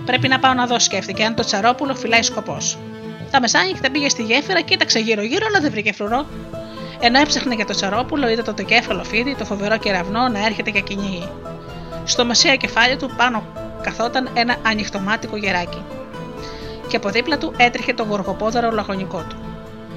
[0.05, 2.78] Πρέπει να πάω να δω, σκέφτηκε, αν το τσαρόπουλο φυλάει σκοπός.
[3.31, 6.27] Τα μεσάνυχτα πήγε στη γέφυρα, κοίταξε γύρω-γύρω, αλλά δεν βρήκε φρουρό.
[7.01, 10.81] Ενώ έψαχνε για το τσαρόπουλο, είδε το τεκέφαλο φίδι, το φοβερό κεραυνό να έρχεται και
[10.81, 11.28] κυνηγεί.
[12.05, 15.82] Στο μεσαία κεφάλι του πάνω καθόταν ένα ανοιχτομάτικο γεράκι.
[16.88, 19.36] και από δίπλα του έτρεχε το γοργοπόδαρο λαγωνικό του.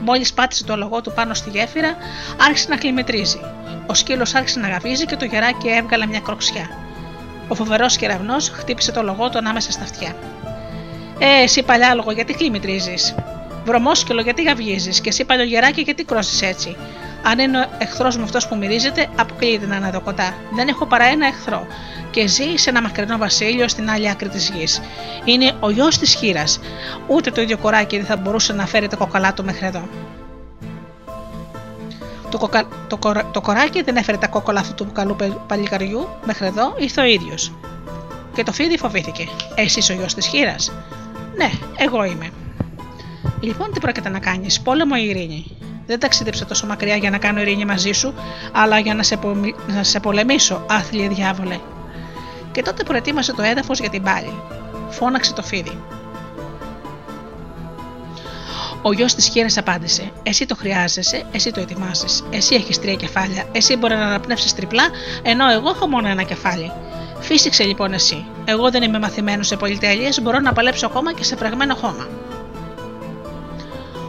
[0.01, 1.95] Μόλις πάτησε το λογό του πάνω στη γέφυρα,
[2.47, 3.39] άρχισε να κλιμετρίζει.
[3.87, 6.69] Ο σκύλος άρχισε να γαβίζει και το γεράκι έβγαλε μια κροξιά.
[7.47, 10.15] Ο φοβερός κεραυνό χτύπησε το λογό του ανάμεσα στα αυτιά.
[11.19, 12.93] Ε, εσύ παλιάλογο, γιατί κλιμετρίζει.
[13.65, 16.75] Βρωμόσκυλο, γιατί γαβγίζεις, και εσύ παλιογεράκι, γιατί κρώσει έτσι;
[17.27, 20.33] Αν είναι ο εχθρός μου αυτός που μυρίζεται, αποκλείεται να είναι εδώ κοντά.
[20.55, 21.67] Δεν έχω παρά ένα εχθρό
[22.11, 24.81] και ζει σε ένα μακρινό βασίλειο στην άλλη άκρη της γης.
[25.23, 26.43] Είναι ο γιος της χείρα.
[27.07, 29.87] Ούτε το ίδιο κοράκι δεν θα μπορούσε να φέρει τα κοκαλά του μέχρι εδώ.
[32.29, 32.67] Το, κοκα...
[32.87, 32.99] το,
[33.31, 35.15] το κοράκι δεν έφερε τα κόκκολα αυτού του καλού
[35.47, 37.53] παλικαριού μέχρι εδώ, ήρθε ο ίδιος.
[38.33, 39.27] Και το φίδι φοβήθηκε.
[39.55, 40.55] Εσύ ο γιος της χείρα.
[41.35, 42.29] Ναι, εγώ είμαι.
[43.39, 47.41] Λοιπόν, τι πρόκειται να κάνεις, πόλεμο ή ειρήνη; Δεν ταξίδεψα τόσο μακριά για να κάνω
[47.41, 48.13] ειρήνη μαζί σου,
[48.51, 49.35] αλλά για να σε, πο...
[49.67, 51.59] να σε πολεμήσω, άθλιε διάβολε.
[52.51, 54.33] Και τότε προετοίμασε το έδαφος για την πάλη.
[54.89, 55.79] Φώναξε το φίδι.
[58.81, 62.23] Ο γιος της χείρα απάντησε: Εσύ το χρειάζεσαι, εσύ το ετοιμάζεις.
[62.29, 64.83] Εσύ έχεις τρία κεφάλια, εσύ μπορείς να αναπνεύσεις τριπλά,
[65.21, 66.71] ενώ εγώ έχω μόνο ένα κεφάλι.
[67.19, 68.25] Φύσηξε λοιπόν εσύ.
[68.45, 72.07] Εγώ δεν είμαι μαθημένος σε πολυτέλειες, μπορώ να παλέψω ακόμα και σε φραγμένο χώμα.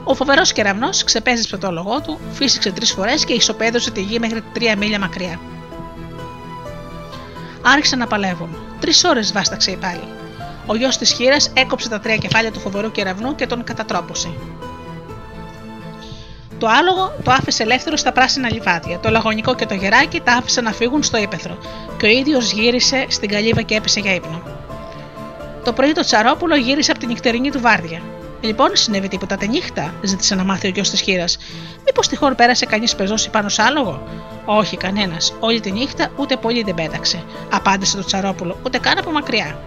[0.08, 4.42] Ο φοβερός κεραυνό ξεπέζεψε το λογό του, φύσηξε τρεις φορές και ισοπαίδωσε τη γη μέχρι
[4.52, 5.40] τρία μίλια μακριά.
[7.62, 8.56] Άρχισαν να παλεύουν.
[8.80, 10.08] Τρεις ώρες βάσταξε η πάλι.
[10.66, 14.34] Ο γιος της χείρας έκοψε τα τρία κεφάλια του φοβερού κεραυνού και τον κατατρόπωσε.
[16.58, 18.98] Το άλογο το άφησε ελεύθερο στα πράσινα λιβάδια.
[18.98, 21.58] Το λαγωνικό και το γεράκι τα άφησε να φύγουν στο ύπεθρο
[21.96, 24.42] και ο ίδιος γύρισε στην καλύβα και έπεσε για ύπνο.
[25.64, 28.00] Το πρωί το τσαρόπουλο γύρισε από την νυχτερινή του βάρδια.
[28.40, 31.38] Λοιπόν, συνέβη τίποτα τη νύχτα, ζήτησε να μάθει ο γιος της χείρας.
[31.84, 34.02] Μήπως τυχόν πέρασε κανείς πεζώσει πάνω σ' άλογο;
[34.44, 35.34] Όχι, κανένας.
[35.40, 39.58] Όλη τη νύχτα ούτε πολύ δεν πέταξε, απάντησε το τσαρόπουλο, ούτε καν από μακριά.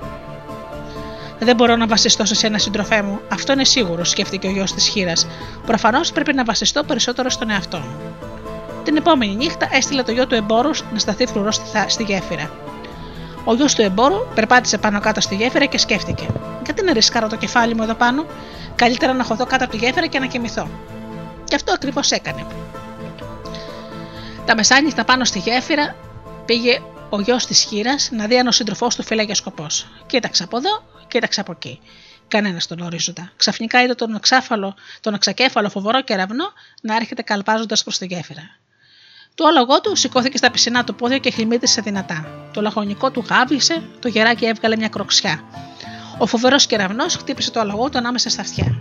[1.40, 4.88] Δεν μπορώ να βασιστώ σε ένα συντροφέ μου, αυτό είναι σίγουρο, σκέφτηκε ο γιος της
[4.88, 5.28] χείρας.
[5.66, 7.96] Προφανώς πρέπει να βασιστώ περισσότερο στον εαυτό μου.
[8.84, 12.52] Την επόμενη νύχτα έστειλε το γιο του εμπόρους να σταθεί φρουρός στη γέφυρα.
[13.44, 16.28] Ο γιος του εμπόρου περπάτησε πάνω κάτω στη γέφυρα και σκέφτηκε:
[16.64, 18.26] Γιατί να ρισκάρω το κεφάλι μου εδώ πάνω,
[18.76, 20.70] καλύτερα να χωθώ κάτω από τη γέφυρα και να κοιμηθώ.
[21.44, 22.46] Και αυτό ακριβώς έκανε.
[24.46, 25.96] Τα μεσάνυχτα πάνω στη γέφυρα
[26.46, 29.88] πήγε ο γιος της χείρας να δει αν ο σύντροφός του φύλαγε σκοπός.
[30.06, 31.80] Κοίταξε από εδώ, κοίταξε από εκεί.
[32.28, 33.32] Κανένας τον ορίζοντα.
[33.38, 36.46] Ξαφνικά είδε τον, εξάφαλο, τον εξακέφαλο φοβερό κεραυνό
[36.82, 38.42] να έρχεται καλπάζοντας προς τη γέφυρα.
[39.40, 42.26] Το άλογο του σηκώθηκε στα πισινά του πόδια και χλιμίτησε δυνατά.
[42.54, 45.44] Το λαγωνικό του γάβησε, το γεράκι έβγαλε μια κροξιά.
[46.18, 48.80] Ο φοβερός κεραυνός χτύπησε το αλογό του ανάμεσα στα αυτιά.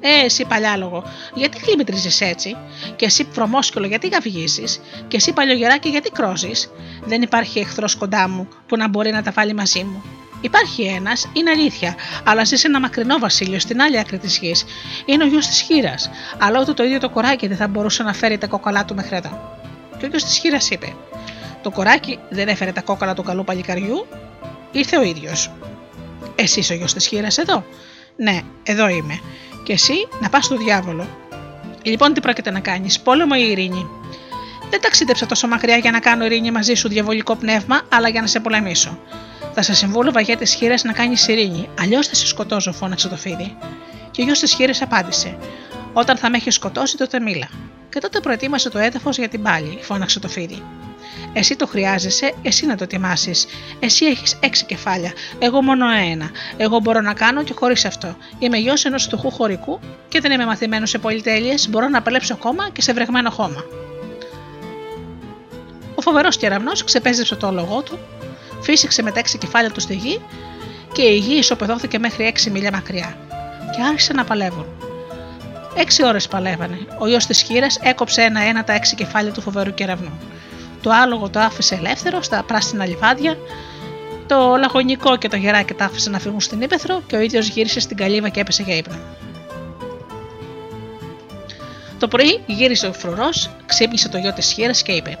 [0.00, 1.04] Ε, εσύ παλιάλογο,
[1.34, 2.56] γιατί χλιμητρίζεις έτσι,
[2.96, 6.70] και εσύ προμόσκυλο, γιατί γαυγίζεις, και εσύ παλιογεράκι, γιατί κρόζεις;
[7.04, 10.02] Δεν υπάρχει εχθρός κοντά μου που να μπορεί να τα βάλει μαζί μου.
[10.40, 11.94] Υπάρχει ένας, είναι αλήθεια,
[12.24, 14.64] αλλά ζεις σε ένα μακρινό βασίλειο στην άλλη άκρη της γης.
[15.04, 15.94] Είναι ο γιος της χείρα,
[16.38, 19.16] αλλά ούτε το ίδιο το κοράκι δεν θα μπορούσε να φέρει τα κοκαλά του μέχρι
[19.16, 19.57] εδώ.
[19.98, 20.94] Και ο γιο της χείρας είπε:
[21.62, 24.06] Το κοράκι δεν έφερε τα κόκαλα του καλού παλικαριού,
[24.72, 25.50] ήρθε ο ίδιος.
[26.34, 27.64] Εσύ ο γιος της χείρας εδώ;
[28.16, 29.20] Ναι, εδώ είμαι.
[29.62, 31.08] Και εσύ να πας στο διάβολο.
[31.82, 33.86] Λοιπόν, τι πρόκειται να κάνεις, πόλεμο ή ειρήνη;
[34.70, 38.26] Δεν ταξίδεψα τόσο μακριά για να κάνω ειρήνη μαζί σου, διαβολικό πνεύμα, αλλά για να
[38.26, 38.98] σε πολεμήσω.
[39.54, 43.16] Θα σε συμβούλευα για τις χείρες να κάνεις ειρήνη, αλλιώς θα σε σκοτώσω, φώναξε το
[43.16, 43.56] φίδι.
[44.10, 45.38] Και ο γιος της χείρε απάντησε:
[45.92, 47.48] Όταν θα με έχει σκοτώσει, τότε μίλα.
[47.88, 50.62] Και τότε προετοίμασε το έδαφος για την πάλη, φώναξε το φίδι.
[51.32, 53.46] Εσύ το χρειάζεσαι, εσύ να το ετοιμάσεις.
[53.80, 56.30] Εσύ έχεις έξι κεφάλια, εγώ μόνο ένα.
[56.56, 58.16] Εγώ μπορώ να κάνω και χωρίς αυτό.
[58.38, 62.68] Είμαι γιος ενός φτωχού χωρικού και δεν είμαι μαθημένος σε πολυτέλειες, μπορώ να παλέψω ακόμα
[62.72, 63.64] και σε βρεγμένο χώμα.
[65.94, 67.98] Ο φοβερός κεραυνό ξεπέζεψε το άλογο του,
[68.60, 70.20] φύσηξε με τα έξι κεφάλια του στη γη
[70.92, 73.16] και η γη ισοπεδώθηκε μέχρι έξι μίλια μακριά.
[73.76, 74.66] Και άρχισε να παλεύουν.
[75.80, 76.78] Έξι ώρες παλεύανε.
[76.98, 80.18] Ο γιος της χείρας έκοψε ένα-ένα τα έξι κεφάλια του φοβερού κεραυνού.
[80.82, 83.38] Το άλογο το άφησε ελεύθερο στα πράσινα λιβάδια,
[84.26, 87.80] το λαγωνικό και το γεράκι τα άφησε να φύγουν στην ύπεθρο και ο ίδιος γύρισε
[87.80, 88.96] στην καλύβα και έπεσε για ύπνο.
[91.98, 95.18] Το πρωί γύρισε ο φρουρός, ξύπνησε το γιο της χείρας και είπε: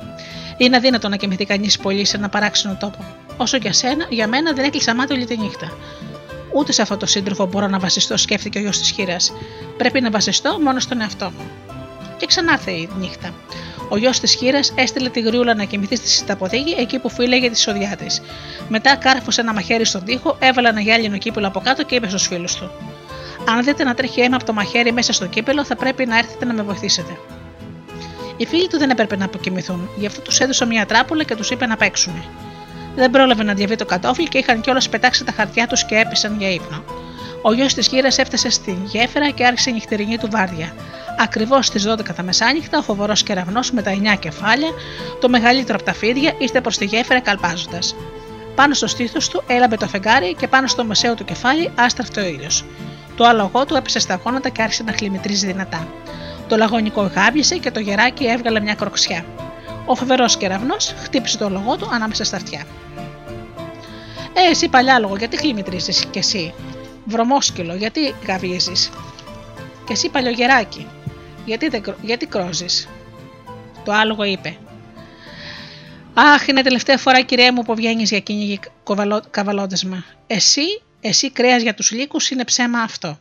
[0.56, 3.04] Είναι αδύνατο να κοιμηθεί κανείς πολύ σε ένα παράξενο τόπο.
[3.36, 5.72] Όσο για σένα, για μένα δεν έκλεισα μάτι όλη τη νύχτα.
[6.58, 9.32] Ούτε σε αυτό το σύντροφο μπορώ να βασιστώ, σκέφτηκε ο γιος της χείρας.
[9.76, 11.50] Πρέπει να βασιστώ μόνο στον εαυτό μου.
[12.16, 13.34] Και ξανάρθε η νύχτα.
[13.88, 17.58] Ο γιος της χείρας έστειλε τη γριούλα να κοιμηθεί στη συνταποθήκη εκεί που φύλαγε τη
[17.58, 18.22] σοδιά της.
[18.68, 22.26] Μετά κάρφωσε ένα μαχαίρι στον τοίχο, έβαλε ένα γυάλινο κύπελο από κάτω και είπε στους
[22.26, 22.70] φίλους του:
[23.48, 26.44] Αν δείτε να τρέχει αίμα από το μαχαίρι μέσα στο κύπελο, θα πρέπει να έρθετε
[26.44, 27.18] να με βοηθήσετε.
[28.36, 31.50] Οι φίλοι του δεν έπρεπε να αποκοιμηθούν, γι' αυτό τους έδωσε μια τράπουλα και τους
[31.50, 32.24] είπε να παίξουν.
[32.94, 36.36] Δεν πρόλαβε να διαβεί το κατόφλι και είχαν κιόλας πετάξει τα χαρτιά τους και έπεσαν
[36.38, 36.84] για ύπνο.
[37.42, 40.72] Ο γιος της γύρας έφτασε στην γέφυρα και άρχισε η νυχτερινή του βάρδια.
[41.18, 44.68] Ακριβώς στις 12 τα μεσάνυχτα, ο φοβερός κεραυνός με τα 9 κεφάλια,
[45.20, 47.94] το μεγαλύτερο από τα φίδια, ήρθε προς τη γέφυρα καλπάζοντας.
[48.54, 52.26] Πάνω στο στήθος του έλαμπε το φεγγάρι και πάνω στο μεσαίο του κεφάλι άστραφτε ο
[52.26, 52.64] ήλιος.
[53.16, 55.88] Το άλογο του έπεσε στα γόνατα και άρχισε να χλιμητρίζει δυνατά.
[56.48, 59.24] Το λαγωνικό γάβισε και το γεράκι έβγαλε μια κροξιά.
[59.90, 62.66] Ο φοβερός κεραυνό χτύπησε το λογό του ανάμεσα στα αυτιά.
[64.32, 66.54] Ε, εσύ παλιάλογο, γιατί χλιμητρίζει κι εσύ;
[67.04, 68.72] Βρωμόσκυλο, γιατί γαβίζει.
[69.86, 70.86] Και εσύ παλιογεράκι,
[71.44, 72.88] γιατί, δεν, γιατί κρόζεις;
[73.84, 74.56] Το άλογο είπε.
[76.14, 78.60] Αχ, είναι τελευταία φορά κυρία μου που βγαίνεις για κυνήγι
[79.30, 80.04] καβαλόντεσμα.
[80.26, 83.18] Εσύ, εσύ κρέας για τους λύκους είναι ψέμα αυτό.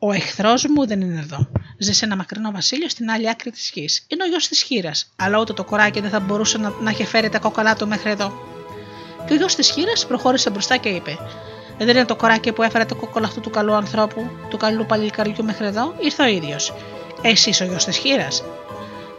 [0.00, 1.48] Ο εχθρός μου δεν είναι εδώ.
[1.78, 4.04] Ζει σε ένα μακρινό βασίλειο στην άλλη άκρη της γης.
[4.08, 7.04] Είναι ο γιος της χείρας, αλλά ούτε το κοράκι δεν θα μπορούσε να, να είχε
[7.04, 8.32] φέρει τα κόκαλά του μέχρι εδώ.
[9.26, 11.18] Και ο γιος της χείρας προχώρησε μπροστά και είπε:
[11.78, 15.44] Δεν είναι το κοράκι που έφερε το κόκκαλο αυτού του καλού ανθρώπου, του καλού παλικαριού
[15.44, 16.74] μέχρι εδώ, ήρθε ο ίδιος.
[17.22, 18.42] Εσύ ο γιος της χείρας;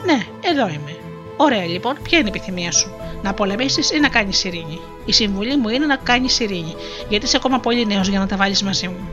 [0.06, 0.96] Ναι, εδώ είμαι.
[1.38, 2.92] Ωραία λοιπόν, ποια είναι η επιθυμία σου,
[3.24, 6.76] να πολεμήσεις ή να κάνεις ειρήνη; Η συμβουλή μου είναι να κάνεις ειρήνη,
[7.10, 9.10] γιατί είσαι ακόμα πολύ νέος για να τα βάλεις μαζί μου.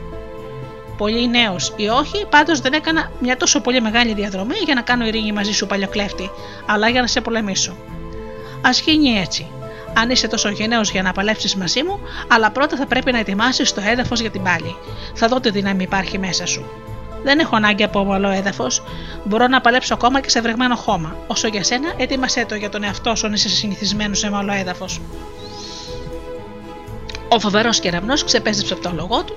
[0.97, 5.05] Πολύ νέος ή όχι, πάντως δεν έκανα μια τόσο πολύ μεγάλη διαδρομή για να κάνω
[5.05, 6.31] ειρήνη μαζί σου, παλιοκλέφτη,
[6.65, 7.71] αλλά για να σε πολεμήσω.
[8.61, 9.47] Α γίνει έτσι.
[9.93, 13.73] Αν είσαι τόσο γενναίος για να παλέψεις μαζί μου, αλλά πρώτα θα πρέπει να ετοιμάσεις
[13.73, 14.75] το έδαφος για την πάλη.
[15.13, 16.65] Θα δω τι δύναμη υπάρχει μέσα σου.
[17.23, 18.83] Δεν έχω ανάγκη από ομαλό έδαφος.
[19.23, 21.15] Μπορώ να παλέψω ακόμα και σε βρεγμένο χώμα.
[21.27, 25.01] Όσο για σένα, ετοίμασέ το για τον εαυτό σου αν είσαι συνηθισμένος σε ομαλό έδαφος.
[27.29, 29.35] Ο φοβερός κεραυνός ξεπέστρεψε από το λογό του,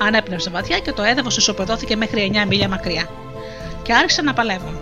[0.00, 3.08] ανέπνευσε βαθιά και το έδαφος ισοπεδώθηκε μέχρι 9 μίλια μακριά.
[3.82, 4.78] Και άρχισε να παλεύουν.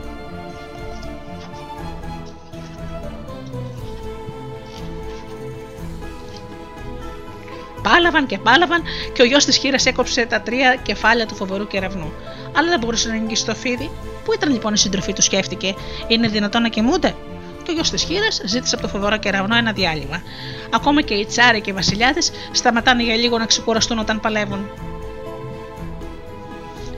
[7.82, 8.82] Πάλαβαν και πάλαβαν
[9.12, 12.12] και ο γιος της χείρας έκοψε τα τρία κεφάλια του φοβερού κεραυνού.
[12.56, 13.90] Αλλά δεν μπορούσε να νικήσει το φίδι.
[14.24, 15.74] Πού ήταν λοιπόν η συντροφή του, σκέφτηκε.
[16.08, 17.14] Είναι δυνατόν να κοιμούνται;
[17.62, 20.22] Και ο γιος της χείρας ζήτησε από το φοβερό κεραυνό ένα διάλειμμα.
[20.70, 24.87] Ακόμα και οι τσάροι και οι βασιλιάδες σταματάνε για λίγο να ξεκουραστούν όταν παλεύουν.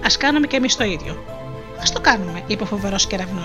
[0.02, 1.12] Α κάνουμε και εμείς το ίδιο.
[1.78, 3.44] Α το κάνουμε, είπε ο φοβερός κεραυνό.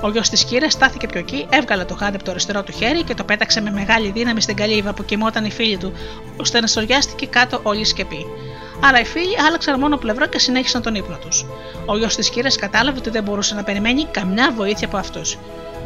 [0.00, 3.02] Ο γιος της κύρας στάθηκε πιο εκεί, έβγαλε το χάδι από το αριστερό του χέρι
[3.02, 5.92] και το πέταξε με μεγάλη δύναμη στην καλύβα που κοιμόταν η φίλη του,
[6.36, 8.26] ώστε να σοριάστηκε κάτω όλη η σκεπή.
[8.84, 11.46] Αλλά οι φίλοι άλλαξαν μόνο πλευρό και συνέχισαν τον ύπνο τους.
[11.86, 15.38] Ο γιος της κύρας κατάλαβε ότι δεν μπορούσε να περιμένει καμιά βοήθεια από αυτούς.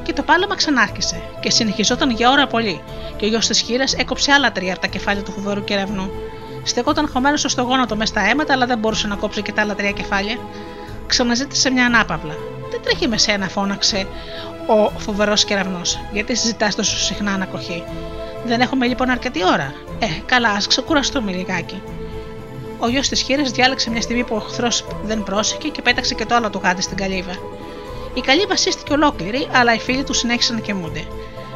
[0.03, 2.81] Και το πάλαμα ξανάρχισε και συνεχιζόταν για ώρα πολύ,
[3.17, 6.11] και ο γιος της χείρα έκοψε άλλα τρία από τα κεφάλια του φοβερού κεραυνού.
[6.63, 9.75] Στεκόταν χωμένος στο γόνατο μες στα αίματα, αλλά δεν μπορούσε να κόψει και τα άλλα
[9.75, 10.39] τρία κεφάλια.
[11.07, 12.35] Ξαναζήτησε μια ανάπαυλα.
[12.71, 14.07] Δεν τρέχει με σένα, φώναξε
[14.67, 16.01] ο φοβερός κεραυνός.
[16.13, 17.85] Γιατί συζητάς τόσο συχνά ανακοχή;
[18.45, 19.75] Δεν έχουμε λοιπόν αρκετή ώρα.
[19.99, 21.83] Ε, καλά, ας ξεκουραστούμε λιγάκι.
[22.79, 26.27] Ο γιος της χείρας διάλεξε μια στιγμή που ο εχθρός δεν πρόσεχε και πέταξε και
[26.27, 27.33] το άλλο του γάντι στην καλύβα.
[28.15, 31.05] Η καλύβα σύστηκε ολόκληρη, αλλά οι φίλοι του συνέχισαν να κοιμούνται.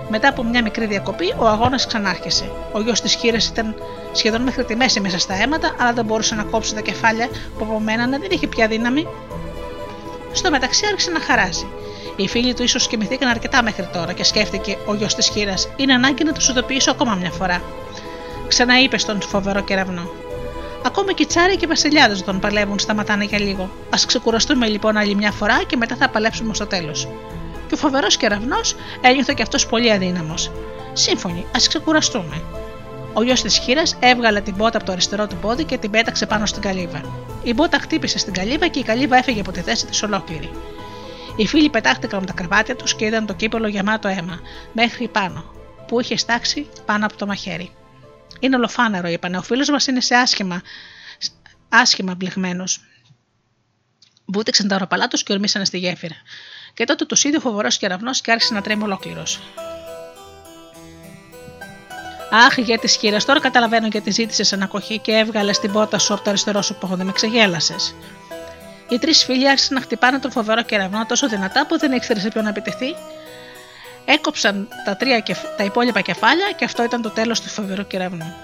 [0.09, 2.51] Μετά από μια μικρή διακοπή, ο αγώνας ξανάρχισε.
[2.73, 3.75] Ο γιος της χείρας ήταν
[4.13, 7.29] σχεδόν μέχρι τη μέση μέσα στα αίματα, αλλά δεν μπορούσε να κόψει τα κεφάλια
[7.59, 9.07] που απομένανε, δεν είχε πια δύναμη.
[10.33, 11.67] Στο μεταξύ άρχισε να χαράζει.
[12.17, 15.93] Οι φίλοι του ίσως κοιμηθήκαν αρκετά μέχρι τώρα και σκέφτηκε ο γιος της χείρας: Είναι
[15.93, 17.63] ανάγκη να του ειδοποιήσω ακόμα μια φορά.
[18.49, 20.11] Ξαναείπε στον φοβερό κεραυνό.
[20.87, 23.63] Ακόμα και οι τσάροι και οι βασιλιάδες τον παλεύουν, σταματάνε για λίγο.
[23.63, 27.09] Α ξεκουραστούμε λοιπόν άλλη μια φορά και μετά θα παλέψουμε στο τέλος
[27.75, 30.51] και ο φοβερός κεραυνός ένιωθε και αυτός πολύ αδύναμος.
[30.93, 32.43] Σύμφωνοι, ας ξεκουραστούμε.
[33.13, 36.27] Ο γιος της χείρας έβγαλε την πότα από το αριστερό του πόδι και την πέταξε
[36.27, 37.01] πάνω στην καλύβα.
[37.43, 40.51] Η μπότα χτύπησε στην καλύβα και η καλύβα έφυγε από τη θέση της ολόκληρη.
[41.37, 44.41] Οι φίλοι πετάχτηκαν με τα κρεβάτια τους και είδαν το κύπελο γεμάτο αίμα,
[44.73, 45.45] μέχρι πάνω,
[45.87, 47.71] που είχε στάξει πάνω από το μαχαίρι.
[48.41, 49.37] Είναι ολοφάνερο, είπανε.
[49.37, 50.63] Ο φίλος μας είναι σε άσχημα,
[51.69, 52.81] άσχημα μπλεγμένος.
[54.25, 56.17] Βούτυξαν τα οροπαλά τους και ορμήσανε στη γέφυρα
[56.75, 59.41] και τότε του είδε ο φοβερό κεραυνό και άρχισε να τρέμει ολόκληρος.
[62.47, 66.23] Αχ, για τη σχήρα, τώρα καταλαβαίνω γιατί ζήτησες ανακοχή και έβγαλες την πότα σου από
[66.23, 67.95] το αριστερό σου πόδι, με ξεγέλασες.
[68.89, 72.29] Οι τρεις φίλοι άρχισαν να χτυπάνε τον φοβερό κεραυνό τόσο δυνατά που δεν ήξερε σε
[72.29, 72.95] ποιον να επιτεθεί.
[74.05, 75.23] Έκοψαν τα, τρία,
[75.57, 78.35] τα υπόλοιπα κεφάλια και αυτό ήταν το τέλος του φοβερού κεραυνού.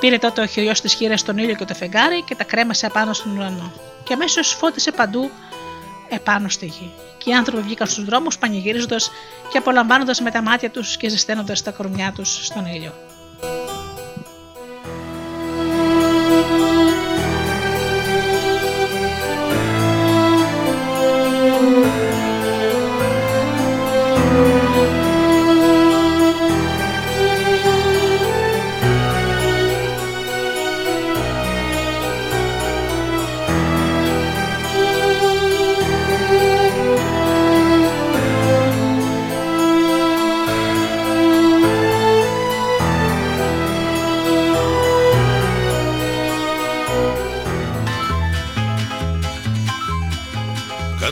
[0.00, 3.12] Πήρε τότε ο χειριός της χείρας στον ήλιο και το φεγγάρι και τα κρέμασε απάνω
[3.12, 3.72] στον ουρανό.
[4.04, 5.30] Και αμέσως φώτισε παντού
[6.10, 6.90] επάνω στη γη.
[7.18, 9.10] Και οι άνθρωποι βγήκαν στους δρόμους πανηγυρίζοντας
[9.50, 12.92] και απολαμβάνοντας με τα μάτια τους και ζεσταίνοντας τα κορμιά τους στον ήλιο.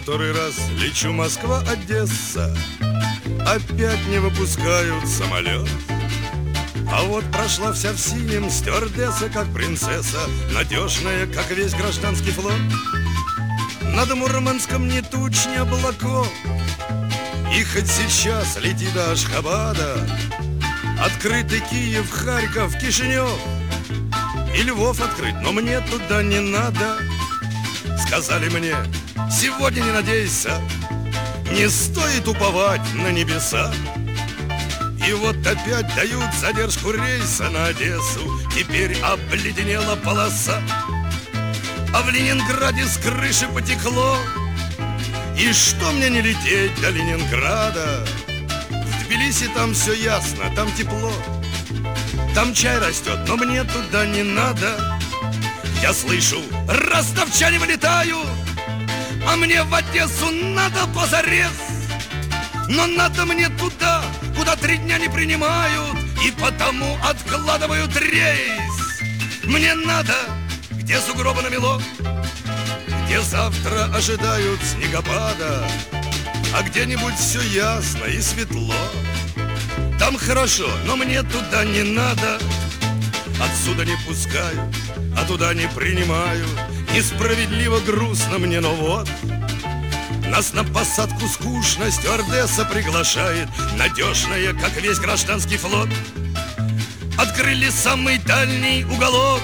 [0.08, 2.56] Который раз лечу Москва-Одесса.
[3.46, 5.68] Опять не выпускают самолет.
[6.90, 10.20] А вот прошла вся в синем стюардесса, как принцесса
[10.54, 12.54] Надежная, как весь гражданский флот.
[13.82, 16.26] Над Мурманском ни туч, ни облаков
[17.54, 20.08] И хоть сейчас лети до Ашхабада
[21.04, 23.28] Открытый Киев, Харьков, Кишинев.
[24.56, 26.96] И Львов открыть, но мне туда не надо.
[28.06, 28.74] Сказали мне,
[29.30, 30.60] сегодня не надейся
[31.52, 33.72] Не стоит уповать на небеса.
[35.06, 38.20] И вот опять дают задержку рейса на Одессу.
[38.54, 40.60] Теперь обледенела полоса.
[41.94, 44.18] А в Ленинграде с крыши потекло.
[45.38, 48.04] И что мне не лететь до Ленинграда?
[48.68, 51.12] В Тбилиси там все ясно, там тепло.
[52.34, 54.98] Там чай растет, но мне туда не надо.
[55.80, 58.37] Я слышу, ростовчане вылетают
[59.26, 61.78] А мне в Одессу надо позарез.
[62.68, 64.02] Но надо мне туда,
[64.36, 69.00] куда три дня не принимают И потому откладывают рейс.
[69.44, 70.14] Мне надо,
[70.72, 71.80] где сугробы намело
[73.06, 75.66] Где завтра ожидают снегопада
[76.54, 78.74] А где-нибудь все ясно и светло.
[79.98, 82.38] Там хорошо, но мне туда не надо.
[83.40, 84.74] Отсюда не пускают,
[85.16, 89.08] а туда не принимают Несправедливо грустно мне, но вот
[90.38, 95.88] нас на посадку скучно стюардесса приглашает Надежная, как весь гражданский флот.
[97.18, 99.40] Открыли самый дальний уголок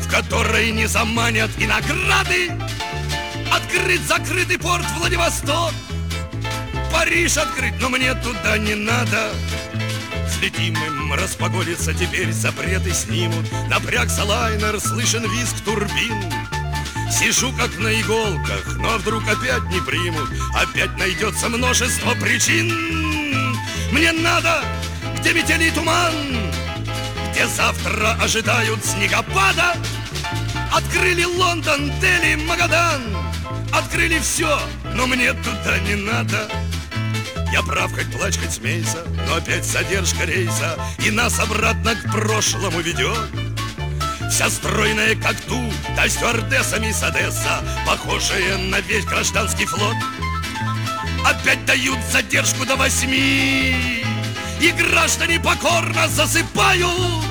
[0.00, 2.52] В который не заманят и награды.
[3.52, 5.72] Открыт закрытый порт Владивосток.
[6.90, 9.32] Париж открыт, но мне туда не надо
[10.44, 13.50] Слетим им, распогодится теперь, запреты снимут.
[13.70, 16.22] Напрягся лайнер, слышен визг турбин.
[17.10, 20.28] Сижу как на иголках, но вдруг опять не примут.
[20.54, 23.56] Опять найдется множество причин.
[23.90, 24.62] Мне надо,
[25.18, 26.12] где метели туман
[27.32, 29.74] Где завтра ожидают снегопада.
[30.74, 33.00] Открыли Лондон, Дели, Магадан.
[33.72, 34.60] Открыли все,
[34.94, 36.50] но мне туда не надо
[37.54, 40.76] я прав, хоть плачь, хоть смейся Но опять задержка рейса
[41.06, 43.30] И нас обратно к прошлому ведет.
[44.28, 45.62] Вся стройная, как ту,
[45.94, 49.94] да стюардесса мисс Одесса Похожая на весь гражданский флот.
[51.24, 54.02] Опять дают задержку до восьми
[54.60, 57.24] И граждане покорно засыпают.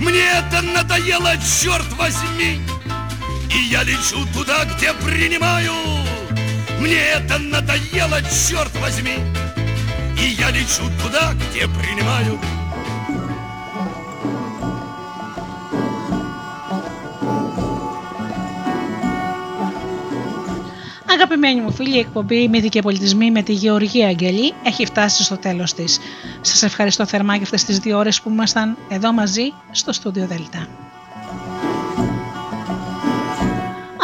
[0.00, 2.60] Мне это надоело, черт возьми.
[3.48, 5.72] И я лечу туда, где принимаю.
[6.80, 9.18] Мне это надоело, черт возьми
[10.23, 12.39] И я лечу туда, где принимаю
[21.09, 25.37] Αγαπημένοι μου φίλοι, η εκπομπή Μύθοι και Πολιτισμοί με τη Γεωργία Αγγελή έχει φτάσει στο
[25.37, 25.83] τέλο τη.
[26.41, 30.67] Σα ευχαριστώ θερμά για αυτέ τι δύο ώρε που ήμασταν εδώ μαζί στο στούντιο Δέλτα.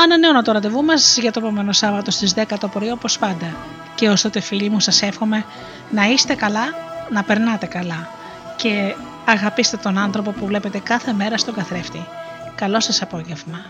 [0.02, 3.56] Ανανεώνω το ραντεβού μας για το επόμενο Σάββατο στις 10 το πρωί όπως πάντα.
[3.94, 5.44] Και ως τότε φίλοι μου σας εύχομαι
[5.90, 6.64] να είστε καλά,
[7.10, 8.08] να περνάτε καλά
[8.56, 8.94] και
[9.24, 12.06] αγαπήστε τον άνθρωπο που βλέπετε κάθε μέρα στον καθρέφτη.
[12.54, 13.64] Καλό σας απόγευμα.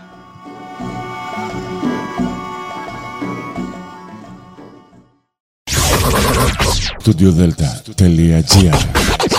[7.03, 9.38] studiodelta.gr